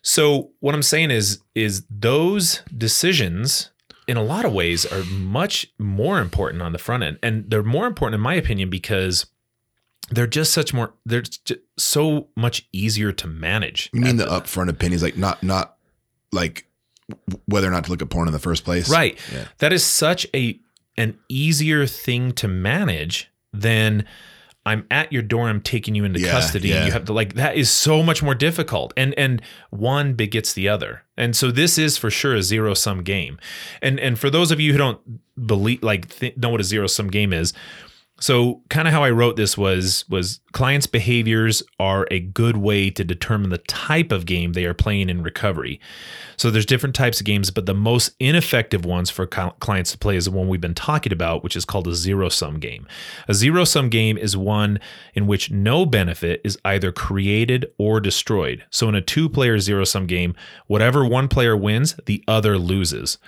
So 0.00 0.50
what 0.60 0.74
I'm 0.74 0.82
saying 0.82 1.10
is 1.10 1.40
is 1.54 1.82
those 1.90 2.62
decisions 2.74 3.70
in 4.06 4.16
a 4.16 4.22
lot 4.22 4.44
of 4.44 4.52
ways 4.52 4.84
are 4.86 5.04
much 5.04 5.72
more 5.78 6.20
important 6.20 6.62
on 6.62 6.72
the 6.72 6.78
front 6.78 7.02
end 7.02 7.18
and 7.22 7.50
they're 7.50 7.62
more 7.62 7.86
important 7.86 8.14
in 8.14 8.20
my 8.20 8.34
opinion 8.34 8.70
because 8.70 9.26
they're 10.10 10.26
just 10.26 10.52
such 10.52 10.74
more 10.74 10.92
they're 11.06 11.22
so 11.78 12.28
much 12.36 12.68
easier 12.72 13.12
to 13.12 13.26
manage. 13.26 13.90
You 13.92 14.00
mean 14.00 14.16
the 14.16 14.26
upfront 14.26 14.68
opinions, 14.68 15.02
like 15.02 15.16
not 15.16 15.42
not 15.42 15.76
like 16.32 16.66
whether 17.46 17.68
or 17.68 17.70
not 17.70 17.84
to 17.84 17.90
look 17.90 18.02
at 18.02 18.10
porn 18.10 18.28
in 18.28 18.32
the 18.32 18.38
first 18.38 18.64
place, 18.64 18.88
Right. 18.90 19.18
Yeah. 19.32 19.46
That 19.58 19.72
is 19.72 19.84
such 19.84 20.26
a 20.34 20.60
an 20.96 21.18
easier 21.28 21.86
thing 21.86 22.32
to 22.32 22.48
manage 22.48 23.30
than 23.52 24.06
I'm 24.66 24.86
at 24.90 25.12
your 25.12 25.20
door, 25.22 25.48
I'm 25.48 25.60
taking 25.60 25.94
you 25.94 26.04
into 26.04 26.20
Yeah, 26.20 26.30
custody. 26.30 26.68
yeah. 26.68 26.86
You 26.86 26.92
have 26.92 27.04
to 27.06 27.12
like 27.12 27.34
that 27.34 27.56
is 27.56 27.70
so 27.70 28.02
much 28.02 28.22
more 28.22 28.34
difficult. 28.34 28.92
And 28.96 29.12
and 29.18 29.42
one 29.70 30.14
begets 30.14 30.52
the 30.54 30.68
other. 30.68 31.02
And 31.16 31.36
so 31.36 31.50
this 31.50 31.76
is 31.78 31.98
for 31.98 32.10
sure 32.10 32.34
a 32.34 32.42
zero 32.42 32.72
sum 32.74 33.02
game. 33.02 33.38
And 33.82 34.00
and 34.00 34.18
for 34.18 34.30
those 34.30 34.50
of 34.50 34.60
you 34.60 34.72
who 34.72 34.78
don't 34.78 35.00
believe 35.46 35.82
like 35.82 36.08
th- 36.08 36.36
know 36.38 36.48
what 36.48 36.60
a 36.60 36.64
zero 36.64 36.86
sum 36.86 37.08
game 37.08 37.32
is, 37.32 37.52
so 38.20 38.62
kind 38.70 38.86
of 38.86 38.94
how 38.94 39.02
I 39.02 39.10
wrote 39.10 39.34
this 39.36 39.58
was 39.58 40.04
was 40.08 40.40
clients' 40.52 40.86
behaviors 40.86 41.64
are 41.80 42.06
a 42.12 42.20
good 42.20 42.56
way 42.56 42.88
to 42.90 43.02
determine 43.02 43.50
the 43.50 43.58
type 43.58 44.12
of 44.12 44.24
game 44.24 44.52
they 44.52 44.64
are 44.66 44.74
playing 44.74 45.10
in 45.10 45.22
recovery. 45.22 45.80
So 46.36 46.50
there's 46.50 46.64
different 46.64 46.94
types 46.94 47.18
of 47.18 47.26
games, 47.26 47.50
but 47.50 47.66
the 47.66 47.74
most 47.74 48.14
ineffective 48.20 48.84
ones 48.84 49.10
for 49.10 49.26
clients 49.26 49.90
to 49.92 49.98
play 49.98 50.16
is 50.16 50.26
the 50.26 50.30
one 50.30 50.48
we've 50.48 50.60
been 50.60 50.74
talking 50.74 51.12
about, 51.12 51.42
which 51.42 51.56
is 51.56 51.64
called 51.64 51.88
a 51.88 51.94
zero 51.94 52.28
sum 52.28 52.60
game. 52.60 52.86
A 53.26 53.34
zero 53.34 53.64
sum 53.64 53.88
game 53.88 54.16
is 54.16 54.36
one 54.36 54.78
in 55.14 55.26
which 55.26 55.50
no 55.50 55.84
benefit 55.84 56.40
is 56.44 56.56
either 56.64 56.92
created 56.92 57.66
or 57.78 57.98
destroyed. 57.98 58.64
So 58.70 58.88
in 58.88 58.94
a 58.94 59.00
two 59.00 59.28
player 59.28 59.58
zero 59.58 59.82
sum 59.82 60.06
game, 60.06 60.34
whatever 60.68 61.04
one 61.04 61.26
player 61.26 61.56
wins, 61.56 61.96
the 62.06 62.22
other 62.28 62.58
loses. 62.58 63.18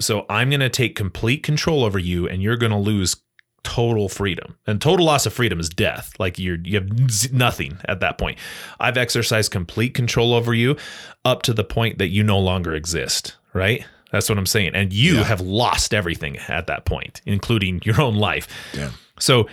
So 0.00 0.24
I'm 0.30 0.48
going 0.48 0.60
to 0.60 0.70
take 0.70 0.96
complete 0.96 1.42
control 1.42 1.84
over 1.84 1.98
you 1.98 2.26
and 2.26 2.42
you're 2.42 2.56
going 2.56 2.72
to 2.72 2.78
lose 2.78 3.16
total 3.62 4.08
freedom. 4.08 4.56
And 4.66 4.80
total 4.80 5.06
loss 5.06 5.26
of 5.26 5.32
freedom 5.32 5.60
is 5.60 5.68
death. 5.68 6.12
Like 6.18 6.38
you're 6.38 6.58
you 6.62 6.74
have 6.80 7.32
nothing 7.32 7.78
at 7.86 8.00
that 8.00 8.18
point. 8.18 8.38
I've 8.78 8.96
exercised 8.96 9.50
complete 9.50 9.94
control 9.94 10.34
over 10.34 10.54
you 10.54 10.76
up 11.24 11.42
to 11.42 11.52
the 11.52 11.64
point 11.64 11.98
that 11.98 12.08
you 12.08 12.22
no 12.22 12.38
longer 12.38 12.74
exist, 12.74 13.36
right? 13.52 13.84
That's 14.12 14.28
what 14.28 14.38
I'm 14.38 14.46
saying. 14.46 14.72
And 14.74 14.92
you 14.92 15.16
Yeah. 15.18 15.24
have 15.24 15.40
lost 15.40 15.94
everything 15.94 16.38
at 16.48 16.66
that 16.66 16.84
point, 16.84 17.20
including 17.26 17.80
your 17.84 18.00
own 18.00 18.16
life. 18.16 18.48
Yeah. 18.74 18.90
So 19.20 19.46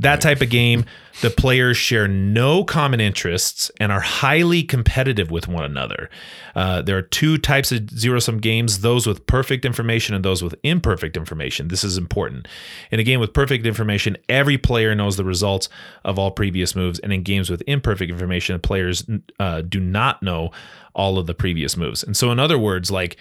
that 0.00 0.20
type 0.20 0.40
of 0.40 0.48
game, 0.48 0.84
the 1.20 1.30
players 1.30 1.76
share 1.76 2.08
no 2.08 2.64
common 2.64 3.00
interests 3.00 3.70
and 3.78 3.92
are 3.92 4.00
highly 4.00 4.62
competitive 4.62 5.30
with 5.30 5.46
one 5.46 5.64
another. 5.64 6.08
Uh, 6.54 6.80
there 6.80 6.96
are 6.96 7.02
two 7.02 7.36
types 7.36 7.70
of 7.70 7.90
zero 7.90 8.18
sum 8.18 8.38
games 8.38 8.80
those 8.80 9.06
with 9.06 9.26
perfect 9.26 9.64
information 9.64 10.14
and 10.14 10.24
those 10.24 10.42
with 10.42 10.54
imperfect 10.62 11.16
information. 11.16 11.68
This 11.68 11.84
is 11.84 11.98
important. 11.98 12.48
In 12.90 12.98
a 12.98 13.02
game 13.02 13.20
with 13.20 13.34
perfect 13.34 13.66
information, 13.66 14.16
every 14.28 14.56
player 14.56 14.94
knows 14.94 15.16
the 15.16 15.24
results 15.24 15.68
of 16.04 16.18
all 16.18 16.30
previous 16.30 16.74
moves. 16.74 16.98
And 17.00 17.12
in 17.12 17.22
games 17.22 17.50
with 17.50 17.62
imperfect 17.66 18.10
information, 18.10 18.58
players 18.60 19.04
uh, 19.38 19.60
do 19.62 19.80
not 19.80 20.22
know 20.22 20.50
all 20.94 21.18
of 21.18 21.26
the 21.26 21.34
previous 21.34 21.76
moves. 21.76 22.02
And 22.02 22.16
so, 22.16 22.32
in 22.32 22.38
other 22.38 22.58
words, 22.58 22.90
like, 22.90 23.16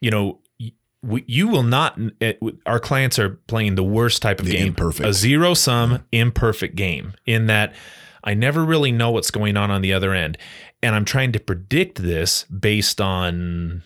you 0.00 0.10
know, 0.10 0.38
we, 1.02 1.24
you 1.26 1.48
will 1.48 1.62
not. 1.62 1.98
It, 2.20 2.40
our 2.66 2.80
clients 2.80 3.18
are 3.18 3.30
playing 3.46 3.74
the 3.76 3.84
worst 3.84 4.20
type 4.22 4.40
of 4.40 4.46
The 4.46 4.52
game, 4.56 4.68
imperfect. 4.68 5.08
a 5.08 5.12
zero 5.12 5.54
sum 5.54 6.04
imperfect 6.12 6.74
game. 6.74 7.14
In 7.26 7.46
that, 7.46 7.74
I 8.24 8.34
never 8.34 8.64
really 8.64 8.90
know 8.92 9.10
what's 9.12 9.30
going 9.30 9.56
on 9.56 9.70
on 9.70 9.80
the 9.82 9.92
other 9.92 10.12
end, 10.12 10.36
and 10.82 10.94
I'm 10.96 11.04
trying 11.04 11.32
to 11.32 11.38
predict 11.40 12.02
this 12.02 12.44
based 12.44 13.00
on 13.00 13.82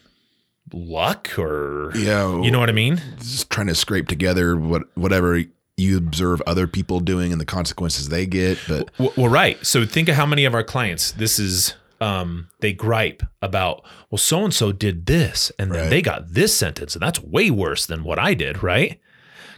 luck 0.73 1.39
or 1.39 1.93
Yeah. 1.95 2.41
you 2.41 2.51
know 2.51 2.59
what 2.59 2.71
I 2.71 2.73
mean? 2.73 3.01
just 3.19 3.51
trying 3.51 3.67
to 3.67 3.75
scrape 3.75 4.09
together 4.09 4.57
what 4.57 4.85
whatever 4.97 5.43
you 5.77 5.97
observe 5.99 6.41
other 6.47 6.67
people 6.67 7.01
doing 7.01 7.31
and 7.33 7.41
the 7.41 7.45
consequences 7.47 8.09
they 8.09 8.25
get. 8.27 8.59
But 8.69 8.91
Well, 8.99 9.13
well, 9.17 9.29
right. 9.29 9.65
So 9.67 9.85
think 9.85 10.09
of 10.09 10.17
how 10.17 10.27
many 10.27 10.45
of 10.45 10.55
our 10.55 10.63
clients 10.65 11.13
this 11.13 11.39
is. 11.39 11.75
Um, 12.03 12.49
they 12.61 12.73
gripe 12.73 13.23
about 13.41 13.85
well, 14.11 14.19
so 14.19 14.45
and 14.45 14.53
so 14.53 14.73
did 14.73 15.07
this, 15.07 15.53
and 15.59 15.71
then 15.73 15.83
Right. 15.83 15.91
they 15.91 16.03
got 16.03 16.33
this 16.35 16.57
sentence, 16.57 16.95
and 16.95 17.03
that's 17.03 17.21
way 17.21 17.51
worse 17.51 17.87
than 17.87 18.03
what 18.05 18.19
I 18.19 18.35
did, 18.35 18.63
right? 18.63 18.99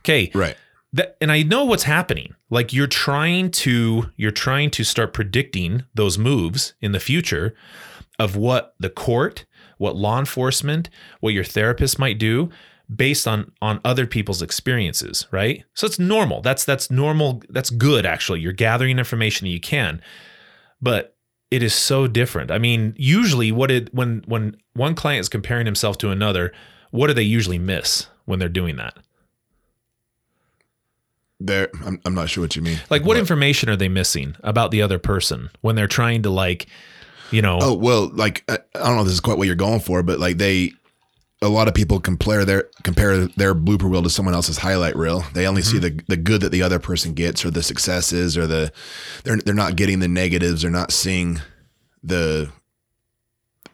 Okay, 0.01 0.30
right. 0.34 0.57
that 0.92 1.16
and 1.20 1.32
I 1.32 1.42
know 1.42 1.64
what's 1.64 1.84
happening. 1.84 2.34
Like 2.51 2.72
you're 2.72 2.86
trying 2.86 3.51
to 3.53 4.11
you're 4.16 4.30
trying 4.30 4.70
to 4.72 4.84
start 4.84 5.12
predicting 5.14 5.84
those 5.95 6.18
moves 6.18 6.74
in 6.80 6.92
the 6.92 7.01
future 7.01 7.55
of 8.18 8.36
what 8.36 8.74
the 8.78 8.90
court, 8.90 9.47
what 9.78 9.97
law 9.97 10.18
enforcement, 10.18 10.90
what 11.20 11.32
your 11.34 11.45
therapist 11.45 11.99
might 11.99 12.18
do 12.18 12.51
based 12.95 13.26
on 13.26 13.51
on 13.62 13.80
other 13.84 14.07
people's 14.07 14.42
experiences, 14.42 15.26
right? 15.32 15.64
So 15.72 15.86
it's 15.86 15.99
normal. 15.99 16.42
That's 16.42 16.64
that's 16.66 16.90
normal. 16.90 17.42
That's 17.49 17.70
good 17.70 18.05
actually. 18.05 18.40
You're 18.40 18.53
gathering 18.53 18.99
information 18.99 19.47
that 19.47 19.51
you 19.53 19.61
can. 19.61 20.03
But 20.82 21.14
it 21.51 21.62
is 21.62 21.74
so 21.74 22.07
different. 22.07 22.51
I 22.51 22.59
mean, 22.59 22.95
usually 22.97 23.53
what 23.53 23.70
it 23.70 23.92
when 23.95 24.24
when 24.26 24.57
one 24.74 24.95
client 24.95 25.20
is 25.20 25.28
comparing 25.28 25.66
himself 25.66 25.99
to 25.99 26.11
another, 26.11 26.53
what 26.90 27.09
do 27.09 27.14
they 27.14 27.22
usually 27.22 27.59
miss 27.59 28.09
when 28.24 28.38
they're 28.38 28.49
doing 28.49 28.76
that? 28.76 28.97
There, 31.40 31.68
I'm, 31.84 32.01
I'm 32.05 32.14
not 32.14 32.30
sure 32.30 32.42
what 32.42 32.57
you 32.57 32.62
mean. 32.62 32.78
Like 32.90 33.05
what 33.05 33.16
information 33.16 33.68
are 33.68 33.76
they 33.76 33.88
missing 33.88 34.36
about 34.42 34.70
the 34.70 34.82
other 34.82 34.99
person 34.99 35.51
when 35.61 35.76
they're 35.76 35.86
trying 35.86 36.22
to 36.22 36.30
like, 36.30 36.66
you 37.30 37.42
know, 37.42 37.59
Oh 37.61 37.74
well, 37.74 38.09
like 38.09 38.45
I 38.49 38.59
I 38.74 38.78
don't 38.86 38.95
know 38.95 39.01
if 39.01 39.07
this 39.07 39.14
is 39.14 39.20
quite 39.20 39.36
what 39.36 39.47
you're 39.47 39.57
going 39.57 39.80
for, 39.80 40.03
but 40.03 40.18
like 40.18 40.38
they, 40.38 40.72
a 41.45 41.49
lot 41.49 41.68
of 41.68 41.74
people 41.74 42.01
compare 42.01 42.45
their 42.47 42.70
compare 42.82 43.26
their 43.26 43.55
blooper 43.55 43.90
reel 43.90 44.03
to 44.03 44.09
someone 44.09 44.34
else's 44.34 44.57
highlight 44.57 44.97
reel. 44.97 45.22
They 45.34 45.47
only 45.47 45.61
see 45.61 45.78
mm-hmm. 45.78 45.99
the 45.99 46.05
the 46.09 46.16
good 46.16 46.40
that 46.40 46.53
the 46.53 46.62
other 46.62 46.78
person 46.78 47.12
gets, 47.12 47.45
or 47.45 47.51
the 47.51 47.62
successes, 47.62 48.38
or 48.38 48.47
the 48.47 48.72
they're 49.24 49.36
they're 49.36 49.55
not 49.55 49.76
getting 49.76 50.01
the 50.01 50.09
negatives. 50.09 50.62
They're 50.62 50.70
not 50.70 50.90
seeing 50.90 51.40
the 52.03 52.51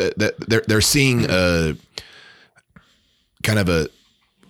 uh, 0.00 0.10
that 0.16 0.34
they're 0.48 0.64
they're 0.66 0.80
seeing 0.80 1.26
a 1.30 1.76
kind 3.44 3.60
of 3.60 3.68
a 3.68 3.88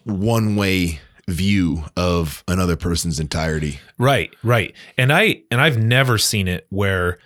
one 0.04 0.56
way 0.56 1.00
view 1.28 1.84
of 1.98 2.42
another 2.48 2.76
person's 2.76 3.20
entirety. 3.20 3.80
Right, 3.98 4.34
right. 4.42 4.74
And 4.96 5.12
I 5.12 5.42
and 5.50 5.60
I've 5.60 5.78
never 5.78 6.16
seen 6.16 6.48
it 6.48 6.66
where 6.70 7.18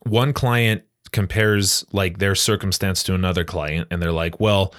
one 0.00 0.32
client 0.32 0.82
compares 1.14 1.86
like 1.92 2.18
their 2.18 2.34
circumstance 2.34 3.02
to 3.04 3.14
another 3.14 3.44
client 3.44 3.88
and 3.90 4.02
they're 4.02 4.12
like, 4.12 4.38
"Well, 4.38 4.74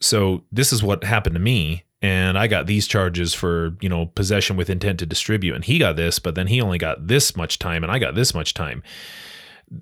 so 0.00 0.42
this 0.50 0.72
is 0.72 0.82
what 0.82 1.04
happened 1.04 1.34
to 1.36 1.40
me 1.40 1.84
and 2.02 2.36
I 2.36 2.48
got 2.48 2.66
these 2.66 2.86
charges 2.88 3.32
for, 3.32 3.76
you 3.80 3.88
know, 3.88 4.06
possession 4.06 4.56
with 4.56 4.68
intent 4.68 4.98
to 4.98 5.06
distribute 5.06 5.54
and 5.54 5.64
he 5.64 5.78
got 5.78 5.94
this, 5.96 6.18
but 6.18 6.34
then 6.34 6.48
he 6.48 6.60
only 6.60 6.78
got 6.78 7.06
this 7.06 7.36
much 7.36 7.58
time 7.60 7.84
and 7.84 7.92
I 7.92 8.00
got 8.00 8.16
this 8.16 8.34
much 8.34 8.52
time." 8.54 8.82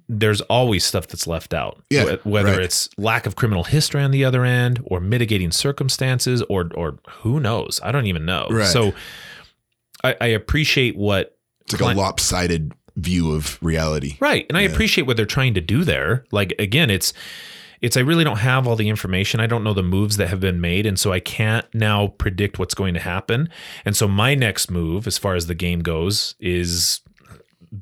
There's 0.09 0.41
always 0.43 0.83
stuff 0.83 1.09
that's 1.09 1.27
left 1.27 1.53
out. 1.53 1.83
Yeah, 1.91 2.17
whether 2.25 2.53
right. 2.53 2.63
it's 2.63 2.89
lack 2.97 3.27
of 3.27 3.37
criminal 3.37 3.65
history 3.65 4.03
on 4.03 4.13
the 4.13 4.25
other 4.25 4.43
end 4.43 4.83
or 4.87 4.99
mitigating 4.99 5.51
circumstances 5.51 6.43
or 6.49 6.71
or 6.75 6.99
who 7.21 7.39
knows. 7.39 7.81
I 7.83 7.93
don't 7.93 8.07
even 8.07 8.25
know. 8.25 8.47
Right. 8.51 8.67
So 8.67 8.95
I, 10.03 10.17
I 10.21 10.27
appreciate 10.29 10.97
what 10.97 11.37
It's 11.63 11.75
like 11.75 11.81
Client- 11.81 11.99
a 11.99 12.03
lopsided 12.03 12.73
view 12.97 13.33
of 13.33 13.59
reality. 13.63 14.17
Right. 14.21 14.47
And 14.49 14.57
I 14.57 14.63
Yeah. 14.63 14.71
appreciate 14.71 15.07
what 15.07 15.17
they're 15.17 15.27
trying 15.27 15.55
to 15.55 15.61
do 15.61 15.85
there. 15.85 16.25
Like 16.31 16.55
again, 16.59 16.91
it's 16.91 17.13
it's 17.81 17.97
I 17.99 18.01
really 18.01 18.25
don't 18.25 18.39
have 18.39 18.67
all 18.67 18.77
the 18.77 18.89
information. 18.89 19.41
I 19.41 19.47
don't 19.47 19.63
know 19.63 19.75
the 19.75 19.83
moves 19.83 20.17
that 20.17 20.29
have 20.29 20.41
been 20.41 20.61
made 20.61 20.87
and 20.87 20.99
so 20.99 21.13
I 21.13 21.21
can't 21.21 21.67
now 21.75 22.07
predict 22.07 22.59
what's 22.59 22.73
going 22.75 22.95
to 22.95 23.01
happen. 23.01 23.51
And 23.85 23.95
so 23.97 24.09
my 24.09 24.35
next 24.35 24.71
move 24.71 25.07
as 25.07 25.19
far 25.19 25.35
as 25.35 25.49
the 25.49 25.55
game 25.55 25.81
goes 25.81 26.35
is 26.41 27.01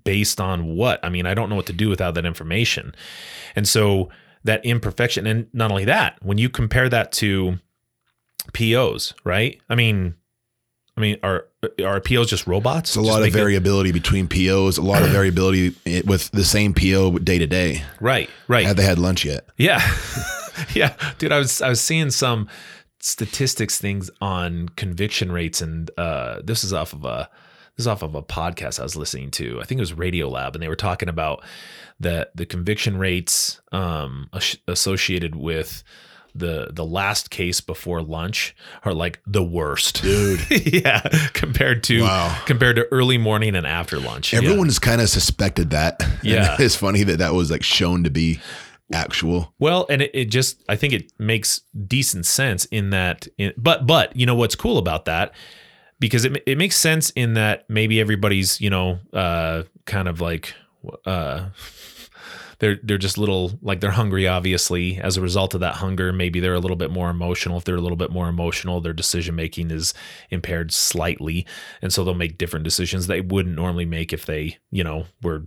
based 0.04 0.40
on 0.40 0.74
what? 0.74 0.98
I 1.04 1.08
mean, 1.08 1.26
I 1.26 1.34
don't 1.34 1.48
know 1.50 1.56
what 1.56 1.66
to 1.66 1.72
do 1.72 1.88
without 1.88 2.14
that 2.14 2.24
information. 2.26 2.94
And 3.54 3.68
so 3.68 4.08
that 4.44 4.64
imperfection 4.64 5.26
and 5.26 5.46
not 5.52 5.70
only 5.70 5.84
that, 5.84 6.16
when 6.22 6.38
you 6.38 6.48
compare 6.48 6.88
that 6.88 7.12
to 7.12 7.58
POs, 8.54 9.14
right? 9.24 9.60
I 9.68 9.74
mean, 9.76 10.14
I 10.96 11.00
mean, 11.00 11.18
are 11.22 11.46
are 11.84 12.00
POs 12.00 12.28
just 12.28 12.46
robots? 12.46 12.90
It's 12.90 12.96
a 12.96 13.00
lot 13.00 13.16
of 13.18 13.22
make 13.26 13.34
it- 13.34 13.38
variability 13.38 13.92
between 13.92 14.26
POs, 14.28 14.78
a 14.78 14.82
lot 14.82 15.02
of 15.02 15.10
variability 15.10 15.74
with 16.04 16.30
the 16.32 16.44
same 16.44 16.74
PO 16.74 17.18
day 17.18 17.38
to 17.38 17.46
day. 17.46 17.82
Right, 18.00 18.28
right. 18.48 18.66
Have 18.66 18.76
they 18.76 18.82
had 18.84 18.98
lunch 18.98 19.24
yet? 19.24 19.46
Yeah. 19.56 19.80
yeah. 20.74 20.94
Dude, 21.18 21.32
I 21.32 21.38
was 21.38 21.62
I 21.62 21.68
was 21.68 21.80
seeing 21.80 22.10
some 22.10 22.48
statistics 23.00 23.78
things 23.80 24.10
on 24.20 24.68
conviction 24.76 25.32
rates 25.32 25.60
and 25.60 25.90
uh 25.98 26.40
this 26.44 26.62
is 26.62 26.72
off 26.72 26.92
of 26.92 27.04
a 27.04 27.28
this 27.76 27.82
is 27.82 27.86
off 27.88 28.02
of 28.02 28.14
a 28.14 28.22
podcast 28.22 28.78
I 28.78 28.84
was 28.84 28.94
listening 28.96 29.30
to. 29.32 29.60
I 29.60 29.64
think 29.64 29.78
it 29.78 29.82
was 29.82 29.92
Radio 29.94 30.28
Lab 30.28 30.54
and 30.54 30.62
they 30.62 30.68
were 30.68 30.76
talking 30.76 31.08
about 31.08 31.42
that 31.98 32.30
the 32.36 32.46
conviction 32.46 32.98
rates 32.98 33.60
um 33.72 34.30
associated 34.68 35.34
with 35.34 35.82
the 36.34 36.68
the 36.72 36.84
last 36.84 37.30
case 37.30 37.60
before 37.60 38.02
lunch 38.02 38.54
are 38.84 38.94
like 38.94 39.20
the 39.26 39.42
worst. 39.42 40.02
Dude. 40.02 40.40
yeah, 40.50 41.00
compared 41.34 41.82
to 41.84 42.02
Wow. 42.02 42.42
compared 42.46 42.76
to 42.76 42.86
early 42.90 43.18
morning 43.18 43.54
and 43.54 43.66
after 43.66 43.98
lunch. 44.00 44.32
Yeah. 44.32 44.38
Everyone 44.40 44.66
has 44.66 44.78
kind 44.78 45.00
of 45.00 45.08
suspected 45.08 45.70
that. 45.70 46.02
And 46.22 46.30
Yeah. 46.30 46.56
it's 46.58 46.76
funny 46.76 47.02
that 47.04 47.18
that 47.18 47.34
was 47.34 47.50
like 47.50 47.62
shown 47.62 48.04
to 48.04 48.10
be 48.10 48.40
actual. 48.92 49.52
Well, 49.58 49.86
and 49.90 50.02
it, 50.02 50.10
it 50.14 50.24
just 50.26 50.62
I 50.68 50.76
think 50.76 50.92
it 50.92 51.12
makes 51.18 51.62
decent 51.86 52.26
sense 52.26 52.64
in 52.66 52.90
that 52.90 53.26
in, 53.38 53.52
but 53.56 53.86
but 53.86 54.14
you 54.16 54.26
know 54.26 54.34
what's 54.34 54.54
cool 54.54 54.78
about 54.78 55.04
that 55.06 55.32
because 55.98 56.24
it 56.24 56.42
it 56.46 56.58
makes 56.58 56.76
sense 56.76 57.10
in 57.10 57.34
that 57.34 57.68
maybe 57.68 58.00
everybody's, 58.00 58.60
you 58.60 58.70
know, 58.70 58.98
uh 59.12 59.62
kind 59.86 60.08
of 60.08 60.20
like 60.20 60.54
uh 61.06 61.46
they're 62.62 62.78
they're 62.84 62.96
just 62.96 63.18
little 63.18 63.58
like 63.60 63.80
they're 63.80 63.90
hungry 63.90 64.26
obviously 64.28 64.96
as 64.98 65.16
a 65.16 65.20
result 65.20 65.52
of 65.52 65.60
that 65.60 65.74
hunger 65.74 66.12
maybe 66.12 66.38
they're 66.38 66.54
a 66.54 66.60
little 66.60 66.76
bit 66.76 66.92
more 66.92 67.10
emotional 67.10 67.58
if 67.58 67.64
they're 67.64 67.74
a 67.76 67.80
little 67.80 67.96
bit 67.96 68.10
more 68.12 68.28
emotional 68.28 68.80
their 68.80 68.92
decision 68.92 69.34
making 69.34 69.70
is 69.72 69.92
impaired 70.30 70.72
slightly 70.72 71.44
and 71.82 71.92
so 71.92 72.04
they'll 72.04 72.14
make 72.14 72.38
different 72.38 72.62
decisions 72.64 73.08
they 73.08 73.20
wouldn't 73.20 73.56
normally 73.56 73.84
make 73.84 74.12
if 74.12 74.26
they 74.26 74.56
you 74.70 74.84
know 74.84 75.04
were 75.22 75.42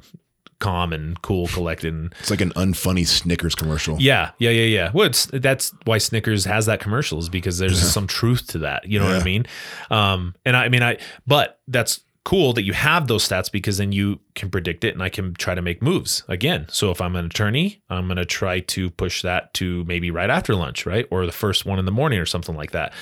calm 0.60 0.92
and 0.92 1.22
cool 1.22 1.48
collected 1.48 1.94
and 1.94 2.14
It's 2.20 2.30
like 2.32 2.42
an 2.42 2.52
unfunny 2.52 3.06
Snickers 3.08 3.56
commercial. 3.56 3.98
yeah, 4.00 4.32
yeah, 4.40 4.52
yeah, 4.52 4.64
yeah. 4.64 4.92
Well, 4.94 5.06
it's, 5.08 5.26
that's 5.26 5.74
why 5.84 5.98
Snickers 5.98 6.46
has 6.46 6.66
that 6.68 6.80
commercials 6.80 7.28
because 7.28 7.58
there's 7.58 7.78
some 7.82 8.08
truth 8.08 8.48
to 8.48 8.60
that. 8.60 8.88
You 8.88 9.00
know 9.00 9.06
what 9.06 9.22
I 9.22 9.24
mean? 9.24 9.46
Um, 9.92 10.34
and 10.46 10.56
I, 10.56 10.66
I 10.66 10.70
mean, 10.70 10.82
I, 10.82 10.98
but 11.28 11.60
that's 11.68 12.00
cool 12.26 12.54
that 12.54 12.64
you 12.64 12.74
have 12.74 13.08
those 13.08 13.28
stats 13.28 13.52
because 13.52 13.78
then 13.78 13.92
you 13.92 14.20
can 14.34 14.50
predict 14.50 14.84
it 14.84 14.94
and 14.94 15.02
I 15.02 15.10
can 15.10 15.36
try 15.36 15.56
to 15.56 15.62
make 15.62 15.82
moves 15.82 16.24
again. 16.28 16.66
So 16.70 16.90
if 16.90 17.00
I'm 17.00 17.16
an 17.16 17.26
attorney, 17.26 17.82
I'm 17.90 18.08
going 18.08 18.18
to 18.18 18.26
try 18.26 18.60
to 18.62 18.90
push 18.90 19.22
that 19.22 19.54
to 19.56 19.86
maybe 19.86 20.12
right 20.12 20.30
after 20.30 20.56
lunch, 20.56 20.86
right? 20.86 21.08
Or 21.12 21.26
the 21.26 21.32
first 21.32 21.66
one 21.66 21.80
in 21.80 21.86
the 21.86 21.92
morning 21.92 22.20
or 22.20 22.26
something 22.26 22.56
like 22.56 22.72
that. 22.72 22.94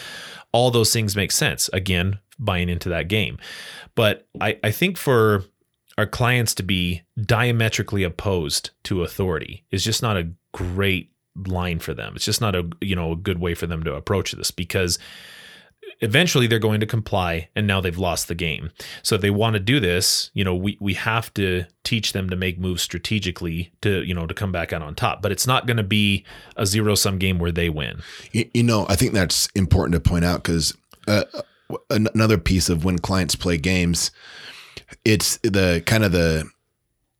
All 0.52 0.70
those 0.70 0.94
things 0.94 1.16
make 1.16 1.32
sense. 1.32 1.70
Again, 1.72 2.20
buying 2.38 2.68
into 2.68 2.90
that 2.90 3.08
game. 3.08 3.40
But 3.96 4.28
I, 4.42 4.60
I 4.62 4.72
think 4.72 4.98
for 4.98 5.46
our 5.98 6.06
clients 6.06 6.54
to 6.56 6.64
be 6.64 7.04
diametrically 7.22 8.04
opposed 8.04 8.72
to 8.84 9.04
authority 9.04 9.64
is 9.72 9.84
just 9.84 10.02
not 10.02 10.18
a 10.18 10.30
great 10.52 11.12
line 11.48 11.80
for 11.80 11.94
them. 11.94 12.14
It's 12.16 12.26
just 12.26 12.42
not 12.42 12.56
a 12.56 12.68
you 12.82 12.96
know 12.96 13.14
a 13.14 13.16
good 13.16 13.40
way 13.40 13.56
for 13.56 13.68
them 13.68 13.84
to 13.84 13.96
approach 13.96 14.34
this 14.34 14.52
because 14.52 15.00
eventually 16.02 16.48
they're 16.48 16.60
going 16.60 16.80
to 16.80 16.86
comply 16.86 17.50
and 17.56 17.66
now 17.68 17.82
they've 17.82 17.98
lost 17.98 18.28
the 18.28 18.36
game. 18.36 18.72
So 19.02 19.16
if 19.16 19.22
they 19.22 19.30
want 19.30 19.54
to 19.54 19.60
do 19.60 19.80
this, 19.80 20.32
you 20.34 20.44
know, 20.44 20.56
we 20.56 20.78
we 20.80 20.94
have 20.96 21.34
to 21.36 21.66
teach 21.84 22.14
them 22.14 22.30
to 22.30 22.36
make 22.36 22.60
moves 22.60 22.82
strategically 22.82 23.72
to, 23.82 24.04
you 24.04 24.14
know, 24.14 24.28
to 24.28 24.34
come 24.34 24.52
back 24.52 24.74
out 24.74 24.82
on 24.82 24.96
top. 24.96 25.22
But 25.22 25.32
it's 25.32 25.48
not 25.48 25.66
going 25.68 25.78
to 25.78 25.84
be 25.84 26.26
a 26.56 26.66
zero 26.66 26.96
sum 26.96 27.18
game 27.18 27.40
where 27.40 27.52
they 27.52 27.70
win. 27.70 28.02
You, 28.32 28.50
you 28.54 28.64
know, 28.64 28.86
I 28.90 28.96
think 28.96 29.14
that's 29.14 29.48
important 29.56 29.94
to 29.94 30.10
point 30.10 30.26
out 30.26 30.44
because 30.44 30.74
uh, 31.08 31.24
another 31.90 32.38
piece 32.38 32.70
of 32.70 32.86
when 32.86 33.00
clients 33.00 33.36
play 33.36 33.58
games, 33.58 34.12
it's 35.06 35.38
the 35.38 35.84
kind 35.86 36.04
of 36.04 36.12
the 36.12 36.50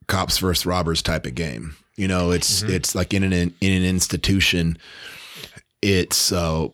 cops 0.08 0.38
versus 0.38 0.66
robbers 0.66 1.02
type 1.02 1.26
of 1.26 1.36
game. 1.36 1.76
You 1.96 2.08
know, 2.08 2.32
it's 2.32 2.64
it's 2.64 2.96
like 2.96 3.14
in 3.14 3.24
an 3.24 3.34
in 3.34 3.54
an 3.62 3.86
institution, 3.86 4.78
it's 5.82 6.32
uh, 6.32 6.70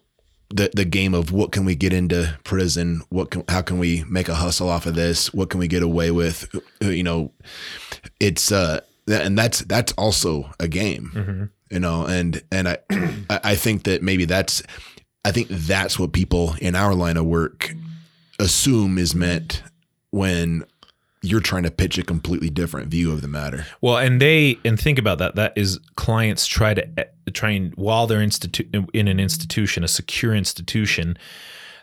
the 0.49 0.69
the 0.73 0.85
game 0.85 1.13
of 1.13 1.31
what 1.31 1.51
can 1.51 1.65
we 1.65 1.75
get 1.75 1.93
into 1.93 2.37
prison? 2.43 3.01
What 3.09 3.31
can 3.31 3.43
how 3.47 3.61
can 3.61 3.77
we 3.79 4.03
make 4.09 4.29
a 4.29 4.35
hustle 4.35 4.69
off 4.69 4.85
of 4.85 4.95
this? 4.95 5.33
What 5.33 5.49
can 5.49 5.59
we 5.59 5.67
get 5.67 5.83
away 5.83 6.11
with? 6.11 6.47
You 6.81 7.03
know, 7.03 7.31
it's 8.19 8.51
uh, 8.51 8.79
and 9.07 9.37
that's 9.37 9.59
that's 9.61 9.91
also 9.93 10.51
a 10.59 10.67
game 10.67 11.49
you 11.71 11.79
know 11.79 12.05
and 12.05 12.41
and 12.51 12.67
i 13.29 13.39
I- 13.43 13.55
think 13.55 13.83
that 13.83 14.01
maybe 14.03 14.25
that's 14.25 14.61
i 15.25 15.31
think 15.31 15.47
that's 15.49 15.97
what 15.99 16.13
people 16.13 16.55
in 16.61 16.75
our 16.75 16.93
line 16.95 17.17
of 17.17 17.25
work 17.25 17.73
assume 18.39 18.97
is 18.97 19.13
meant 19.15 19.61
when 20.11 20.63
you're 21.21 21.41
trying 21.41 21.63
to 21.63 21.71
pitch 21.71 21.97
a 21.97 22.03
completely 22.03 22.49
different 22.49 22.87
view 22.89 23.11
of 23.11 23.21
the 23.21 23.27
matter 23.27 23.65
Well, 23.81 23.97
and 23.97 24.21
they 24.21 24.57
and 24.63 24.79
think 24.79 24.97
about 24.97 25.17
that. 25.17 25.35
That 25.35 25.53
is 25.57 25.79
clients 25.95 26.47
try 26.47 26.73
to 26.73 26.87
try 27.31 27.51
and 27.51 27.73
while 27.75 28.07
they're 28.07 28.19
institu- 28.19 28.89
in 28.93 29.07
an 29.07 29.19
institution, 29.19 29.83
a 29.83 29.87
secure 29.87 30.33
institution, 30.35 31.17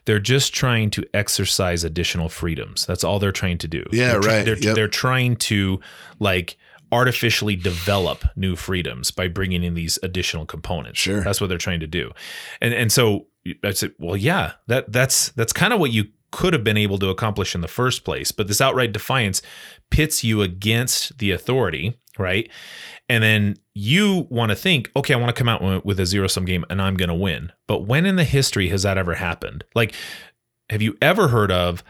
they're 0.05 0.21
just 0.21 0.55
trying 0.55 0.91
to 0.91 1.05
exercise 1.15 1.83
additional 1.85 2.29
freedoms. 2.29 2.87
That's 2.87 3.03
all 3.05 3.19
they're 3.19 3.33
trying 3.33 3.59
to 3.59 3.69
do. 3.69 3.85
Yeah, 3.93 4.13
They're 4.13 4.21
try- 4.21 4.37
right. 4.37 4.45
They're, 4.45 4.59
Yep. 4.59 4.75
they're 4.77 4.89
trying 4.89 5.37
to 5.37 5.81
like 6.21 6.57
artificially 6.93 7.57
develop 7.57 8.25
new 8.37 8.55
freedoms 8.55 9.11
by 9.11 9.27
bringing 9.29 9.65
in 9.65 9.75
these 9.75 9.99
additional 10.05 10.47
components. 10.47 11.01
Sure. 11.01 11.21
that's 11.23 11.41
what 11.41 11.49
they're 11.49 11.59
trying 11.59 11.81
to 11.81 11.87
do. 11.89 12.13
And 12.61 12.73
and 12.73 12.93
so 12.93 13.27
I 13.65 13.73
said, 13.73 13.93
well, 13.99 14.17
yeah, 14.17 14.53
that 14.69 14.93
that's 14.93 15.31
that's 15.31 15.53
kind 15.53 15.73
of 15.73 15.81
what 15.81 15.91
you 15.93 16.05
could 16.31 16.53
have 16.53 16.63
been 16.65 16.77
able 16.77 16.99
to 16.99 17.09
accomplish 17.09 17.55
in 17.55 17.61
the 17.61 17.69
first 17.69 18.05
place. 18.05 18.31
But 18.31 18.47
this 18.47 18.61
outright 18.61 18.93
defiance 18.93 19.43
pits 19.91 20.23
you 20.23 20.43
against 20.43 21.19
the 21.19 21.31
authority, 21.33 21.99
right? 22.19 22.51
And 23.09 23.23
then 23.23 23.57
you 23.75 24.27
want 24.31 24.51
to 24.51 24.57
think, 24.57 24.91
okay, 24.97 25.15
I 25.15 25.17
want 25.17 25.35
to 25.35 25.39
come 25.39 25.49
out 25.49 25.85
with 25.85 26.01
a 26.01 26.07
zero 26.07 26.27
sum 26.27 26.45
game 26.45 26.65
and 26.71 26.81
I'm 26.83 26.97
going 26.97 27.09
to 27.09 27.15
win. 27.15 27.53
But 27.67 27.87
when 27.87 28.07
in 28.07 28.17
the 28.17 28.25
history 28.25 28.69
has 28.71 28.83
that 28.83 28.99
ever 28.99 29.15
happened? 29.15 29.65
Like, 29.75 29.95
have 30.71 30.83
you 30.83 30.97
ever 31.01 31.29
heard 31.29 31.53
of 31.53 31.85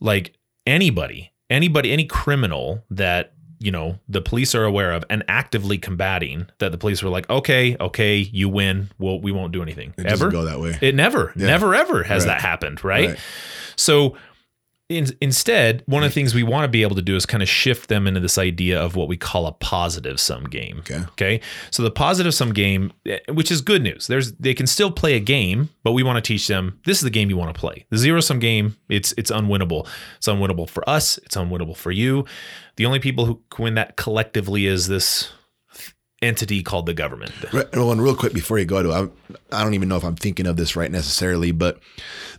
like 0.00 0.34
anybody, 0.66 1.32
anybody, 1.50 1.92
any 1.92 2.04
criminal 2.04 2.84
that 2.90 3.34
you 3.58 3.70
know 3.70 3.98
the 4.08 4.20
police 4.20 4.54
are 4.56 4.64
aware 4.64 4.90
of 4.92 5.04
and 5.08 5.22
actively 5.28 5.78
combating 5.78 6.46
that 6.58 6.72
the 6.72 6.78
police 6.78 7.00
were 7.02 7.10
like, 7.10 7.28
okay, 7.30 7.76
okay, 7.78 8.16
you 8.18 8.48
win. 8.48 8.90
Well, 8.98 9.20
we 9.20 9.30
won't 9.30 9.52
do 9.52 9.62
anything 9.62 9.94
it 9.96 10.06
ever. 10.06 10.08
doesn't 10.26 10.30
go 10.30 10.44
that 10.46 10.58
way 10.58 10.76
It 10.80 10.94
never, 10.96 11.32
Yeah. 11.36 11.46
never, 11.46 11.72
ever 11.74 12.02
has 12.02 12.26
Right. 12.26 12.32
that 12.34 12.40
happened, 12.40 12.82
right? 12.82 13.10
Right. 13.10 13.18
So 13.76 14.16
in, 14.92 15.06
instead, 15.20 15.82
one 15.86 16.02
of 16.02 16.10
the 16.10 16.14
things 16.14 16.34
we 16.34 16.42
want 16.42 16.64
to 16.64 16.68
be 16.68 16.82
able 16.82 16.96
to 16.96 17.02
do 17.02 17.16
is 17.16 17.26
kind 17.26 17.42
of 17.42 17.48
shift 17.48 17.88
them 17.88 18.06
into 18.06 18.20
this 18.20 18.38
idea 18.38 18.80
of 18.80 18.96
what 18.96 19.08
we 19.08 19.16
call 19.16 19.46
a 19.46 19.52
positive 19.52 20.20
sum 20.20 20.44
game. 20.44 20.78
okay 20.80 21.02
Okay. 21.12 21.40
So 21.70 21.82
the 21.82 21.90
positive 21.90 22.34
sum 22.34 22.52
game, 22.52 22.92
eh, 23.06 23.18
which 23.28 23.50
is 23.50 23.60
good 23.60 23.82
news, 23.82 24.06
there's 24.06 24.32
they 24.32 24.54
can 24.54 24.66
still 24.66 24.90
play 24.90 25.14
a 25.14 25.20
game, 25.20 25.70
but 25.82 25.92
we 25.92 26.02
want 26.02 26.22
to 26.22 26.26
teach 26.26 26.46
them 26.46 26.78
this 26.84 26.98
is 26.98 27.02
the 27.02 27.10
game 27.10 27.30
you 27.30 27.36
want 27.36 27.54
to 27.54 27.58
play. 27.58 27.86
The 27.90 27.98
zero 27.98 28.20
sum 28.20 28.38
game, 28.38 28.76
it's 28.88 29.12
it's 29.16 29.30
unwinnable. 29.30 29.88
It's 30.18 30.28
unwinnable 30.28 30.68
for 30.68 30.88
us. 30.88 31.18
It's 31.18 31.36
unwinnable 31.36 31.76
for 31.76 31.90
you. 31.90 32.24
The 32.76 32.86
only 32.86 32.98
people 33.00 33.26
who 33.26 33.40
can 33.50 33.64
win 33.64 33.74
that 33.74 33.96
collectively 33.96 34.66
is 34.66 34.88
this 34.88 35.32
entity 36.22 36.62
called 36.62 36.86
the 36.86 36.94
government. 36.94 37.32
Right, 37.52 37.70
well, 37.74 37.92
and 37.92 38.02
real 38.02 38.14
quick 38.14 38.32
before 38.32 38.58
you 38.58 38.64
go 38.64 38.82
to, 38.82 38.92
I, 38.92 39.56
I 39.58 39.64
don't 39.64 39.74
even 39.74 39.88
know 39.88 39.96
if 39.96 40.04
I'm 40.04 40.16
thinking 40.16 40.46
of 40.46 40.56
this 40.56 40.76
right 40.76 40.90
necessarily, 40.90 41.50
but 41.50 41.80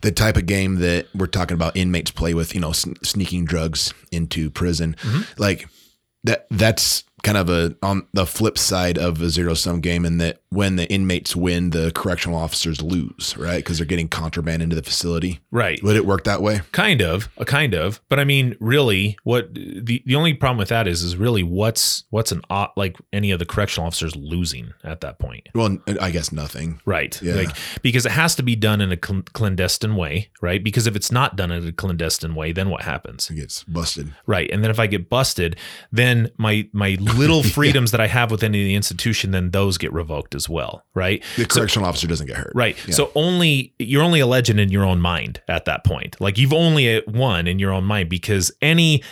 the 0.01 0.11
type 0.11 0.38
of 0.38 0.45
game 0.45 0.75
that 0.75 1.07
we're 1.13 1.27
talking 1.27 1.55
about 1.55 1.75
inmates 1.75 2.09
play 2.09 2.34
with, 2.34 2.55
you 2.55 2.61
know, 2.61 2.71
sn- 2.71 2.95
sneaking 3.03 3.45
drugs 3.45 3.93
into 4.11 4.49
prison, 4.49 4.95
mm-hmm. 5.01 5.41
like 5.41 5.67
that. 6.23 6.47
That's 6.49 7.03
kind 7.24 7.38
of 7.38 7.49
a 7.49 7.76
on 7.82 8.05
the 8.13 8.26
flip 8.26 8.57
side 8.57 8.97
of 8.97 9.21
a 9.21 9.30
zero 9.30 9.53
sum 9.53 9.80
game, 9.82 10.05
in 10.05 10.17
that 10.19 10.41
when 10.49 10.76
the 10.76 10.88
inmates 10.91 11.36
win, 11.36 11.71
the 11.71 11.91
correctional 11.95 12.38
officers 12.38 12.82
lose, 12.82 13.36
right? 13.38 13.57
Because 13.57 13.78
they're 13.78 13.88
getting 13.88 14.07
contraband 14.07 14.61
into 14.61 14.76
the 14.76 14.84
facility. 14.84 15.39
Right. 15.49 15.82
Would 15.82 15.95
it 15.95 16.05
work 16.05 16.26
that 16.26 16.41
way? 16.41 16.61
Kind 16.71 17.01
of, 17.01 17.30
a 17.38 17.45
kind 17.45 17.74
of, 17.74 17.99
but 18.09 18.19
I 18.19 18.24
mean, 18.24 18.55
really, 18.59 19.17
what 19.24 19.53
the 19.53 20.03
the 20.05 20.15
only 20.15 20.34
problem 20.34 20.57
with 20.57 20.69
that 20.69 20.88
is, 20.88 21.01
is 21.01 21.15
really 21.17 21.43
what's 21.43 22.03
what's 22.11 22.32
an 22.32 22.41
like 22.76 22.97
any 23.11 23.32
of 23.32 23.39
the 23.39 23.45
correctional 23.45 23.88
officers 23.88 24.15
losing 24.15 24.74
at 24.84 25.01
that 25.01 25.17
point, 25.19 25.47
Well, 25.55 25.78
I 26.01 26.11
guess 26.11 26.32
nothing. 26.32 26.82
right? 26.86 27.19
Yeah. 27.21 27.36
Like 27.36 27.55
because 27.82 28.05
it 28.05 28.11
has 28.11 28.36
to 28.36 28.43
be 28.43 28.55
done 28.55 28.82
in 28.82 28.91
a 28.91 28.97
cl- 29.03 29.24
clandestine 29.34 29.95
way, 29.95 30.30
right? 30.41 30.63
Because 30.63 30.88
if 30.88 30.95
it's 30.95 31.11
not 31.11 31.36
done 31.36 31.51
in 31.51 31.65
a 31.67 31.71
clandestine 31.71 32.36
way, 32.36 32.51
then 32.51 32.69
what 32.69 32.84
happens, 32.84 33.30
It 33.30 33.36
gets 33.36 33.63
busted. 33.63 34.13
right? 34.28 34.49
And 34.51 34.63
then 34.63 34.69
if 34.69 34.80
I 34.80 34.88
get 34.88 35.09
busted, 35.09 35.55
then 35.91 36.30
my 36.38 36.67
my 36.74 36.97
little 37.14 37.43
freedoms 37.57 37.91
that 37.91 38.01
I 38.01 38.07
have 38.07 38.32
within 38.32 38.51
the 38.51 38.76
institution, 38.76 39.32
then 39.32 39.51
those 39.51 39.78
get 39.78 39.93
revoked 39.93 40.36
as 40.36 40.49
well, 40.49 40.84
right? 40.93 41.24
The 41.38 41.45
correctional 41.45 41.88
officer 41.88 42.07
doesn't 42.07 42.28
get 42.28 42.38
hurt. 42.38 42.51
Right. 42.55 42.78
Yeah. 42.88 42.95
So 42.95 43.11
only 43.16 43.74
you're 43.80 44.03
only 44.03 44.20
a 44.20 44.28
legend 44.28 44.59
in 44.59 44.70
your 44.70 44.86
own 44.86 44.99
mind 45.01 45.41
at 45.47 45.66
that 45.66 45.84
point. 45.84 46.20
Like 46.20 46.38
you've 46.38 46.53
only 46.53 47.01
won 47.07 47.47
in 47.47 47.59
your 47.59 47.72
own 47.72 47.84
mind 47.84 48.09
because 48.09 48.51
any 48.61 49.03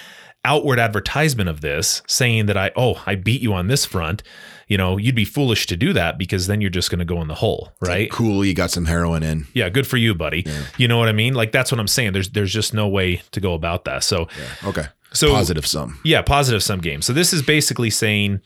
outward 0.43 0.79
advertisement 0.79 1.47
of 1.47 1.61
this 1.61 2.01
saying 2.07 2.47
that 2.47 2.57
I 2.57 2.71
oh 2.75 3.01
I 3.05 3.15
beat 3.15 3.41
you 3.41 3.53
on 3.53 3.67
this 3.67 3.85
front, 3.85 4.23
you 4.67 4.77
know, 4.77 4.97
you'd 4.97 5.15
be 5.15 5.25
foolish 5.25 5.67
to 5.67 5.77
do 5.77 5.93
that 5.93 6.17
because 6.17 6.47
then 6.47 6.61
you're 6.61 6.69
just 6.69 6.89
going 6.89 6.99
to 6.99 7.05
go 7.05 7.21
in 7.21 7.27
the 7.27 7.35
hole, 7.35 7.71
right? 7.81 8.09
Cool. 8.09 8.43
You 8.43 8.53
got 8.53 8.71
some 8.71 8.85
heroin 8.85 9.21
in. 9.21 9.45
Yeah, 9.53 9.69
good 9.69 9.85
for 9.85 9.97
you, 9.97 10.15
buddy. 10.15 10.45
You 10.77 10.87
know 10.87 10.97
what 10.97 11.09
I 11.09 11.11
mean? 11.11 11.33
Like 11.33 11.51
that's 11.51 11.71
what 11.71 11.79
I'm 11.79 11.87
saying. 11.87 12.13
There's 12.13 12.29
there's 12.29 12.53
just 12.53 12.73
no 12.73 12.87
way 12.87 13.21
to 13.31 13.39
go 13.39 13.53
about 13.53 13.85
that. 13.85 14.03
So 14.03 14.27
Okay. 14.63 14.85
So- 15.13 15.33
positive 15.33 15.65
sum. 15.65 15.99
yeah, 16.03 16.21
positive 16.21 16.63
sum 16.63 16.79
game. 16.79 17.01
So 17.01 17.13
this 17.13 17.33
is 17.33 17.41
basically 17.41 17.89
saying, 17.89 18.41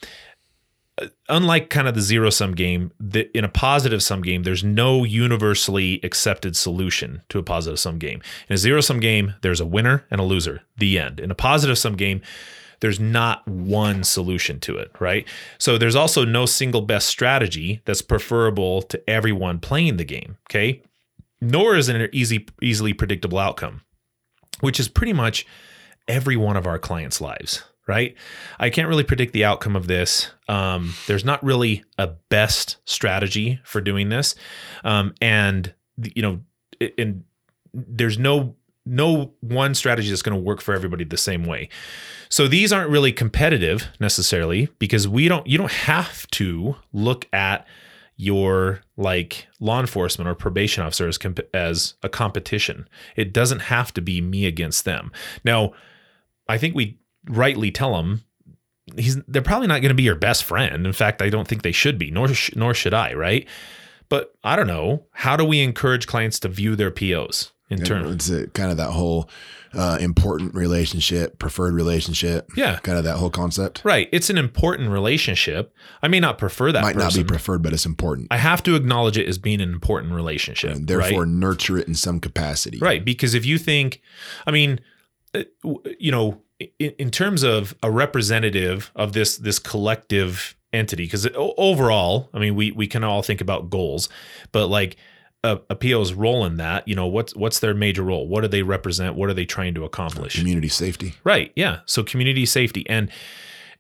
uh, 0.98 1.08
unlike 1.30 1.70
kind 1.70 1.88
of 1.88 1.94
the 1.96 2.02
zero 2.02 2.30
sum 2.30 2.54
game, 2.54 2.92
that 3.00 3.30
in 3.38 3.44
a 3.44 3.50
positive 3.50 4.02
sum 4.02 4.22
game, 4.22 4.44
there's 4.44 4.64
no 4.64 5.04
universally 5.04 6.00
accepted 6.04 6.56
solution 6.56 7.22
to 7.30 7.38
a 7.38 7.44
positive 7.44 7.80
sum 7.80 8.00
game. 8.00 8.22
In 8.50 8.54
a 8.54 8.58
zero 8.58 8.82
sum 8.82 9.00
game, 9.00 9.34
there's 9.42 9.60
a 9.60 9.66
winner 9.66 10.06
and 10.10 10.20
a 10.20 10.24
loser. 10.24 10.62
The 10.78 10.98
end. 10.98 11.20
In 11.20 11.32
a 11.32 11.36
positive 11.36 11.78
sum 11.78 11.96
game, 11.96 12.22
there's 12.80 13.00
not 13.00 13.48
one 13.48 14.04
solution 14.04 14.60
to 14.62 14.78
it, 14.78 14.92
right? 15.00 15.28
So 15.58 15.78
there's 15.78 15.96
also 15.96 16.26
no 16.26 16.46
single 16.46 16.82
best 16.82 17.08
strategy 17.08 17.82
that's 17.86 18.02
preferable 18.02 18.82
to 18.84 19.10
everyone 19.10 19.60
playing 19.60 19.98
the 19.98 20.06
game. 20.06 20.38
Okay. 20.50 20.82
Nor 21.42 21.76
is 21.76 21.90
it 21.90 21.96
an 21.96 22.10
easy, 22.12 22.48
easily 22.62 22.94
predictable 22.94 23.38
outcome, 23.40 23.82
which 24.62 24.80
is 24.80 24.88
pretty 24.88 25.14
much 25.14 25.46
every 26.08 26.38
one 26.38 26.58
of 26.58 26.68
our 26.68 26.80
clients' 26.80 27.22
lives, 27.22 27.64
right? 27.88 28.16
I 28.60 28.70
can't 28.70 28.88
really 28.88 29.04
predict 29.04 29.34
the 29.34 29.46
outcome 29.46 29.76
of 29.76 29.88
this. 29.88 30.32
Um, 30.48 30.94
there's 31.08 31.26
not 31.26 31.44
really 31.44 31.84
a 31.98 32.08
best 32.08 32.78
strategy 32.86 33.60
for 33.64 33.82
doing 33.82 34.10
this, 34.10 34.36
um, 34.84 35.14
and 35.22 35.74
you 35.98 36.22
know, 36.22 36.40
and 36.98 37.24
there's 37.74 38.18
no 38.18 38.56
no 38.86 39.34
one 39.42 39.74
strategy 39.74 40.10
that's 40.10 40.22
going 40.22 40.38
to 40.38 40.44
work 40.44 40.62
for 40.62 40.76
everybody 40.76 41.04
the 41.04 41.18
same 41.18 41.44
way. 41.44 41.70
So 42.30 42.48
these 42.48 42.72
aren't 42.72 42.90
really 42.90 43.12
competitive 43.12 43.88
necessarily 44.00 44.70
because 44.80 45.08
we 45.08 45.28
don't 45.28 45.48
you 45.48 45.58
don't 45.58 45.72
have 45.72 46.28
to 46.32 46.76
look 46.94 47.28
at 47.34 47.66
your 48.18 48.82
like 48.96 49.48
law 49.60 49.80
enforcement 49.80 50.30
or 50.30 50.36
probation 50.36 50.84
officer 50.84 51.08
as, 51.08 51.18
comp- 51.18 51.40
as 51.54 51.96
a 52.02 52.10
competition. 52.10 52.88
It 53.16 53.34
doesn't 53.34 53.60
have 53.60 53.94
to 53.94 54.02
be 54.02 54.22
me 54.22 54.46
against 54.46 54.86
them. 54.86 55.12
Now, 55.44 55.74
I 56.48 56.58
think 56.58 56.76
we 56.76 57.00
rightly 57.28 57.72
tell 57.72 57.96
them 57.96 58.24
he's 58.96 59.18
they're 59.24 59.42
probably 59.42 59.68
not 59.68 59.82
going 59.82 59.90
to 59.90 59.96
be 59.96 60.04
your 60.04 60.16
best 60.16 60.44
friend. 60.44 60.86
In 60.86 60.94
fact, 60.94 61.22
I 61.22 61.30
don't 61.30 61.48
think 61.48 61.64
they 61.64 61.72
should 61.72 61.98
be, 61.98 62.12
nor 62.12 62.28
sh- 62.30 62.56
nor 62.56 62.74
should 62.74 62.94
I, 62.94 63.14
right? 63.14 63.48
But 64.10 64.36
I 64.44 64.56
don't 64.56 64.68
know. 64.68 65.06
How 65.12 65.36
do 65.36 65.44
we 65.44 65.62
encourage 65.62 66.08
clients 66.08 66.40
to 66.42 66.50
view 66.50 66.76
their 66.76 66.92
POs 66.92 67.52
in 67.70 67.82
terms? 67.82 68.30
It's 68.30 68.30
a, 68.30 68.48
kind 68.48 68.70
of 68.70 68.78
that 68.78 68.92
whole 68.92 69.30
uh, 69.74 69.98
important 70.00 70.54
relationship, 70.54 71.40
preferred 71.40 71.74
relationship. 71.74 72.50
Yeah. 72.56 72.78
Kind 72.78 73.00
of 73.00 73.04
that 73.06 73.18
whole 73.18 73.32
concept. 73.32 73.82
Right. 73.84 74.08
It's 74.12 74.30
an 74.30 74.38
important 74.38 74.92
relationship. 74.92 75.74
I 76.04 76.08
may 76.08 76.20
not 76.20 76.38
prefer 76.38 76.72
that 76.72 76.84
Might 76.84 76.96
not 76.96 77.16
be 77.16 77.24
preferred, 77.24 77.64
but 77.64 77.74
it's 77.74 77.86
important. 77.86 78.28
I 78.30 78.38
have 78.38 78.62
to 78.64 78.76
acknowledge 78.76 79.18
it 79.18 79.28
as 79.28 79.40
being 79.40 79.60
an 79.60 79.74
important 79.74 80.14
relationship. 80.14 80.76
and 80.76 80.88
therefore 80.88 81.24
right? 81.24 81.30
nurture 81.30 81.78
it 81.78 81.88
in 81.88 81.96
some 81.96 82.20
capacity. 82.20 82.78
Right. 82.78 83.04
Because 83.04 83.34
if 83.34 83.46
you 83.46 83.58
think, 83.58 84.02
I 84.46 84.52
mean, 84.52 84.80
you 86.00 86.12
know, 86.12 86.42
in, 86.60 86.92
in 86.98 87.12
terms 87.12 87.44
of 87.44 87.76
a 87.84 87.92
representative 87.92 88.92
of 88.96 89.14
this 89.14 89.38
this 89.38 89.60
collective 89.60 90.56
entity, 90.74 91.06
because 91.06 91.28
overall, 91.36 92.30
I 92.34 92.40
mean, 92.40 92.56
we 92.56 92.72
we 92.72 92.88
can 92.88 93.04
all 93.04 93.22
think 93.22 93.42
about 93.42 93.70
goals, 93.70 94.10
but 94.52 94.68
like 94.68 94.98
a, 95.46 95.60
a 95.70 95.76
PO's 95.76 96.14
role 96.14 96.46
in 96.46 96.58
that, 96.58 96.88
you 96.88 96.96
know, 96.96 97.08
what's 97.08 97.36
what's 97.36 97.60
their 97.60 97.74
major 97.74 98.04
role? 98.04 98.28
What 98.28 98.42
do 98.42 98.48
they 98.48 98.64
represent? 98.64 99.16
What 99.16 99.30
are 99.30 99.34
they 99.34 99.46
trying 99.46 99.76
to 99.76 99.86
accomplish? 99.86 100.38
Community 100.38 100.68
safety. 100.68 101.16
Right. 101.24 101.52
Yeah. 101.56 101.80
So 101.86 102.04
community 102.04 102.46
safety 102.46 102.88
and 102.90 103.12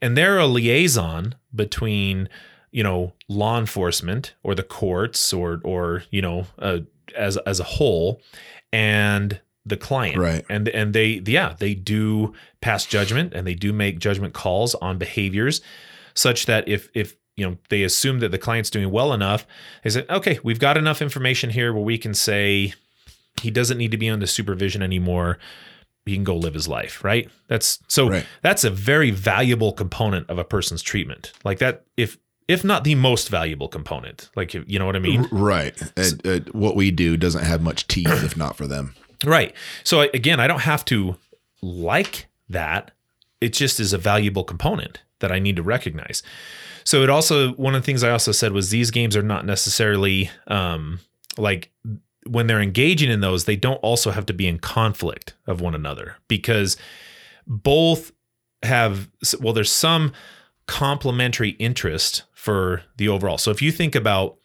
and 0.01 0.15
they're 0.15 0.37
a 0.37 0.47
liaison 0.47 1.35
between 1.53 2.29
you 2.71 2.83
know 2.83 3.13
law 3.27 3.57
enforcement 3.57 4.35
or 4.43 4.53
the 4.53 4.63
courts 4.63 5.33
or 5.33 5.59
or 5.63 6.03
you 6.11 6.21
know 6.21 6.45
uh, 6.59 6.79
as 7.15 7.37
as 7.37 7.59
a 7.59 7.63
whole 7.63 8.21
and 8.71 9.39
the 9.65 9.77
client 9.77 10.17
Right. 10.17 10.45
and 10.49 10.67
and 10.69 10.93
they 10.93 11.21
yeah 11.25 11.55
they 11.59 11.73
do 11.73 12.33
pass 12.61 12.85
judgment 12.85 13.33
and 13.33 13.47
they 13.47 13.55
do 13.55 13.73
make 13.73 13.99
judgment 13.99 14.33
calls 14.33 14.75
on 14.75 14.97
behaviors 14.97 15.61
such 16.13 16.45
that 16.45 16.67
if 16.67 16.89
if 16.93 17.15
you 17.35 17.45
know 17.49 17.57
they 17.69 17.83
assume 17.83 18.19
that 18.19 18.29
the 18.31 18.37
client's 18.37 18.69
doing 18.69 18.91
well 18.91 19.11
enough 19.11 19.45
they 19.83 19.89
say 19.89 20.05
okay 20.09 20.39
we've 20.43 20.59
got 20.59 20.77
enough 20.77 21.01
information 21.01 21.49
here 21.49 21.73
where 21.73 21.83
we 21.83 21.97
can 21.97 22.13
say 22.13 22.73
he 23.41 23.49
doesn't 23.51 23.77
need 23.77 23.91
to 23.91 23.97
be 23.97 24.09
under 24.09 24.27
supervision 24.27 24.81
anymore 24.83 25.37
he 26.05 26.13
can 26.13 26.23
go 26.23 26.35
live 26.37 26.53
his 26.53 26.67
life 26.67 27.03
right 27.03 27.29
that's 27.47 27.79
so 27.87 28.07
Right. 28.09 28.25
that's 28.43 28.63
a 28.63 28.69
very 28.69 29.09
valuable 29.11 29.73
component 29.73 30.29
of 30.29 30.37
a 30.37 30.43
person's 30.43 30.81
treatment 30.83 31.33
like 31.43 31.57
that 31.59 31.83
if 31.97 32.17
if 32.47 32.63
not 32.63 32.83
the 32.83 32.93
most 32.93 33.29
valuable 33.29 33.67
component 33.67 34.29
like 34.35 34.53
you 34.53 34.77
know 34.79 34.85
what 34.85 34.95
i 34.95 34.99
mean 34.99 35.27
Right. 35.31 35.75
And, 35.97 36.25
uh, 36.27 36.39
what 36.51 36.75
we 36.75 36.91
do 36.91 37.17
doesn't 37.17 37.43
have 37.43 37.61
much 37.63 37.87
teeth 37.87 38.23
if 38.23 38.37
not 38.37 38.55
for 38.55 38.67
them. 38.67 38.93
Right. 39.23 39.53
So 39.83 40.01
again, 40.01 40.39
I 40.39 40.47
don't 40.47 40.61
have 40.61 40.85
to 40.85 41.17
like 41.61 42.27
that. 42.49 42.91
It 43.41 43.53
just 43.53 43.79
is 43.79 43.93
a 43.93 43.97
valuable 43.97 44.43
component 44.43 45.01
that 45.19 45.31
I 45.31 45.39
need 45.39 45.55
to 45.55 45.63
recognize. 45.63 46.23
So 46.83 47.01
it 47.01 47.09
also 47.09 47.53
one 47.53 47.75
of 47.75 47.81
the 47.81 47.85
things 47.85 48.03
I 48.03 48.11
also 48.11 48.31
said 48.31 48.51
was 48.51 48.69
these 48.69 48.91
games 48.91 49.15
are 49.17 49.23
not 49.23 49.45
necessarily 49.45 50.29
um, 50.47 50.99
like 51.37 51.71
when 52.27 52.47
they're 52.47 52.61
engaging 52.61 53.11
in 53.11 53.21
those, 53.21 53.45
they 53.45 53.55
don't 53.55 53.77
also 53.77 54.11
have 54.11 54.25
to 54.27 54.33
be 54.33 54.47
in 54.47 54.59
conflict 54.59 55.35
of 55.47 55.61
one 55.61 55.75
another 55.75 56.15
because 56.27 56.77
both 57.47 58.11
have 58.63 59.09
well, 59.39 59.53
there's 59.53 59.71
some 59.71 60.11
complementary 60.67 61.49
interest 61.51 62.23
for 62.33 62.81
the 62.97 63.07
overall. 63.07 63.37
So 63.37 63.51
if 63.51 63.61
you 63.61 63.71
think 63.71 63.95
about 63.95 64.37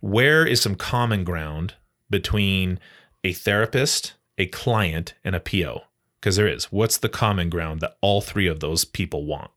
where 0.00 0.46
is 0.46 0.60
some 0.60 0.74
common 0.74 1.24
ground 1.24 1.74
between 2.10 2.78
a 3.26 3.32
therapist, 3.32 4.14
a 4.38 4.46
client, 4.46 5.14
and 5.24 5.34
a 5.34 5.40
PO? 5.40 5.82
Because 6.20 6.36
there 6.36 6.46
is. 6.46 6.66
What's 6.66 6.96
the 6.96 7.08
common 7.08 7.50
ground 7.50 7.80
that 7.80 7.96
all 8.00 8.20
three 8.20 8.46
of 8.46 8.60
those 8.60 8.84
people 8.84 9.26
want? 9.26 9.50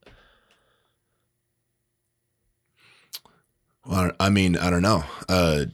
Well, 3.86 4.10
I 4.18 4.28
mean, 4.28 4.56
I 4.56 4.70
don't 4.70 4.82
know. 4.82 5.04
Uh, 5.28 5.66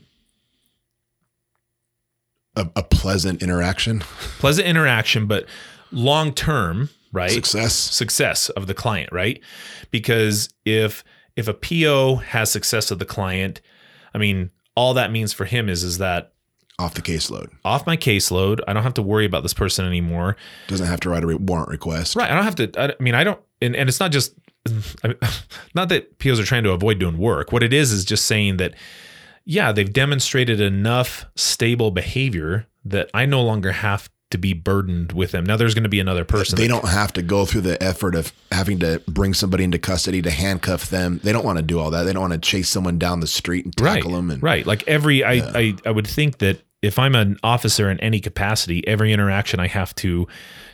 a, 2.55 2.69
a 2.75 2.83
pleasant 2.83 3.41
interaction, 3.41 3.99
Pleasant 4.39 4.67
interaction, 4.67 5.25
but 5.25 5.47
long 5.91 6.33
term, 6.33 6.89
right? 7.11 7.31
success. 7.31 7.73
success 7.73 8.49
of 8.49 8.67
the 8.67 8.73
client, 8.73 9.11
right? 9.11 9.41
Because 9.91 10.49
if 10.65 11.03
if 11.35 11.47
a 11.47 11.53
PO 11.53 12.15
has 12.17 12.51
success 12.51 12.91
of 12.91 12.99
the 12.99 13.05
client, 13.05 13.61
I 14.13 14.19
mean, 14.19 14.51
all 14.75 14.93
that 14.93 15.11
means 15.11 15.33
for 15.33 15.45
him 15.45 15.67
is 15.67 15.83
is 15.83 15.97
that 15.97 16.33
off 16.79 16.93
the 16.93 17.01
caseload. 17.01 17.49
off 17.65 17.87
my 17.87 17.97
caseload, 17.97 18.59
I 18.67 18.73
don't 18.73 18.83
have 18.83 18.93
to 18.95 19.01
worry 19.01 19.25
about 19.25 19.43
this 19.43 19.53
person 19.53 19.85
anymore. 19.85 20.37
Doesn't 20.67 20.85
have 20.85 20.99
to 21.01 21.09
write 21.09 21.23
a 21.23 21.27
re- 21.27 21.35
warrant 21.35 21.69
request. 21.69 22.15
Right. 22.15 22.29
I 22.29 22.35
don't 22.35 22.43
have 22.43 22.55
to. 22.55 22.71
I, 22.79 23.01
mean, 23.01 23.15
I 23.15 23.23
don't, 23.23 23.39
and, 23.61 23.75
and 23.75 23.89
it's 23.89 23.99
not 23.99 24.11
just, 24.11 24.35
I 25.03 25.07
mean, 25.07 25.17
not 25.75 25.89
that 25.89 26.19
POs 26.19 26.39
are 26.39 26.45
trying 26.45 26.63
to 26.63 26.71
avoid 26.71 26.99
doing 26.99 27.17
work. 27.17 27.51
What 27.51 27.63
it 27.63 27.73
is 27.73 27.91
is 27.91 28.05
just 28.05 28.25
saying 28.25 28.57
that, 28.57 28.75
yeah, 29.45 29.71
they've 29.71 29.91
demonstrated 29.91 30.61
enough 30.61 31.25
stable 31.35 31.89
behavior 31.89 32.67
that 32.85 33.09
I 33.13 33.25
no 33.25 33.41
longer 33.41 33.71
have 33.71 34.09
to 34.29 34.37
be 34.37 34.51
burdened 34.51 35.13
with 35.13 35.31
them. 35.31 35.45
Now 35.45 35.55
there's 35.55 35.73
going 35.73 35.83
to 35.83 35.89
be 35.89 36.01
another 36.01 36.25
person. 36.25 36.57
They 36.57 36.67
that- 36.67 36.81
don't 36.81 36.89
have 36.89 37.13
to 37.13 37.21
go 37.21 37.45
through 37.45 37.61
the 37.61 37.81
effort 37.81 38.13
of 38.13 38.33
having 38.51 38.77
to 38.79 39.01
bring 39.07 39.33
somebody 39.33 39.63
into 39.63 39.79
custody 39.79 40.21
to 40.21 40.29
handcuff 40.29 40.89
them. 40.89 41.21
They 41.23 41.31
don't 41.31 41.45
want 41.45 41.57
to 41.57 41.63
do 41.63 41.79
all 41.79 41.91
that. 41.91 42.03
They 42.03 42.13
don't 42.13 42.29
want 42.29 42.33
to 42.33 42.39
chase 42.39 42.69
someone 42.69 42.99
down 42.99 43.21
the 43.21 43.27
street 43.27 43.65
and 43.65 43.73
right, 43.79 43.95
tackle 43.95 44.11
them. 44.11 44.29
And 44.29 44.43
right. 44.43 44.65
Like 44.67 44.83
every, 44.87 45.23
I, 45.23 45.33
I, 45.33 45.75
I 45.85 45.91
would 45.91 46.07
think 46.07 46.39
that 46.39 46.61
if 46.81 46.99
I'm 46.99 47.15
an 47.15 47.37
officer 47.43 47.89
in 47.89 47.99
any 47.99 48.19
capacity, 48.19 48.87
every 48.87 49.11
interaction 49.11 49.59
I 49.59 49.67
have 49.67 49.95
to 49.95 50.27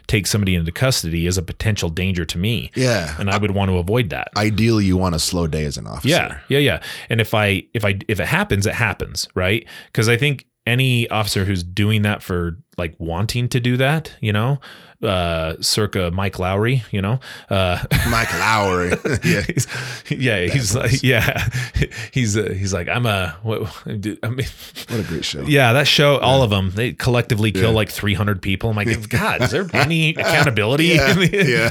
take 0.08 0.28
somebody 0.28 0.54
into 0.54 0.72
custody 0.72 1.28
is 1.28 1.38
a 1.38 1.42
potential 1.42 1.90
danger 1.90 2.26
to 2.26 2.38
me. 2.38 2.72
yeah. 2.76 3.16
And 3.18 3.30
I 3.30 3.38
would 3.38 3.52
want 3.52 3.72
to 3.72 3.78
avoid 3.78 4.10
that. 4.10 4.30
Ideally, 4.36 4.86
you 4.86 4.98
want 4.98 5.16
a 5.16 5.20
slow 5.20 5.48
day 5.48 5.64
as 5.64 5.78
an 5.78 5.88
officer. 5.88 6.10
Yeah, 6.10 6.40
yeah, 6.50 6.60
yeah. 6.60 6.84
And 7.10 7.22
if 7.22 7.34
I 7.34 7.64
if 7.74 7.86
I 7.86 8.00
if 8.08 8.20
it 8.20 8.28
happens, 8.28 8.66
it 8.66 8.74
happens, 8.74 9.28
right? 9.34 9.66
Because 9.88 10.10
I 10.10 10.18
think 10.18 10.46
any 10.66 11.10
officer 11.10 11.46
who's 11.46 11.64
doing 11.64 12.02
that 12.04 12.22
for 12.22 12.58
like 12.78 12.96
wanting 12.98 13.48
to 13.50 13.60
do 13.60 13.78
that, 13.78 14.14
you 14.22 14.34
know, 14.34 14.60
uh, 15.04 15.56
circa 15.62 16.10
Mike 16.12 16.36
Lowrey, 16.36 16.84
you 16.92 17.02
know, 17.02 17.20
uh, 17.50 17.84
Mike 18.10 18.30
Lowrey. 18.30 18.92
yeah. 19.26 19.42
he's, 19.42 19.68
yeah, 20.10 20.40
he's 20.54 20.76
like, 20.76 21.04
yeah, 21.04 21.50
he's 22.12 22.38
uh, 22.38 22.54
he's 22.58 22.74
like, 22.74 22.88
I'm 22.88 23.06
a, 23.06 23.38
what, 23.44 23.62
I 23.86 23.92
mean, 23.94 24.48
What 24.90 25.00
a 25.00 25.04
great 25.08 25.26
show. 25.26 25.42
yeah, 25.44 25.74
that 25.74 25.88
show, 25.88 26.18
all 26.20 26.42
of 26.44 26.50
them, 26.50 26.72
they 26.72 26.94
collectively 26.94 27.52
kill 27.52 27.72
like 27.74 27.90
300 27.90 28.42
people. 28.42 28.70
I'm 28.70 28.76
like, 28.76 29.10
God, 29.10 29.42
is 29.42 29.52
there 29.52 29.66
any 29.74 30.12
accountability? 30.12 30.86
Yeah, 30.86 31.20
yeah. 31.20 31.70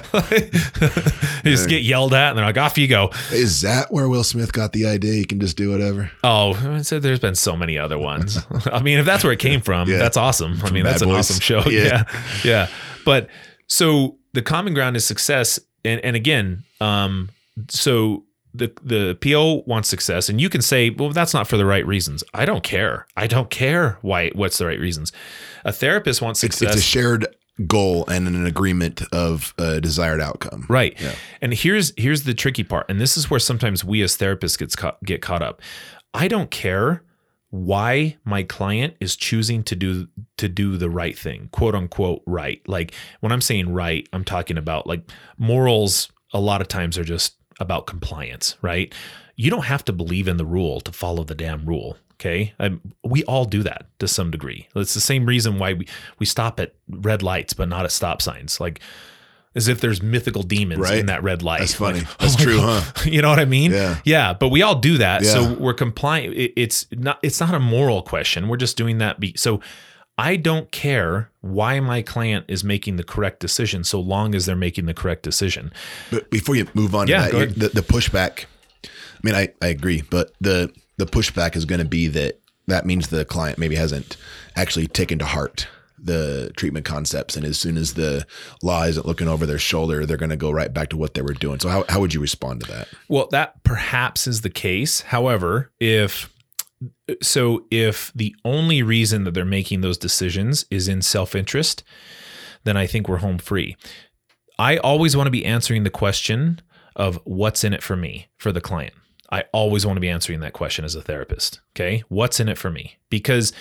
they 1.43 1.51
just 1.51 1.69
get 1.69 1.83
yelled 1.83 2.15
at 2.15 2.31
and 2.31 2.39
they're 2.39 2.45
like, 2.47 2.59
off 2.59 2.79
you 2.79 2.89
go. 2.89 3.11
Is 3.33 3.63
that 3.63 3.91
where 3.93 4.09
Will 4.09 4.25
Smith 4.25 4.53
got 4.53 4.73
the 4.73 4.87
idea? 4.87 5.13
He 5.15 5.25
can 5.25 5.41
just 5.41 5.57
do 5.57 5.71
whatever. 5.71 6.11
Oh, 6.25 6.81
so 6.83 6.99
there's 6.99 7.19
been 7.21 7.35
so 7.35 7.57
many 7.57 7.79
other 7.79 7.99
ones. 7.99 8.39
I 8.67 8.83
mean, 8.83 8.99
if 8.99 9.07
that's 9.07 9.25
where 9.25 9.33
it 9.33 9.39
came 9.39 9.61
from, 9.61 9.89
Yeah. 9.89 9.99
that's 9.99 10.17
awesome. 10.17 10.61
I 10.65 10.71
mean, 10.71 10.85
that's 10.85 11.03
an 11.03 11.09
Boys. 11.09 11.31
awesome 11.31 11.41
show. 11.41 11.63
Yeah. 11.71 12.05
Yeah. 12.45 12.69
But 13.05 13.29
so 13.67 14.17
the 14.33 14.43
common 14.43 14.75
ground 14.75 14.97
is 14.97 15.05
success. 15.05 15.59
And 15.85 16.01
and 16.05 16.15
again, 16.17 16.65
um, 16.81 17.31
so 17.69 18.25
the 18.55 18.73
the 18.83 19.17
PO 19.21 19.65
wants 19.67 19.89
success, 19.89 20.29
and 20.29 20.41
you 20.41 20.49
can 20.49 20.63
say, 20.63 20.91
well, 20.91 21.11
that's 21.11 21.35
not 21.35 21.49
for 21.49 21.57
the 21.57 21.65
right 21.67 21.87
reasons. 21.87 22.23
I 22.35 22.45
don't 22.45 22.63
care. 22.63 23.07
I 23.17 23.27
don't 23.27 23.51
care 23.51 23.99
why 24.03 24.31
what's 24.35 24.59
the 24.59 24.67
right 24.67 24.79
reasons. 24.79 25.13
A 25.65 25.73
therapist 25.73 26.23
wants 26.23 26.43
It's, 26.45 26.57
success. 26.59 26.77
it's 26.77 26.83
a 26.85 26.87
shared 26.87 27.27
goal 27.67 28.07
and 28.09 28.27
an 28.29 28.47
agreement 28.47 29.03
of 29.13 29.55
a 29.59 29.81
desired 29.81 30.21
outcome. 30.21 30.67
Right. 30.69 30.99
Yeah. 31.01 31.15
And 31.41 31.53
here's 31.53 31.93
here's 31.97 32.23
the 32.25 32.35
tricky 32.35 32.65
part. 32.65 32.87
And 32.89 33.01
this 33.01 33.17
is 33.17 33.29
where 33.31 33.41
sometimes 33.41 33.85
we 33.85 34.03
as 34.03 34.17
therapists 34.17 34.59
gets 34.59 34.77
caught, 34.77 35.03
get 35.05 35.21
caught 35.23 35.43
up. 35.43 35.61
I 36.15 36.29
don't 36.29 36.51
care 36.51 37.03
why 37.53 38.17
my 38.25 38.43
client 38.43 38.97
is 38.99 39.15
choosing 39.15 39.63
to 39.63 39.77
do 39.77 40.09
to 40.39 40.49
do 40.49 40.79
the 40.79 40.89
right 40.89 41.17
thing, 41.17 41.51
quote 41.53 41.75
unquote 41.75 42.23
right. 42.25 42.67
Like 42.67 42.95
when 43.21 43.31
I'm 43.31 43.43
saying 43.43 43.75
right, 43.75 44.09
I'm 44.15 44.25
talking 44.25 44.57
about 44.57 44.87
like 44.87 45.11
morals 45.37 46.11
a 46.33 46.41
lot 46.41 46.63
of 46.63 46.69
times 46.69 46.97
are 46.97 47.05
just 47.05 47.37
about 47.61 47.87
compliance, 47.87 48.57
right? 48.63 48.95
You 49.37 49.51
don't 49.51 49.67
have 49.67 49.85
to 49.85 49.93
believe 49.93 50.29
in 50.29 50.39
the 50.39 50.47
rule 50.47 50.81
to 50.81 50.93
follow 50.93 51.25
the 51.25 51.35
damn 51.35 51.67
rule. 51.67 51.99
Okay. 52.15 52.55
Um, 52.59 52.81
we 53.05 53.23
all 53.25 53.45
do 53.45 53.63
that 53.65 53.87
to 53.99 54.09
some 54.09 54.31
degree. 54.31 54.67
It's 54.75 54.95
the 54.95 55.01
same 55.01 55.27
reason 55.27 55.59
why 55.59 55.75
we, 55.75 55.87
we 56.19 56.25
stop 56.25 56.59
at 56.59 56.75
red 56.89 57.23
lights, 57.23 57.53
but 57.53 57.69
not 57.69 57.85
at 57.85 57.93
stop 57.93 58.23
signs. 58.23 58.61
Like, 58.61 58.81
as 59.55 59.69
if 59.69 59.81
there's 59.81 60.03
mythical 60.03 60.43
demons 60.43 60.81
Right. 60.81 60.99
in 60.99 61.07
that 61.07 61.23
red 61.23 61.43
light. 61.43 61.61
That's 61.61 61.75
funny. 61.87 62.01
Like, 62.01 62.19
That's 62.19 62.35
oh 62.41 62.45
true, 62.45 62.57
God. 62.59 62.83
huh? 62.97 63.11
You 63.11 63.23
know 63.23 63.29
what 63.29 63.39
I 63.39 63.45
mean? 63.45 63.73
Yeah. 63.73 63.99
Yeah. 64.05 64.33
But 64.35 64.49
we 64.49 64.63
all 64.63 64.77
do 64.77 64.99
that. 64.99 65.25
So 65.25 65.55
we're 65.55 65.75
compliant. 65.75 66.35
It, 66.35 66.53
it's 66.57 66.87
not. 66.93 67.19
It's 67.23 67.41
not 67.41 67.55
a 67.55 67.61
moral 67.61 68.03
question. 68.03 68.49
We're 68.49 68.57
just 68.57 68.77
doing 68.77 68.99
that. 68.99 69.21
Be, 69.21 69.35
so 69.37 69.61
I 70.19 70.37
don't 70.37 70.71
care 70.71 71.31
why 71.41 71.81
my 71.81 72.03
client 72.03 72.45
is 72.49 72.63
making 72.63 72.97
the 72.97 73.03
correct 73.05 73.41
decision, 73.41 73.83
so 73.83 73.99
long 74.01 74.35
as 74.35 74.47
they're 74.47 74.55
making 74.55 74.87
the 74.87 74.95
correct 74.95 75.23
decision. 75.23 75.73
But 76.11 76.31
before 76.31 76.55
you 76.55 76.69
move 76.75 76.95
on 76.95 77.09
Yeah, 77.09 77.29
to 77.29 77.47
that, 77.47 77.59
the, 77.59 77.69
the 77.69 77.81
pushback, 77.81 78.45
I 78.85 78.89
mean, 79.23 79.35
I, 79.35 79.49
I 79.63 79.69
agree, 79.69 80.03
but 80.11 80.33
the, 80.41 80.71
the 80.99 81.07
pushback 81.07 81.57
is 81.57 81.65
going 81.65 81.79
to 81.81 81.87
be 81.87 82.09
that 82.09 82.39
that 82.69 82.85
means 82.87 83.09
the 83.09 83.25
client 83.25 83.59
maybe 83.59 83.75
hasn't 83.75 84.17
actually 84.55 84.87
taken 84.87 85.19
to 85.19 85.25
heart 85.25 85.67
the 86.03 86.53
treatment 86.57 86.85
concepts. 86.85 87.37
And 87.37 87.47
as 87.47 87.59
soon 87.59 87.77
as 87.77 87.95
the 87.95 88.27
law 88.63 88.85
isn't 88.85 89.07
looking 89.07 89.29
over 89.29 89.47
their 89.47 89.59
shoulder, 89.59 90.05
they're 90.05 90.17
going 90.17 90.31
to 90.31 90.37
go 90.37 90.51
right 90.51 90.73
back 90.73 90.89
to 90.91 90.97
what 90.97 91.15
they 91.15 91.23
were 91.23 91.35
doing. 91.35 91.61
So 91.61 91.69
how, 91.69 91.85
how 91.89 92.01
would 92.01 92.13
you 92.13 92.21
respond 92.21 92.63
to 92.63 92.73
that? 92.73 92.89
Well, 93.09 93.29
that 93.31 93.63
perhaps 93.63 94.27
is 94.27 94.41
the 94.41 94.51
case. 94.51 95.03
However, 95.03 95.71
if 95.81 96.31
so, 97.23 97.65
if 97.71 98.13
the 98.15 98.35
only 98.45 98.83
reason 98.83 99.25
that 99.25 99.35
they're 99.35 99.45
making 99.45 99.83
those 99.83 99.99
decisions 99.99 100.65
is 100.71 100.89
in 100.89 101.03
self 101.03 101.35
interest, 101.35 101.85
then 102.65 102.77
I 102.77 102.87
think 102.87 103.09
we're 103.09 103.19
home 103.19 103.39
free. 103.39 103.77
I 104.59 104.79
always 104.79 105.17
want 105.17 105.27
to 105.29 105.33
be 105.33 105.45
answering 105.45 105.85
the 105.85 105.91
question 105.91 106.61
of 106.97 107.19
what's 107.25 107.65
in 107.65 107.73
it 107.73 107.83
for 107.83 107.97
me 107.97 108.29
for 108.37 108.53
the 108.53 108.61
client. 108.61 108.95
I 109.31 109.45
always 109.53 109.87
want 109.87 109.97
to 109.97 110.01
be 110.01 110.11
answering 110.11 110.41
that 110.41 110.53
question 110.53 110.85
as 110.85 110.95
a 110.95 111.01
therapist. 111.01 111.61
Okay. 111.75 112.05
What's 112.09 112.39
in 112.39 112.49
it 112.49 112.59
for 112.59 112.71
me? 112.71 112.97
Because 113.09 113.53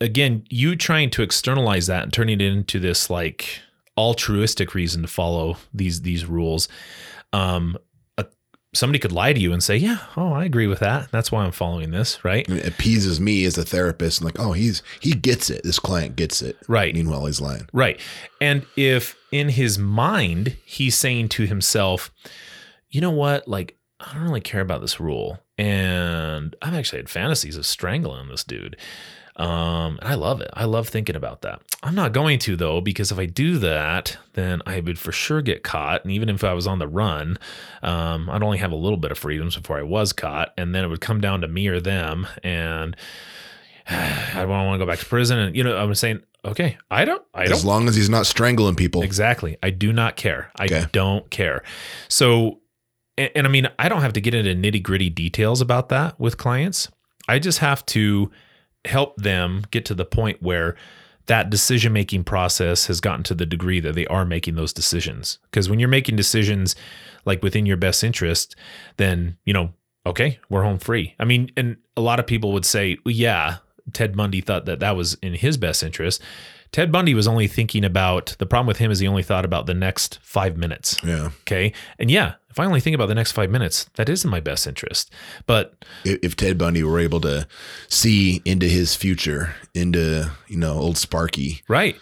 again, 0.00 0.44
you 0.50 0.76
trying 0.76 1.10
to 1.10 1.22
externalize 1.22 1.86
that 1.86 2.04
and 2.04 2.12
turning 2.12 2.40
it 2.40 2.44
into 2.44 2.78
this 2.78 3.10
like 3.10 3.60
altruistic 3.96 4.74
reason 4.74 5.02
to 5.02 5.08
follow 5.08 5.56
these 5.72 6.02
these 6.02 6.26
rules. 6.26 6.68
Um, 7.32 7.76
a, 8.18 8.26
somebody 8.74 8.98
could 8.98 9.12
lie 9.12 9.32
to 9.32 9.40
you 9.40 9.52
and 9.52 9.62
say, 9.62 9.76
"Yeah, 9.76 9.98
oh, 10.16 10.32
I 10.32 10.44
agree 10.44 10.66
with 10.66 10.80
that. 10.80 11.10
That's 11.10 11.32
why 11.32 11.44
I'm 11.44 11.52
following 11.52 11.90
this." 11.90 12.24
Right? 12.24 12.48
Mean, 12.48 12.58
it 12.58 12.68
appeases 12.68 13.20
me 13.20 13.44
as 13.44 13.56
a 13.58 13.64
therapist. 13.64 14.20
I'm 14.20 14.26
like, 14.26 14.38
oh, 14.38 14.52
he's 14.52 14.82
he 15.00 15.12
gets 15.12 15.50
it. 15.50 15.62
This 15.64 15.78
client 15.78 16.16
gets 16.16 16.42
it. 16.42 16.56
Right. 16.68 16.94
Meanwhile, 16.94 17.26
he's 17.26 17.40
lying. 17.40 17.68
Right. 17.72 18.00
And 18.40 18.66
if 18.76 19.16
in 19.32 19.48
his 19.50 19.78
mind 19.78 20.56
he's 20.64 20.96
saying 20.96 21.30
to 21.30 21.46
himself, 21.46 22.12
you 22.90 23.00
know 23.00 23.10
what, 23.10 23.48
like 23.48 23.76
I 24.00 24.12
don't 24.12 24.24
really 24.24 24.40
care 24.40 24.60
about 24.60 24.82
this 24.82 25.00
rule, 25.00 25.38
and 25.56 26.54
I've 26.60 26.74
actually 26.74 26.98
had 26.98 27.08
fantasies 27.08 27.56
of 27.56 27.64
strangling 27.64 28.28
this 28.28 28.44
dude. 28.44 28.76
Um, 29.36 29.98
and 30.00 30.08
I 30.08 30.14
love 30.14 30.40
it. 30.40 30.50
I 30.54 30.64
love 30.64 30.88
thinking 30.88 31.14
about 31.14 31.42
that. 31.42 31.60
I'm 31.82 31.94
not 31.94 32.12
going 32.12 32.38
to 32.40 32.56
though, 32.56 32.80
because 32.80 33.12
if 33.12 33.18
I 33.18 33.26
do 33.26 33.58
that, 33.58 34.16
then 34.32 34.62
I 34.66 34.80
would 34.80 34.98
for 34.98 35.12
sure 35.12 35.42
get 35.42 35.62
caught. 35.62 36.02
And 36.04 36.12
even 36.12 36.28
if 36.30 36.42
I 36.42 36.54
was 36.54 36.66
on 36.66 36.78
the 36.78 36.88
run, 36.88 37.38
um, 37.82 38.30
I'd 38.30 38.42
only 38.42 38.58
have 38.58 38.72
a 38.72 38.76
little 38.76 38.96
bit 38.96 39.12
of 39.12 39.18
freedoms 39.18 39.54
before 39.56 39.78
I 39.78 39.82
was 39.82 40.12
caught, 40.14 40.54
and 40.56 40.74
then 40.74 40.84
it 40.84 40.88
would 40.88 41.02
come 41.02 41.20
down 41.20 41.42
to 41.42 41.48
me 41.48 41.68
or 41.68 41.80
them. 41.80 42.26
And 42.42 42.96
I 43.88 44.32
don't 44.36 44.48
want 44.48 44.80
to 44.80 44.84
go 44.84 44.90
back 44.90 45.00
to 45.00 45.06
prison. 45.06 45.38
And 45.38 45.56
you 45.56 45.62
know, 45.62 45.76
I'm 45.76 45.94
saying, 45.94 46.22
okay, 46.44 46.78
I 46.90 47.04
don't, 47.04 47.22
I 47.34 47.44
don't 47.44 47.52
As 47.52 47.64
long 47.64 47.88
as 47.88 47.96
he's 47.96 48.08
not 48.10 48.24
strangling 48.26 48.74
people. 48.74 49.02
Exactly. 49.02 49.58
I 49.62 49.70
do 49.70 49.92
not 49.92 50.16
care. 50.16 50.50
I 50.58 50.64
Okay. 50.64 50.86
don't 50.92 51.28
care. 51.30 51.62
So, 52.08 52.60
and, 53.18 53.30
and 53.34 53.46
I 53.46 53.50
mean, 53.50 53.68
I 53.78 53.88
don't 53.88 54.00
have 54.00 54.14
to 54.14 54.20
get 54.20 54.34
into 54.34 54.54
nitty 54.54 54.82
gritty 54.82 55.10
details 55.10 55.60
about 55.60 55.88
that 55.90 56.18
with 56.18 56.38
clients. 56.38 56.88
I 57.28 57.38
just 57.38 57.58
have 57.58 57.84
to 57.86 58.30
help 58.86 59.16
them 59.16 59.64
get 59.70 59.84
to 59.86 59.94
the 59.94 60.04
point 60.04 60.42
where 60.42 60.76
that 61.26 61.50
decision 61.50 61.92
making 61.92 62.24
process 62.24 62.86
has 62.86 63.00
gotten 63.00 63.24
to 63.24 63.34
the 63.34 63.46
degree 63.46 63.80
that 63.80 63.94
they 63.94 64.06
are 64.06 64.24
making 64.24 64.54
those 64.54 64.72
decisions. 64.72 65.38
Because 65.50 65.68
when 65.68 65.78
you're 65.78 65.88
making 65.88 66.16
decisions 66.16 66.76
like 67.24 67.42
within 67.42 67.66
your 67.66 67.76
best 67.76 68.04
interest, 68.04 68.54
then, 68.96 69.36
you 69.44 69.52
know, 69.52 69.72
okay, 70.06 70.38
we're 70.48 70.62
home 70.62 70.78
free. 70.78 71.14
I 71.18 71.24
mean, 71.24 71.50
and 71.56 71.76
a 71.96 72.00
lot 72.00 72.20
of 72.20 72.26
people 72.26 72.52
would 72.52 72.64
say, 72.64 72.96
well, 73.04 73.12
yeah, 73.12 73.56
Ted 73.92 74.16
Bundy 74.16 74.40
thought 74.40 74.66
that 74.66 74.80
that 74.80 74.96
was 74.96 75.14
in 75.14 75.34
his 75.34 75.56
best 75.56 75.82
interest. 75.82 76.22
Ted 76.72 76.92
Bundy 76.92 77.14
was 77.14 77.28
only 77.28 77.48
thinking 77.48 77.84
about 77.84 78.36
the 78.38 78.46
problem 78.46 78.66
with 78.66 78.78
him 78.78 78.90
is 78.90 78.98
he 78.98 79.08
only 79.08 79.22
thought 79.22 79.44
about 79.44 79.66
the 79.66 79.74
next 79.74 80.18
five 80.22 80.56
minutes. 80.56 80.96
Yeah. 81.02 81.30
Okay. 81.42 81.72
And 81.98 82.10
yeah, 82.10 82.34
if 82.56 82.60
I 82.60 82.64
only 82.64 82.80
think 82.80 82.94
about 82.94 83.08
the 83.08 83.14
next 83.14 83.32
five 83.32 83.50
minutes, 83.50 83.84
that 83.96 84.08
is 84.08 84.24
in 84.24 84.30
my 84.30 84.40
best 84.40 84.66
interest. 84.66 85.12
But 85.46 85.74
If, 86.04 86.36
Ted 86.36 86.56
Bundy 86.56 86.82
were 86.82 86.98
able 86.98 87.20
to 87.20 87.46
see 87.88 88.40
into 88.46 88.66
his 88.66 88.94
future, 88.96 89.54
into 89.74 90.30
you 90.48 90.56
know 90.56 90.72
old 90.72 90.96
Sparky, 90.96 91.62
right, 91.68 91.96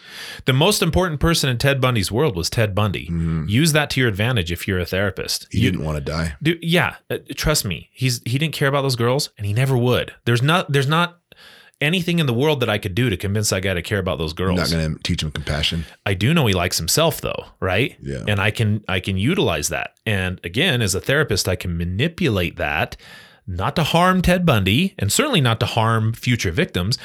the 0.45 0.53
most 0.53 0.81
important 0.81 1.19
person 1.19 1.51
in 1.51 1.59
Ted 1.59 1.81
Bundy's 1.81 2.13
world 2.13 2.37
was 2.37 2.49
Ted 2.49 2.73
Bundy. 2.73 3.09
Mhm. 3.09 3.49
Use 3.49 3.73
that 3.73 3.91
to 3.91 4.01
your 4.01 4.09
advantage 4.09 4.53
if 4.53 4.69
you're 4.69 4.79
a 4.79 4.87
therapist. 4.87 5.49
he 5.51 5.59
You- 5.59 5.73
didn't 5.73 5.85
want 5.85 5.97
to 5.97 6.01
die. 6.13 6.35
Dude, 6.41 6.59
yeah, 6.63 6.97
uh, 7.11 7.19
trust 7.35 7.65
me. 7.65 7.89
He's 7.93 8.21
he 8.25 8.39
didn't 8.39 8.55
care 8.55 8.69
about 8.69 8.83
those 8.83 8.95
girls, 8.97 9.31
and 9.37 9.47
he 9.47 9.53
never 9.53 9.77
would. 9.77 10.13
There's 10.25 10.43
not 10.43 10.71
there's 10.73 10.87
not 10.87 11.19
anything 11.81 12.19
in 12.19 12.27
the 12.27 12.35
world 12.35 12.61
that 12.61 12.71
I 12.71 12.79
could 12.79 12.95
do 12.95 13.11
to 13.11 13.17
convince 13.17 13.51
that 13.51 13.61
guy 13.63 13.75
to 13.75 13.83
care 13.83 13.99
about 13.99 14.19
those 14.19 14.33
girls. 14.33 14.59
not 14.59 14.71
going 14.71 14.95
to 14.97 15.03
teach 15.03 15.23
him 15.23 15.31
compassion. 15.31 15.85
I 16.07 16.15
do 16.15 16.33
know 16.33 16.47
he 16.47 16.55
likes 16.55 16.79
himself 16.79 17.21
though, 17.21 17.47
right? 17.61 17.97
Yeah. 18.01 18.25
And 18.27 18.41
I 18.41 18.51
can 18.51 18.85
I 18.89 19.01
can 19.01 19.17
utilize 19.19 19.69
that. 19.69 19.95
And 20.07 20.41
again, 20.45 20.83
as 20.83 20.95
a 20.95 21.01
therapist, 21.01 21.49
I 21.49 21.57
can 21.57 21.77
manipulate 21.77 22.57
that 22.57 22.97
not 23.47 23.77
to 23.77 23.83
harm 23.83 24.23
Ted 24.23 24.47
Bundy 24.47 24.95
and 24.99 25.13
certainly 25.13 25.41
not 25.41 25.61
to 25.61 25.67
harm 25.67 26.13
future 26.13 26.51
victims. 26.51 26.99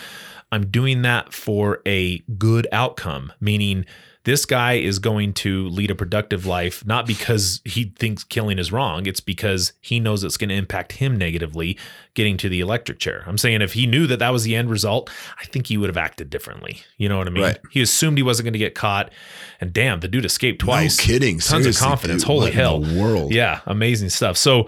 I'm 0.51 0.67
doing 0.67 1.01
that 1.03 1.33
for 1.33 1.81
a 1.85 2.19
good 2.37 2.67
outcome, 2.71 3.31
meaning 3.39 3.85
this 4.29 4.45
guy 4.45 4.73
is 4.73 4.99
going 4.99 5.33
to 5.33 5.67
lead 5.69 5.89
a 5.89 5.95
productive 5.95 6.45
life 6.45 6.85
not 6.85 7.07
because 7.07 7.61
he 7.65 7.85
thinks 7.97 8.23
killing 8.23 8.59
is 8.59 8.71
wrong 8.71 9.05
it's 9.07 9.19
because 9.21 9.73
he 9.81 9.99
knows 9.99 10.23
it's 10.23 10.37
going 10.37 10.49
to 10.49 10.55
impact 10.55 10.91
him 10.93 11.17
negatively 11.17 11.77
getting 12.13 12.37
to 12.37 12.47
the 12.49 12.59
electric 12.59 12.99
chair 12.99 13.23
i'm 13.25 13.37
saying 13.37 13.61
if 13.61 13.73
he 13.73 13.87
knew 13.87 14.05
that 14.05 14.19
that 14.19 14.29
was 14.31 14.43
the 14.43 14.55
end 14.55 14.69
result 14.69 15.09
i 15.41 15.45
think 15.45 15.67
he 15.67 15.77
would 15.77 15.89
have 15.89 15.97
acted 15.97 16.29
differently 16.29 16.81
you 16.97 17.09
know 17.09 17.17
what 17.17 17.27
i 17.27 17.31
mean 17.31 17.43
Right. 17.43 17.59
he 17.71 17.81
assumed 17.81 18.17
he 18.17 18.23
wasn't 18.23 18.45
going 18.45 18.53
to 18.53 18.59
get 18.59 18.75
caught 18.75 19.11
and 19.59 19.73
damn 19.73 19.99
the 20.01 20.07
dude 20.07 20.25
escaped 20.25 20.59
twice 20.61 20.97
No 20.99 21.05
kidding. 21.05 21.35
tons 21.39 21.47
Seriously, 21.63 21.69
of 21.85 21.89
confidence 21.89 22.21
dude. 22.21 22.27
holy 22.27 22.51
hell 22.51 22.81
world? 22.81 23.33
yeah 23.33 23.61
amazing 23.65 24.09
stuff 24.09 24.37
so 24.37 24.67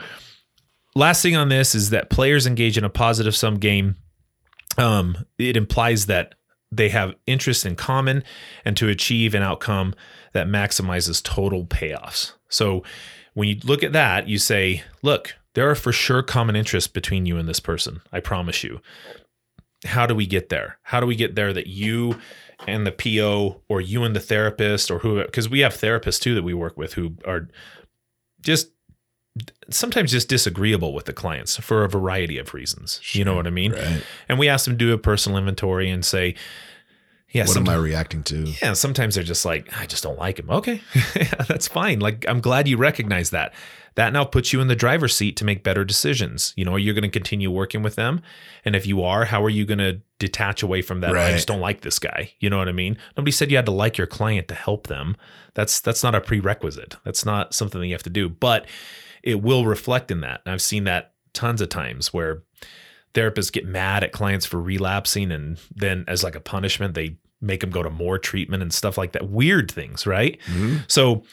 last 0.95 1.21
thing 1.21 1.35
on 1.35 1.49
this 1.49 1.75
is 1.75 1.91
that 1.91 2.09
players 2.09 2.47
engage 2.47 2.77
in 2.77 2.83
a 2.83 2.89
positive 2.89 3.35
sum 3.35 3.55
game 3.59 3.95
um, 4.77 5.17
it 5.37 5.57
implies 5.57 6.05
that 6.05 6.33
they 6.71 6.89
have 6.89 7.15
interests 7.27 7.65
in 7.65 7.75
common 7.75 8.23
and 8.63 8.77
to 8.77 8.87
achieve 8.87 9.35
an 9.35 9.43
outcome 9.43 9.93
that 10.33 10.47
maximizes 10.47 11.21
total 11.21 11.65
payoffs. 11.65 12.33
So 12.49 12.83
when 13.33 13.49
you 13.49 13.57
look 13.63 13.83
at 13.83 13.93
that, 13.93 14.27
you 14.27 14.37
say, 14.37 14.83
look, 15.01 15.35
there 15.53 15.69
are 15.69 15.75
for 15.75 15.91
sure 15.91 16.23
common 16.23 16.55
interests 16.55 16.87
between 16.87 17.25
you 17.25 17.37
and 17.37 17.47
this 17.47 17.59
person. 17.59 18.01
I 18.11 18.19
promise 18.19 18.63
you. 18.63 18.81
How 19.83 20.05
do 20.05 20.15
we 20.15 20.25
get 20.25 20.49
there? 20.49 20.77
How 20.83 20.99
do 20.99 21.07
we 21.07 21.15
get 21.15 21.35
there 21.35 21.51
that 21.53 21.67
you 21.67 22.19
and 22.67 22.85
the 22.85 22.91
PO 22.91 23.61
or 23.67 23.81
you 23.81 24.03
and 24.03 24.15
the 24.15 24.19
therapist 24.19 24.91
or 24.91 24.99
who 24.99 25.21
because 25.23 25.49
we 25.49 25.61
have 25.61 25.73
therapists 25.73 26.19
too 26.19 26.35
that 26.35 26.43
we 26.43 26.53
work 26.53 26.77
with 26.77 26.93
who 26.93 27.15
are 27.25 27.47
just 28.41 28.69
sometimes 29.69 30.11
just 30.11 30.27
disagreeable 30.27 30.93
with 30.93 31.05
the 31.05 31.13
clients 31.13 31.57
for 31.57 31.83
a 31.83 31.89
variety 31.89 32.37
of 32.37 32.53
reasons. 32.53 32.99
You 33.15 33.23
know 33.23 33.35
what 33.35 33.47
I 33.47 33.51
mean? 33.51 33.71
Right. 33.71 34.03
And 34.27 34.37
we 34.37 34.49
ask 34.49 34.65
them 34.65 34.73
to 34.73 34.77
do 34.77 34.93
a 34.93 34.97
personal 34.97 35.37
inventory 35.37 35.89
and 35.89 36.03
say, 36.03 36.35
yeah, 37.31 37.45
What 37.47 37.55
am 37.55 37.69
I 37.69 37.75
reacting 37.75 38.23
to? 38.23 38.43
yeah, 38.61 38.73
sometimes 38.73 39.15
they're 39.15 39.23
just 39.23 39.45
like, 39.45 39.69
I 39.79 39.85
just 39.85 40.03
don't 40.03 40.19
like 40.19 40.37
him. 40.37 40.49
Okay, 40.49 40.81
that's 41.47 41.65
fine. 41.67 42.01
Like, 42.01 42.25
I'm 42.27 42.41
glad 42.41 42.67
you 42.67 42.75
recognize 42.75 43.29
that. 43.29 43.53
That 43.95 44.11
now 44.13 44.23
puts 44.25 44.51
you 44.53 44.59
in 44.61 44.67
the 44.67 44.75
driver's 44.75 45.15
seat 45.15 45.35
to 45.37 45.45
make 45.45 45.63
better 45.63 45.83
decisions. 45.85 46.53
You 46.57 46.63
know, 46.65 46.75
you're 46.77 46.93
going 46.93 47.03
to 47.03 47.09
continue 47.09 47.49
working 47.51 47.83
with 47.83 47.95
them. 47.95 48.21
And 48.65 48.73
if 48.75 48.85
you 48.85 49.01
are, 49.03 49.25
how 49.25 49.43
are 49.43 49.49
you 49.49 49.65
going 49.65 49.79
to 49.79 50.01
detach 50.17 50.63
away 50.63 50.81
from 50.81 51.01
that? 51.01 51.15
"Oh, 51.15 51.19
I 51.19 51.31
just 51.31 51.47
don't 51.47 51.59
like 51.59 51.81
this 51.81 51.99
guy. 51.99 52.31
You 52.39 52.49
know 52.49 52.57
what 52.57 52.69
I 52.69 52.73
mean? 52.73 52.97
Nobody 53.17 53.31
said 53.31 53.49
you 53.51 53.57
had 53.57 53.65
to 53.65 53.71
like 53.71 53.97
your 53.97 54.07
client 54.07 54.47
to 54.49 54.55
help 54.55 54.87
them. 54.87 55.15
That's 55.53 55.79
that's 55.81 56.03
not 56.03 56.15
a 56.15 56.21
prerequisite. 56.21 56.95
That's 57.05 57.25
not 57.25 57.53
something 57.53 57.79
that 57.81 57.87
you 57.87 57.93
have 57.93 58.03
to 58.03 58.09
do. 58.09 58.27
But 58.29 58.65
it 59.23 59.41
will 59.41 59.65
reflect 59.65 60.11
in 60.11 60.21
that. 60.21 60.41
And 60.45 60.53
I've 60.53 60.61
seen 60.61 60.83
that 60.85 61.13
tons 61.33 61.61
of 61.61 61.69
times 61.69 62.13
where 62.13 62.43
therapists 63.13 63.51
get 63.51 63.65
mad 63.65 64.03
at 64.03 64.11
clients 64.11 64.45
for 64.45 64.61
relapsing 64.61 65.31
and 65.31 65.59
then 65.75 66.05
as 66.07 66.23
like 66.23 66.35
a 66.35 66.39
punishment 66.39 66.93
they 66.93 67.17
make 67.41 67.59
them 67.61 67.69
go 67.69 67.83
to 67.83 67.89
more 67.89 68.17
treatment 68.17 68.61
and 68.63 68.73
stuff 68.73 68.97
like 68.97 69.11
that 69.13 69.29
weird 69.29 69.69
things 69.71 70.05
right 70.07 70.39
Mhm. 70.47 70.83
so 70.89 71.23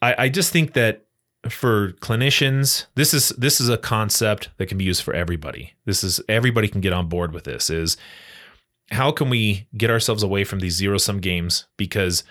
I, 0.00 0.14
I 0.24 0.28
just 0.30 0.50
think 0.52 0.72
that 0.74 1.04
for 1.50 1.92
clinicians 2.00 2.86
this 2.94 3.12
is 3.12 3.30
this 3.30 3.60
is 3.60 3.68
a 3.68 3.76
concept 3.76 4.48
that 4.56 4.66
can 4.66 4.78
be 4.78 4.84
used 4.84 5.02
for 5.02 5.12
everybody 5.14 5.74
this 5.84 6.02
is 6.02 6.20
everybody 6.28 6.68
can 6.68 6.80
get 6.80 6.92
on 6.94 7.08
board 7.08 7.32
with 7.32 7.44
this 7.44 7.68
is 7.68 7.96
how 8.90 9.10
can 9.10 9.28
we 9.28 9.66
get 9.76 9.90
ourselves 9.90 10.22
away 10.22 10.42
from 10.44 10.60
these 10.60 10.74
zero 10.74 10.96
sum 10.96 11.18
games 11.20 11.66
because 11.76 12.24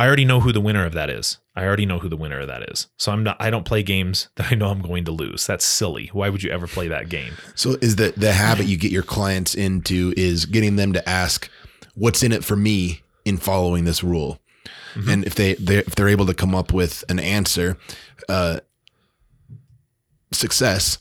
i 0.00 0.06
already 0.06 0.24
know 0.24 0.40
who 0.40 0.52
the 0.52 0.60
winner 0.68 0.84
of 0.86 0.92
that 0.94 1.10
is 1.10 1.38
i 1.54 1.64
already 1.64 1.84
know 1.86 1.98
who 1.98 2.08
the 2.08 2.16
winner 2.16 2.40
of 2.40 2.48
that 2.48 2.62
is 2.70 2.88
so 2.96 3.12
i'm 3.12 3.22
not 3.22 3.36
i 3.40 3.50
don't 3.50 3.64
play 3.70 3.82
games 3.82 4.28
that 4.36 4.50
i 4.50 4.54
know 4.54 4.68
i'm 4.68 4.82
going 4.82 5.04
to 5.04 5.12
lose 5.12 5.46
that's 5.46 5.64
silly 5.64 6.06
why 6.12 6.28
would 6.30 6.42
you 6.42 6.50
ever 6.50 6.66
play 6.66 6.88
that 6.88 7.08
game 7.08 7.32
So 7.54 7.76
is 7.80 7.96
the 7.96 8.12
the 8.16 8.32
habit 8.32 8.66
you 8.66 8.76
get 8.76 8.92
your 8.92 9.02
clients 9.02 9.54
into 9.54 10.12
is 10.16 10.46
getting 10.46 10.76
them 10.76 10.92
to 10.94 11.02
ask, 11.08 11.48
"What's 11.94 12.22
in 12.22 12.32
it 12.32 12.44
for 12.44 12.56
me 12.56 13.02
in 13.24 13.36
following 13.36 13.84
this 13.84 14.02
rule?" 14.02 14.38
Mm-hmm. 14.94 15.10
And 15.10 15.24
if 15.26 15.34
they 15.34 15.54
they 15.54 15.78
if 15.78 15.94
they're 15.96 16.08
able 16.16 16.26
to 16.26 16.34
come 16.34 16.54
up 16.54 16.72
with 16.72 17.04
an 17.08 17.18
answer, 17.20 17.76
uh, 18.28 18.60
success, 20.32 20.98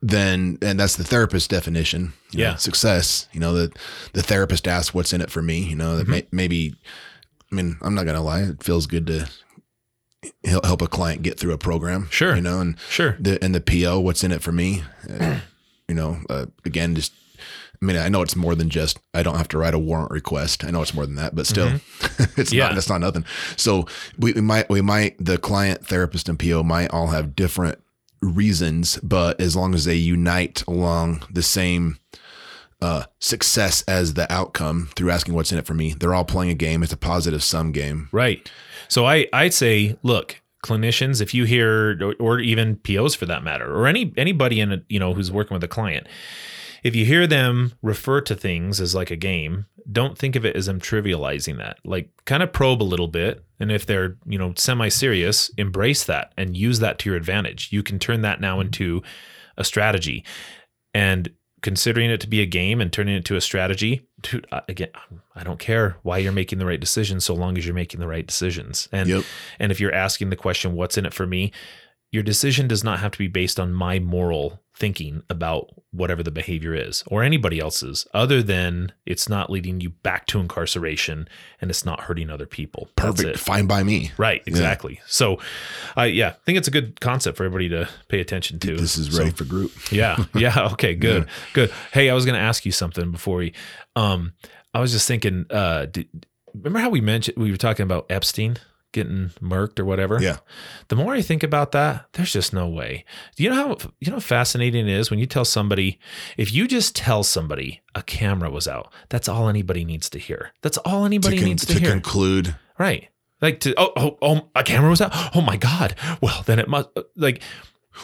then 0.00 0.58
and 0.62 0.78
that's 0.78 0.96
the 0.96 1.04
therapist 1.04 1.50
definition. 1.50 2.12
you 2.32 2.38
know, 2.40 2.50
Yeah. 2.50 2.56
success. 2.56 3.28
You 3.32 3.40
know 3.40 3.54
the 3.54 3.72
the 4.12 4.22
therapist 4.22 4.66
asks, 4.68 4.94
"What's 4.94 5.12
in 5.12 5.20
it 5.20 5.30
for 5.30 5.42
me?" 5.42 5.58
You 5.64 5.76
know 5.76 5.96
that 5.96 6.04
Mm-hmm. 6.04 6.10
may, 6.12 6.26
maybe. 6.30 6.74
I 7.52 7.54
mean, 7.54 7.76
I'm 7.82 7.94
not 7.94 8.06
gonna 8.06 8.22
lie. 8.22 8.40
It 8.40 8.62
feels 8.62 8.86
good 8.86 9.06
to 9.08 9.28
help 10.44 10.80
a 10.82 10.86
client 10.86 11.22
get 11.22 11.38
through 11.38 11.52
a 11.52 11.58
program. 11.58 12.08
Sure. 12.10 12.34
you 12.34 12.40
know, 12.40 12.60
and 12.60 12.76
sure 12.88 13.16
the 13.20 13.42
and 13.44 13.54
the 13.54 13.60
PO, 13.60 14.00
what's 14.00 14.24
in 14.24 14.32
it 14.32 14.42
for 14.42 14.52
me? 14.52 14.82
Uh, 15.08 15.40
you 15.88 15.94
know, 15.94 16.18
uh, 16.30 16.46
again, 16.64 16.94
just 16.94 17.12
I 17.80 17.84
mean, 17.84 17.96
I 17.96 18.08
know 18.08 18.22
it's 18.22 18.36
more 18.36 18.54
than 18.54 18.70
just 18.70 18.98
I 19.12 19.22
don't 19.22 19.36
have 19.36 19.48
to 19.48 19.58
write 19.58 19.74
a 19.74 19.78
warrant 19.78 20.10
request. 20.12 20.64
I 20.64 20.70
know 20.70 20.80
it's 20.82 20.94
more 20.94 21.04
than 21.06 21.16
that, 21.16 21.34
but 21.34 21.46
still, 21.46 21.66
it's 22.00 22.50
Mm-hmm. 22.50 22.54
Yeah. 22.54 22.66
not. 22.66 22.74
That's 22.76 22.88
not 22.88 23.00
nothing. 23.00 23.24
So 23.56 23.86
we, 24.18 24.32
we 24.32 24.40
might 24.40 24.70
we 24.70 24.80
might 24.80 25.22
the 25.22 25.36
client, 25.38 25.86
therapist, 25.86 26.28
and 26.28 26.38
PO 26.38 26.62
might 26.62 26.90
all 26.90 27.08
have 27.08 27.36
different 27.36 27.78
reasons, 28.22 28.98
but 29.02 29.40
as 29.40 29.56
long 29.56 29.74
as 29.74 29.84
they 29.84 29.96
unite 29.96 30.62
along 30.68 31.24
the 31.30 31.42
same 31.42 31.98
uh, 32.82 33.04
success 33.20 33.82
as 33.82 34.14
the 34.14 34.30
outcome 34.30 34.90
through 34.96 35.10
asking 35.10 35.34
what's 35.34 35.52
in 35.52 35.58
it 35.58 35.66
for 35.66 35.74
me, 35.74 35.94
they're 35.94 36.14
all 36.14 36.24
playing 36.24 36.50
a 36.50 36.54
game. 36.54 36.82
It's 36.82 36.92
a 36.92 36.96
positive 36.96 37.42
sum 37.42 37.70
game. 37.70 38.08
Right. 38.10 38.50
So 38.88 39.06
I 39.06 39.28
I'd 39.32 39.54
say, 39.54 39.96
look, 40.02 40.42
clinicians, 40.64 41.20
if 41.20 41.32
you 41.32 41.44
hear 41.44 42.12
or, 42.18 42.40
even 42.40 42.76
POs 42.76 43.14
for 43.14 43.26
that 43.26 43.44
matter, 43.44 43.72
or 43.72 43.86
any 43.86 44.12
anybody 44.16 44.60
in 44.60 44.72
a, 44.72 44.82
you 44.88 44.98
know 44.98 45.14
who's 45.14 45.30
working 45.30 45.54
with 45.54 45.62
a 45.62 45.68
client, 45.68 46.08
if 46.82 46.96
you 46.96 47.04
hear 47.04 47.28
them 47.28 47.74
refer 47.82 48.20
to 48.22 48.34
things 48.34 48.80
as 48.80 48.96
like 48.96 49.12
a 49.12 49.16
game, 49.16 49.66
don't 49.90 50.18
think 50.18 50.34
of 50.34 50.44
it 50.44 50.56
as 50.56 50.66
them 50.66 50.80
trivializing 50.80 51.58
that. 51.58 51.78
Like 51.84 52.10
kind 52.24 52.42
of 52.42 52.52
probe 52.52 52.82
a 52.82 52.84
little 52.84 53.06
bit. 53.06 53.44
And 53.60 53.70
if 53.70 53.86
they're, 53.86 54.16
you 54.26 54.38
know, 54.38 54.54
semi-serious, 54.56 55.50
embrace 55.56 56.02
that 56.04 56.32
and 56.36 56.56
use 56.56 56.80
that 56.80 56.98
to 56.98 57.10
your 57.10 57.16
advantage. 57.16 57.72
You 57.72 57.84
can 57.84 58.00
turn 58.00 58.22
that 58.22 58.40
now 58.40 58.58
into 58.58 59.02
a 59.56 59.62
strategy. 59.62 60.24
And 60.92 61.30
considering 61.62 62.10
it 62.10 62.20
to 62.20 62.28
be 62.28 62.40
a 62.40 62.46
game 62.46 62.80
and 62.80 62.92
turning 62.92 63.14
it 63.16 63.24
to 63.26 63.36
a 63.36 63.40
strategy, 63.40 64.06
dude, 64.20 64.46
again, 64.68 64.90
I 65.34 65.44
don't 65.44 65.58
care 65.58 65.96
why 66.02 66.18
you're 66.18 66.32
making 66.32 66.58
the 66.58 66.66
right 66.66 66.80
decisions 66.80 67.24
so 67.24 67.34
long 67.34 67.56
as 67.56 67.64
you're 67.64 67.74
making 67.74 68.00
the 68.00 68.06
right 68.08 68.26
decisions. 68.26 68.88
And 68.92 69.08
Yep. 69.08 69.24
and 69.58 69.72
if 69.72 69.80
you're 69.80 69.94
asking 69.94 70.30
the 70.30 70.36
question, 70.36 70.74
what's 70.74 70.98
in 70.98 71.06
it 71.06 71.14
for 71.14 71.26
me? 71.26 71.52
Your 72.10 72.22
decision 72.22 72.68
does 72.68 72.84
not 72.84 73.00
have 73.00 73.12
to 73.12 73.18
be 73.18 73.28
based 73.28 73.58
on 73.58 73.72
my 73.72 73.98
moral 73.98 74.61
thinking 74.74 75.22
about 75.28 75.68
whatever 75.90 76.22
the 76.22 76.30
behavior 76.30 76.74
is 76.74 77.04
or 77.06 77.22
anybody 77.22 77.60
else's, 77.60 78.06
other 78.14 78.42
than 78.42 78.90
it's 79.04 79.28
not 79.28 79.50
leading 79.50 79.80
you 79.80 79.90
back 79.90 80.26
to 80.26 80.40
incarceration 80.40 81.28
and 81.60 81.70
it's 81.70 81.84
not 81.84 82.00
hurting 82.00 82.30
other 82.30 82.46
people. 82.46 82.88
Perfect. 82.96 83.38
Fine 83.38 83.66
by 83.66 83.82
me. 83.82 84.10
Right, 84.16 84.42
exactly. 84.46 85.00
So, 85.06 85.38
I 85.96 86.06
yeah, 86.06 86.28
I 86.28 86.36
think 86.46 86.58
it's 86.58 86.68
a 86.68 86.70
good 86.72 87.00
concept 87.00 87.36
for 87.36 87.44
everybody 87.44 87.68
to 87.68 87.88
pay 88.08 88.20
attention 88.20 88.58
to. 88.60 88.76
This 88.76 88.96
is 88.96 89.12
So- 89.14 89.18
ready 89.22 89.30
for 89.30 89.44
group. 89.44 89.72
yeah. 89.92 90.16
Yeah. 90.34 90.68
Okay. 90.72 90.94
Good. 90.94 91.28
Good. 91.52 91.70
Hey, 91.92 92.08
I 92.10 92.14
was 92.14 92.24
going 92.24 92.34
to 92.36 92.40
ask 92.40 92.64
you 92.64 92.72
something 92.72 93.10
before 93.12 93.36
we. 93.36 93.52
Um, 93.94 94.32
I 94.74 94.80
was 94.80 94.90
just 94.92 95.06
thinking. 95.06 95.44
Uh, 95.50 95.86
did, 95.86 96.08
remember 96.54 96.78
how 96.80 96.88
we 96.90 97.00
mentioned 97.02 97.36
we 97.36 97.50
were 97.50 97.56
talking 97.58 97.84
about 97.84 98.06
Epstein 98.10 98.56
getting 98.92 99.30
murked 99.40 99.78
or 99.80 99.84
whatever? 99.84 100.20
Yeah. 100.20 100.38
The 100.88 100.96
more 100.96 101.12
I 101.14 101.22
think 101.22 101.42
about 101.42 101.72
that, 101.72 102.06
there's 102.12 102.32
just 102.32 102.52
no 102.52 102.68
way. 102.68 103.04
Do 103.36 103.42
you 103.42 103.50
know 103.50 103.56
how 103.56 103.76
you 104.00 104.10
know 104.10 104.16
how 104.16 104.20
fascinating 104.20 104.86
it 104.88 104.92
is 104.94 105.10
when 105.10 105.18
you 105.18 105.26
tell 105.26 105.44
somebody 105.44 105.98
if 106.36 106.52
you 106.52 106.68
just 106.68 106.94
tell 106.94 107.22
somebody 107.22 107.80
a 107.94 108.02
camera 108.02 108.50
was 108.50 108.68
out, 108.68 108.92
that's 109.08 109.28
all 109.28 109.48
anybody 109.48 109.84
needs 109.84 110.08
to 110.10 110.18
hear. 110.18 110.52
That's 110.62 110.78
all 110.78 111.04
anybody 111.04 111.36
to, 111.36 111.40
con- 111.42 111.48
needs 111.48 111.66
to, 111.66 111.74
to 111.74 111.80
hear. 111.80 111.90
conclude. 111.90 112.54
right. 112.78 113.08
Like 113.40 113.58
to 113.60 113.74
oh, 113.76 113.92
oh 113.96 114.18
oh 114.22 114.48
a 114.54 114.62
camera 114.62 114.88
was 114.90 115.00
out. 115.00 115.10
Oh 115.34 115.40
my 115.40 115.56
god. 115.56 115.96
Well, 116.20 116.42
then 116.46 116.58
it 116.60 116.68
must 116.68 116.88
like 117.16 117.42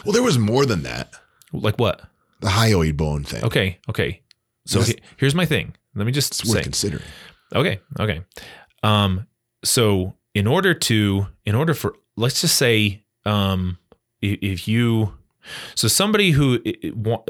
Well, 0.03 0.11
there 0.13 0.23
was 0.23 0.37
more 0.37 0.65
than 0.65 0.83
that. 0.83 1.13
like 1.53 1.77
what? 1.79 2.01
The 2.41 2.47
hyoid 2.49 2.97
bone 2.97 3.23
thing. 3.23 3.43
Okay, 3.45 3.79
okay. 3.89 4.21
So 4.65 4.81
he- 4.81 4.99
here's 5.17 5.35
my 5.35 5.45
thing. 5.45 5.75
Let 5.95 6.05
me 6.05 6.11
just 6.11 6.31
It's 6.41 6.45
worth 6.45 6.57
say. 6.57 6.63
considering. 6.63 7.03
Okay, 7.55 7.79
okay. 7.99 8.21
Um, 8.83 9.27
so 9.63 10.13
in 10.33 10.47
order 10.47 10.73
to, 10.73 11.27
in 11.45 11.55
order 11.55 11.73
for, 11.73 11.95
let's 12.15 12.41
just 12.41 12.55
say, 12.55 13.03
um, 13.25 13.77
if 14.21 14.67
you, 14.67 15.13
so 15.75 15.87
somebody 15.87 16.31
who 16.31 16.59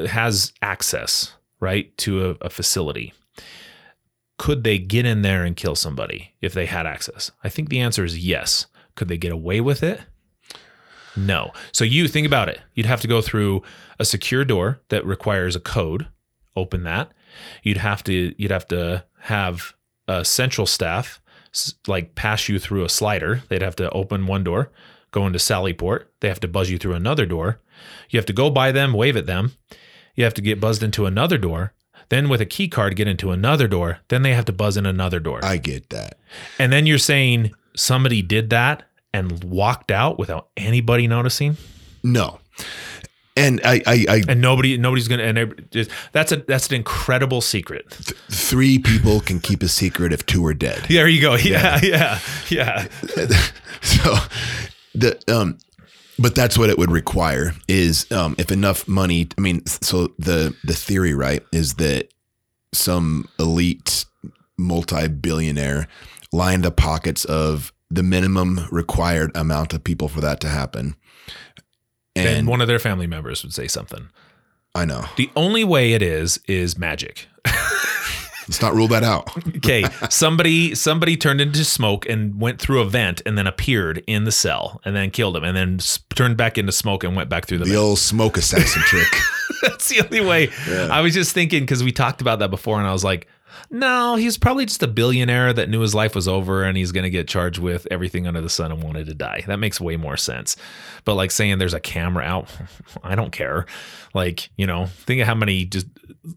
has 0.07 0.53
access, 0.61 1.33
right, 1.59 1.95
to 1.97 2.31
a, 2.31 2.45
a 2.45 2.49
facility, 2.49 3.13
could 4.37 4.63
they 4.63 4.77
get 4.77 5.05
in 5.05 5.21
there 5.21 5.43
and 5.43 5.55
kill 5.55 5.75
somebody 5.75 6.33
if 6.41 6.53
they 6.53 6.65
had 6.65 6.85
access? 6.85 7.31
I 7.43 7.49
think 7.49 7.69
the 7.69 7.79
answer 7.79 8.03
is 8.03 8.17
yes. 8.17 8.67
Could 8.95 9.07
they 9.07 9.17
get 9.17 9.31
away 9.31 9.61
with 9.61 9.83
it? 9.83 10.01
No. 11.15 11.51
So 11.71 11.83
you 11.83 12.07
think 12.07 12.25
about 12.25 12.49
it. 12.49 12.59
You'd 12.73 12.85
have 12.85 13.01
to 13.01 13.07
go 13.07 13.21
through 13.21 13.63
a 13.99 14.05
secure 14.05 14.45
door 14.45 14.81
that 14.89 15.05
requires 15.05 15.55
a 15.55 15.59
code. 15.59 16.07
Open 16.55 16.83
that. 16.83 17.11
You'd 17.63 17.77
have 17.77 18.03
to 18.05 18.33
you'd 18.37 18.51
have 18.51 18.67
to 18.69 19.05
have 19.21 19.73
a 20.07 20.25
central 20.25 20.65
staff 20.65 21.21
like 21.87 22.15
pass 22.15 22.47
you 22.49 22.59
through 22.59 22.83
a 22.85 22.89
slider. 22.89 23.43
They'd 23.49 23.61
have 23.61 23.75
to 23.77 23.89
open 23.91 24.27
one 24.27 24.43
door, 24.43 24.71
go 25.11 25.25
into 25.27 25.39
Sallyport. 25.39 26.05
They 26.19 26.27
have 26.27 26.39
to 26.41 26.47
buzz 26.47 26.69
you 26.69 26.77
through 26.77 26.93
another 26.95 27.25
door. 27.25 27.59
You 28.09 28.17
have 28.17 28.25
to 28.27 28.33
go 28.33 28.49
by 28.49 28.71
them, 28.71 28.93
wave 28.93 29.15
at 29.17 29.25
them. 29.25 29.53
You 30.15 30.23
have 30.25 30.33
to 30.35 30.41
get 30.41 30.59
buzzed 30.59 30.83
into 30.83 31.05
another 31.05 31.37
door. 31.37 31.73
Then 32.09 32.27
with 32.27 32.41
a 32.41 32.45
key 32.45 32.67
card 32.67 32.95
get 32.95 33.07
into 33.07 33.31
another 33.31 33.67
door. 33.67 33.99
Then 34.07 34.21
they 34.23 34.33
have 34.33 34.45
to 34.45 34.53
buzz 34.53 34.77
in 34.77 34.85
another 34.85 35.19
door. 35.19 35.39
I 35.43 35.57
get 35.57 35.89
that. 35.91 36.17
and 36.57 36.71
then 36.71 36.85
you're 36.85 36.97
saying 36.97 37.51
somebody 37.75 38.21
did 38.21 38.49
that 38.49 38.83
and 39.13 39.43
walked 39.43 39.91
out 39.91 40.17
without 40.19 40.49
anybody 40.57 41.07
noticing, 41.07 41.57
No. 42.03 42.39
And 43.39 43.61
I, 43.63 43.81
I, 43.85 44.05
I 44.09 44.21
and 44.27 44.41
nobody 44.41 44.77
nobody's 44.77 45.07
gonna. 45.07 45.23
And 45.23 45.67
just, 45.71 45.89
that's 46.11 46.31
a 46.31 46.37
that's 46.37 46.67
an 46.67 46.75
incredible 46.75 47.41
secret. 47.41 47.91
three 48.29 48.79
people 48.79 49.19
can 49.21 49.39
keep 49.39 49.63
a 49.63 49.67
secret 49.67 50.13
if 50.13 50.25
two 50.25 50.45
are 50.45 50.53
dead. 50.53 50.85
There 50.89 51.07
you 51.07 51.21
go. 51.21 51.35
Yeah, 51.35 51.79
yeah, 51.81 52.19
yeah. 52.49 52.87
so 53.81 54.15
the 54.93 55.19
um 55.27 55.57
but 56.17 56.35
that's 56.35 56.57
what 56.57 56.69
it 56.69 56.77
would 56.77 56.91
require 56.91 57.53
is 57.67 58.09
um 58.11 58.35
if 58.37 58.51
enough 58.51 58.87
money 58.87 59.27
i 59.37 59.41
mean 59.41 59.65
so 59.65 60.07
the 60.19 60.55
the 60.63 60.73
theory 60.73 61.13
right 61.13 61.43
is 61.51 61.75
that 61.75 62.09
some 62.73 63.27
elite 63.39 64.05
multi-billionaire 64.57 65.87
lined 66.31 66.63
the 66.63 66.71
pockets 66.71 67.25
of 67.25 67.71
the 67.89 68.03
minimum 68.03 68.67
required 68.71 69.31
amount 69.35 69.73
of 69.73 69.83
people 69.83 70.07
for 70.07 70.21
that 70.21 70.39
to 70.39 70.47
happen 70.47 70.95
And 72.15 72.27
and 72.27 72.47
one 72.47 72.61
of 72.61 72.67
their 72.67 72.79
family 72.79 73.07
members 73.07 73.43
would 73.43 73.53
say 73.53 73.67
something. 73.67 74.09
i 74.75 74.85
know 74.85 75.05
The 75.17 75.29
only 75.35 75.63
way 75.63 75.93
it 75.93 76.01
is 76.01 76.39
is 76.47 76.77
magic. 76.77 77.27
let's 78.47 78.61
not 78.61 78.73
rule 78.73 78.87
that 78.87 79.03
out 79.03 79.29
Okay, 79.57 79.83
somebody 80.09 80.73
somebody 80.75 81.15
turned 81.17 81.39
into 81.41 81.63
smoke 81.63 82.07
and 82.09 82.39
went 82.41 82.59
through 82.59 82.81
a 82.81 82.85
vent 82.85 83.21
and 83.25 83.37
then 83.37 83.45
appeared 83.47 84.03
in 84.07 84.23
the 84.23 84.31
cell 84.31 84.81
and 84.85 84.95
then 84.95 85.11
killed 85.11 85.35
him 85.37 85.43
and 85.43 85.55
then 85.55 85.75
s- 85.75 85.99
turned 86.15 86.35
back 86.37 86.57
into 86.57 86.71
smoke 86.71 87.03
and 87.03 87.15
went 87.15 87.29
back 87.29 87.45
through 87.45 87.59
the, 87.59 87.65
the 87.65 87.71
vent. 87.71 87.81
old 87.83 87.99
smoke 87.99 88.37
assassin 88.37 88.81
trick 88.83 89.07
That's 89.61 89.89
the 89.89 89.99
only 90.01 90.21
way. 90.21 90.49
I 90.69 91.01
was 91.01 91.13
just 91.13 91.33
thinking 91.33 91.63
because 91.63 91.83
we 91.83 91.91
talked 91.91 92.21
about 92.21 92.39
that 92.39 92.49
before 92.49 92.77
and 92.79 92.87
I 92.87 92.93
was 92.93 93.03
like, 93.03 93.27
no, 93.71 94.15
he's 94.15 94.37
probably 94.37 94.65
just 94.65 94.81
a 94.81 94.87
billionaire 94.87 95.53
that 95.53 95.69
knew 95.69 95.81
his 95.81 95.93
life 95.93 96.15
was 96.15 96.27
over 96.27 96.63
and 96.63 96.75
he's 96.75 96.91
going 96.91 97.03
to 97.03 97.09
get 97.09 97.27
charged 97.27 97.59
with 97.59 97.87
everything 97.91 98.25
under 98.25 98.41
the 98.41 98.49
sun 98.49 98.71
and 98.71 98.81
wanted 98.81 99.05
to 99.07 99.13
die. 99.13 99.43
That 99.45 99.59
makes 99.59 99.79
way 99.79 99.95
more 99.95 100.17
sense. 100.17 100.55
But 101.05 101.15
like 101.15 101.29
saying 101.29 101.59
there's 101.59 101.75
a 101.75 101.79
camera 101.79 102.23
out, 102.23 102.49
I 103.03 103.13
don't 103.13 103.31
care. 103.31 103.67
Like, 104.15 104.49
you 104.57 104.65
know, 104.65 104.87
think 104.87 105.21
of 105.21 105.27
how 105.27 105.35
many 105.35 105.65
just 105.65 105.85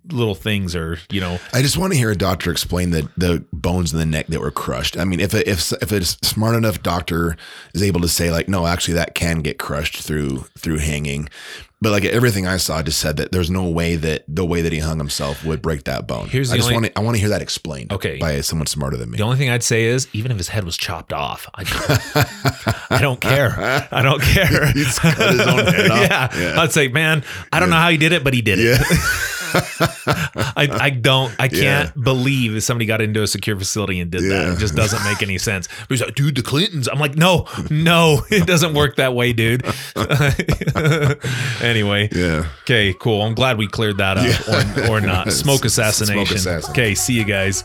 little 0.08 0.34
things 0.34 0.76
are, 0.76 0.98
you 1.10 1.20
know, 1.20 1.38
I 1.54 1.62
just 1.62 1.78
want 1.78 1.94
to 1.94 1.98
hear 1.98 2.10
a 2.10 2.16
doctor 2.16 2.50
explain 2.50 2.90
the 2.90 3.08
the 3.16 3.44
bones 3.52 3.94
in 3.94 3.98
the 3.98 4.06
neck 4.06 4.26
that 4.26 4.40
were 4.40 4.50
crushed. 4.50 4.98
I 4.98 5.04
mean, 5.04 5.20
if 5.20 5.32
a, 5.32 5.48
if 5.48 5.72
if 5.80 5.90
a 5.90 6.04
smart 6.04 6.54
enough 6.54 6.82
doctor 6.82 7.36
is 7.72 7.82
able 7.82 8.02
to 8.02 8.08
say 8.08 8.30
like, 8.30 8.48
no, 8.48 8.66
actually 8.66 8.94
that 8.94 9.14
can 9.14 9.40
get 9.40 9.58
crushed 9.58 10.02
through 10.02 10.44
through 10.58 10.78
hanging, 10.78 11.30
but 11.82 11.90
like 11.92 12.04
everything 12.04 12.46
I 12.46 12.56
saw 12.56 12.80
just 12.82 12.98
said 13.00 13.16
that 13.18 13.32
there's 13.32 13.50
no 13.50 13.68
way 13.68 13.96
that 13.96 14.24
the 14.28 14.44
way 14.46 14.62
that 14.62 14.72
he 14.72 14.78
hung 14.78 14.98
himself 14.98 15.44
would 15.44 15.60
break 15.60 15.84
that 15.84 16.06
bone. 16.06 16.28
Here's 16.28 16.50
I 16.50 16.54
the 16.54 16.58
just 16.58 16.68
only- 16.68 16.74
want 16.76 16.86
to 16.94 16.98
I 16.98 17.02
want 17.02 17.16
to 17.16 17.20
hear 17.20 17.28
that 17.30 17.42
explained. 17.42 17.92
Okay. 17.92 18.18
by 18.18 18.40
someone 18.40 18.66
smarter 18.66 18.96
than 18.96 19.10
me. 19.10 19.18
The 19.18 19.24
only 19.24 19.36
thing 19.36 19.50
I'd 19.50 19.62
say 19.62 19.84
is, 19.84 20.08
even 20.14 20.30
if 20.30 20.38
his 20.38 20.48
head 20.48 20.64
was 20.64 20.76
chopped 20.76 21.12
off, 21.12 21.48
I, 21.54 21.64
I 22.90 23.00
don't 23.02 23.20
care. 23.20 23.54
I 23.90 24.00
don't 24.02 24.22
care. 24.34 24.72
He's 24.72 24.98
cut 24.98 25.16
his 25.18 25.40
own 25.40 25.58
head 25.66 25.90
off. 25.90 26.00
yeah. 26.10 26.28
Yeah. 26.38 26.60
I'd 26.62 26.72
say, 26.72 26.88
man, 26.88 27.24
I 27.52 27.60
don't 27.60 27.68
know 27.70 27.76
how 27.76 27.90
he 27.90 27.96
did 27.98 28.12
it, 28.12 28.22
but 28.24 28.32
he 28.34 28.42
did 28.42 28.58
it. 28.60 28.80
I, 29.54 30.68
I 30.70 30.90
don't, 30.90 31.34
I 31.38 31.48
can't 31.48 31.92
believe 32.02 32.62
somebody 32.62 32.86
got 32.86 33.00
into 33.00 33.22
a 33.22 33.26
secure 33.26 33.56
facility 33.56 34.00
and 34.00 34.10
did 34.10 34.22
that. 34.30 34.54
It 34.54 34.58
just 34.58 34.74
doesn't 34.74 35.02
make 35.04 35.22
any 35.22 35.38
sense. 35.38 35.68
But 35.68 35.90
he's 35.90 36.00
like, 36.00 36.14
dude, 36.14 36.36
the 36.36 36.42
Clintons. 36.42 36.88
I'm 36.88 36.98
like, 36.98 37.16
no, 37.16 37.46
no, 37.70 38.22
it 38.30 38.46
doesn't 38.46 38.74
work 38.74 38.96
that 38.96 39.14
way, 39.14 39.32
dude. 39.32 39.64
anyway. 41.62 42.08
Yeah. 42.12 42.46
Okay, 42.62 42.94
cool. 42.98 43.22
I'm 43.22 43.34
glad 43.34 43.58
we 43.58 43.66
cleared 43.68 43.98
that 43.98 44.18
up 44.18 44.88
or, 44.88 44.96
or 44.96 45.00
not. 45.00 45.32
Smoke 45.32 45.64
assassination. 45.64 46.36
assassin. 46.36 46.70
Okay, 46.70 46.94
see 46.94 47.14
you 47.14 47.24
guys. 47.24 47.64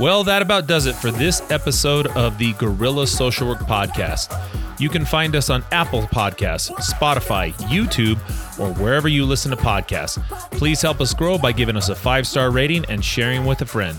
Well, 0.00 0.24
that 0.24 0.40
about 0.40 0.66
does 0.66 0.86
it 0.86 0.94
for 0.94 1.10
this 1.10 1.42
episode 1.50 2.06
of 2.16 2.38
the 2.38 2.54
Gorilla 2.54 3.06
Social 3.06 3.46
Work 3.46 3.58
Podcast. 3.58 4.34
You 4.80 4.88
can 4.88 5.04
find 5.04 5.36
us 5.36 5.50
on 5.50 5.62
Apple 5.72 6.04
Podcasts, 6.04 6.70
Spotify, 6.76 7.52
YouTube, 7.68 8.16
or 8.58 8.72
wherever 8.82 9.08
you 9.08 9.26
listen 9.26 9.50
to 9.50 9.58
podcasts. 9.58 10.18
Please 10.52 10.80
help 10.80 11.02
us 11.02 11.12
grow 11.12 11.36
by 11.36 11.52
giving 11.52 11.76
us 11.76 11.90
a 11.90 11.94
five 11.94 12.26
star 12.26 12.50
rating 12.50 12.86
and 12.86 13.04
sharing 13.04 13.44
with 13.44 13.60
a 13.60 13.66
friend. 13.66 13.98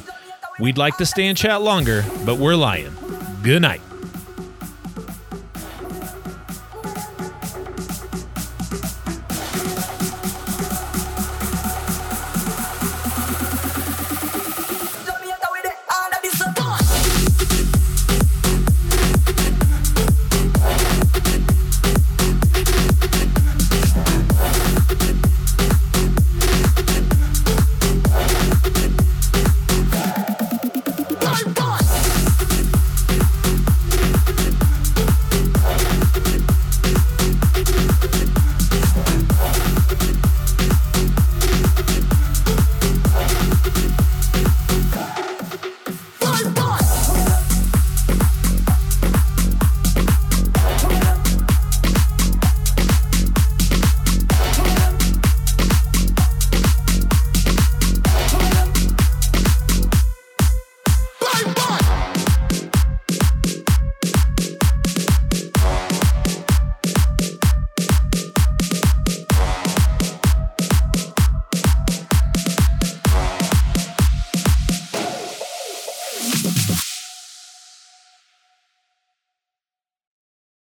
We'd 0.60 0.80
like 0.80 0.98
to 0.98 1.06
stay 1.06 1.28
and 1.28 1.38
chat 1.38 1.62
longer, 1.62 2.04
but 2.26 2.40
we're 2.40 2.56
lying. 2.56 2.92
Good 3.44 3.62
night. 3.62 3.82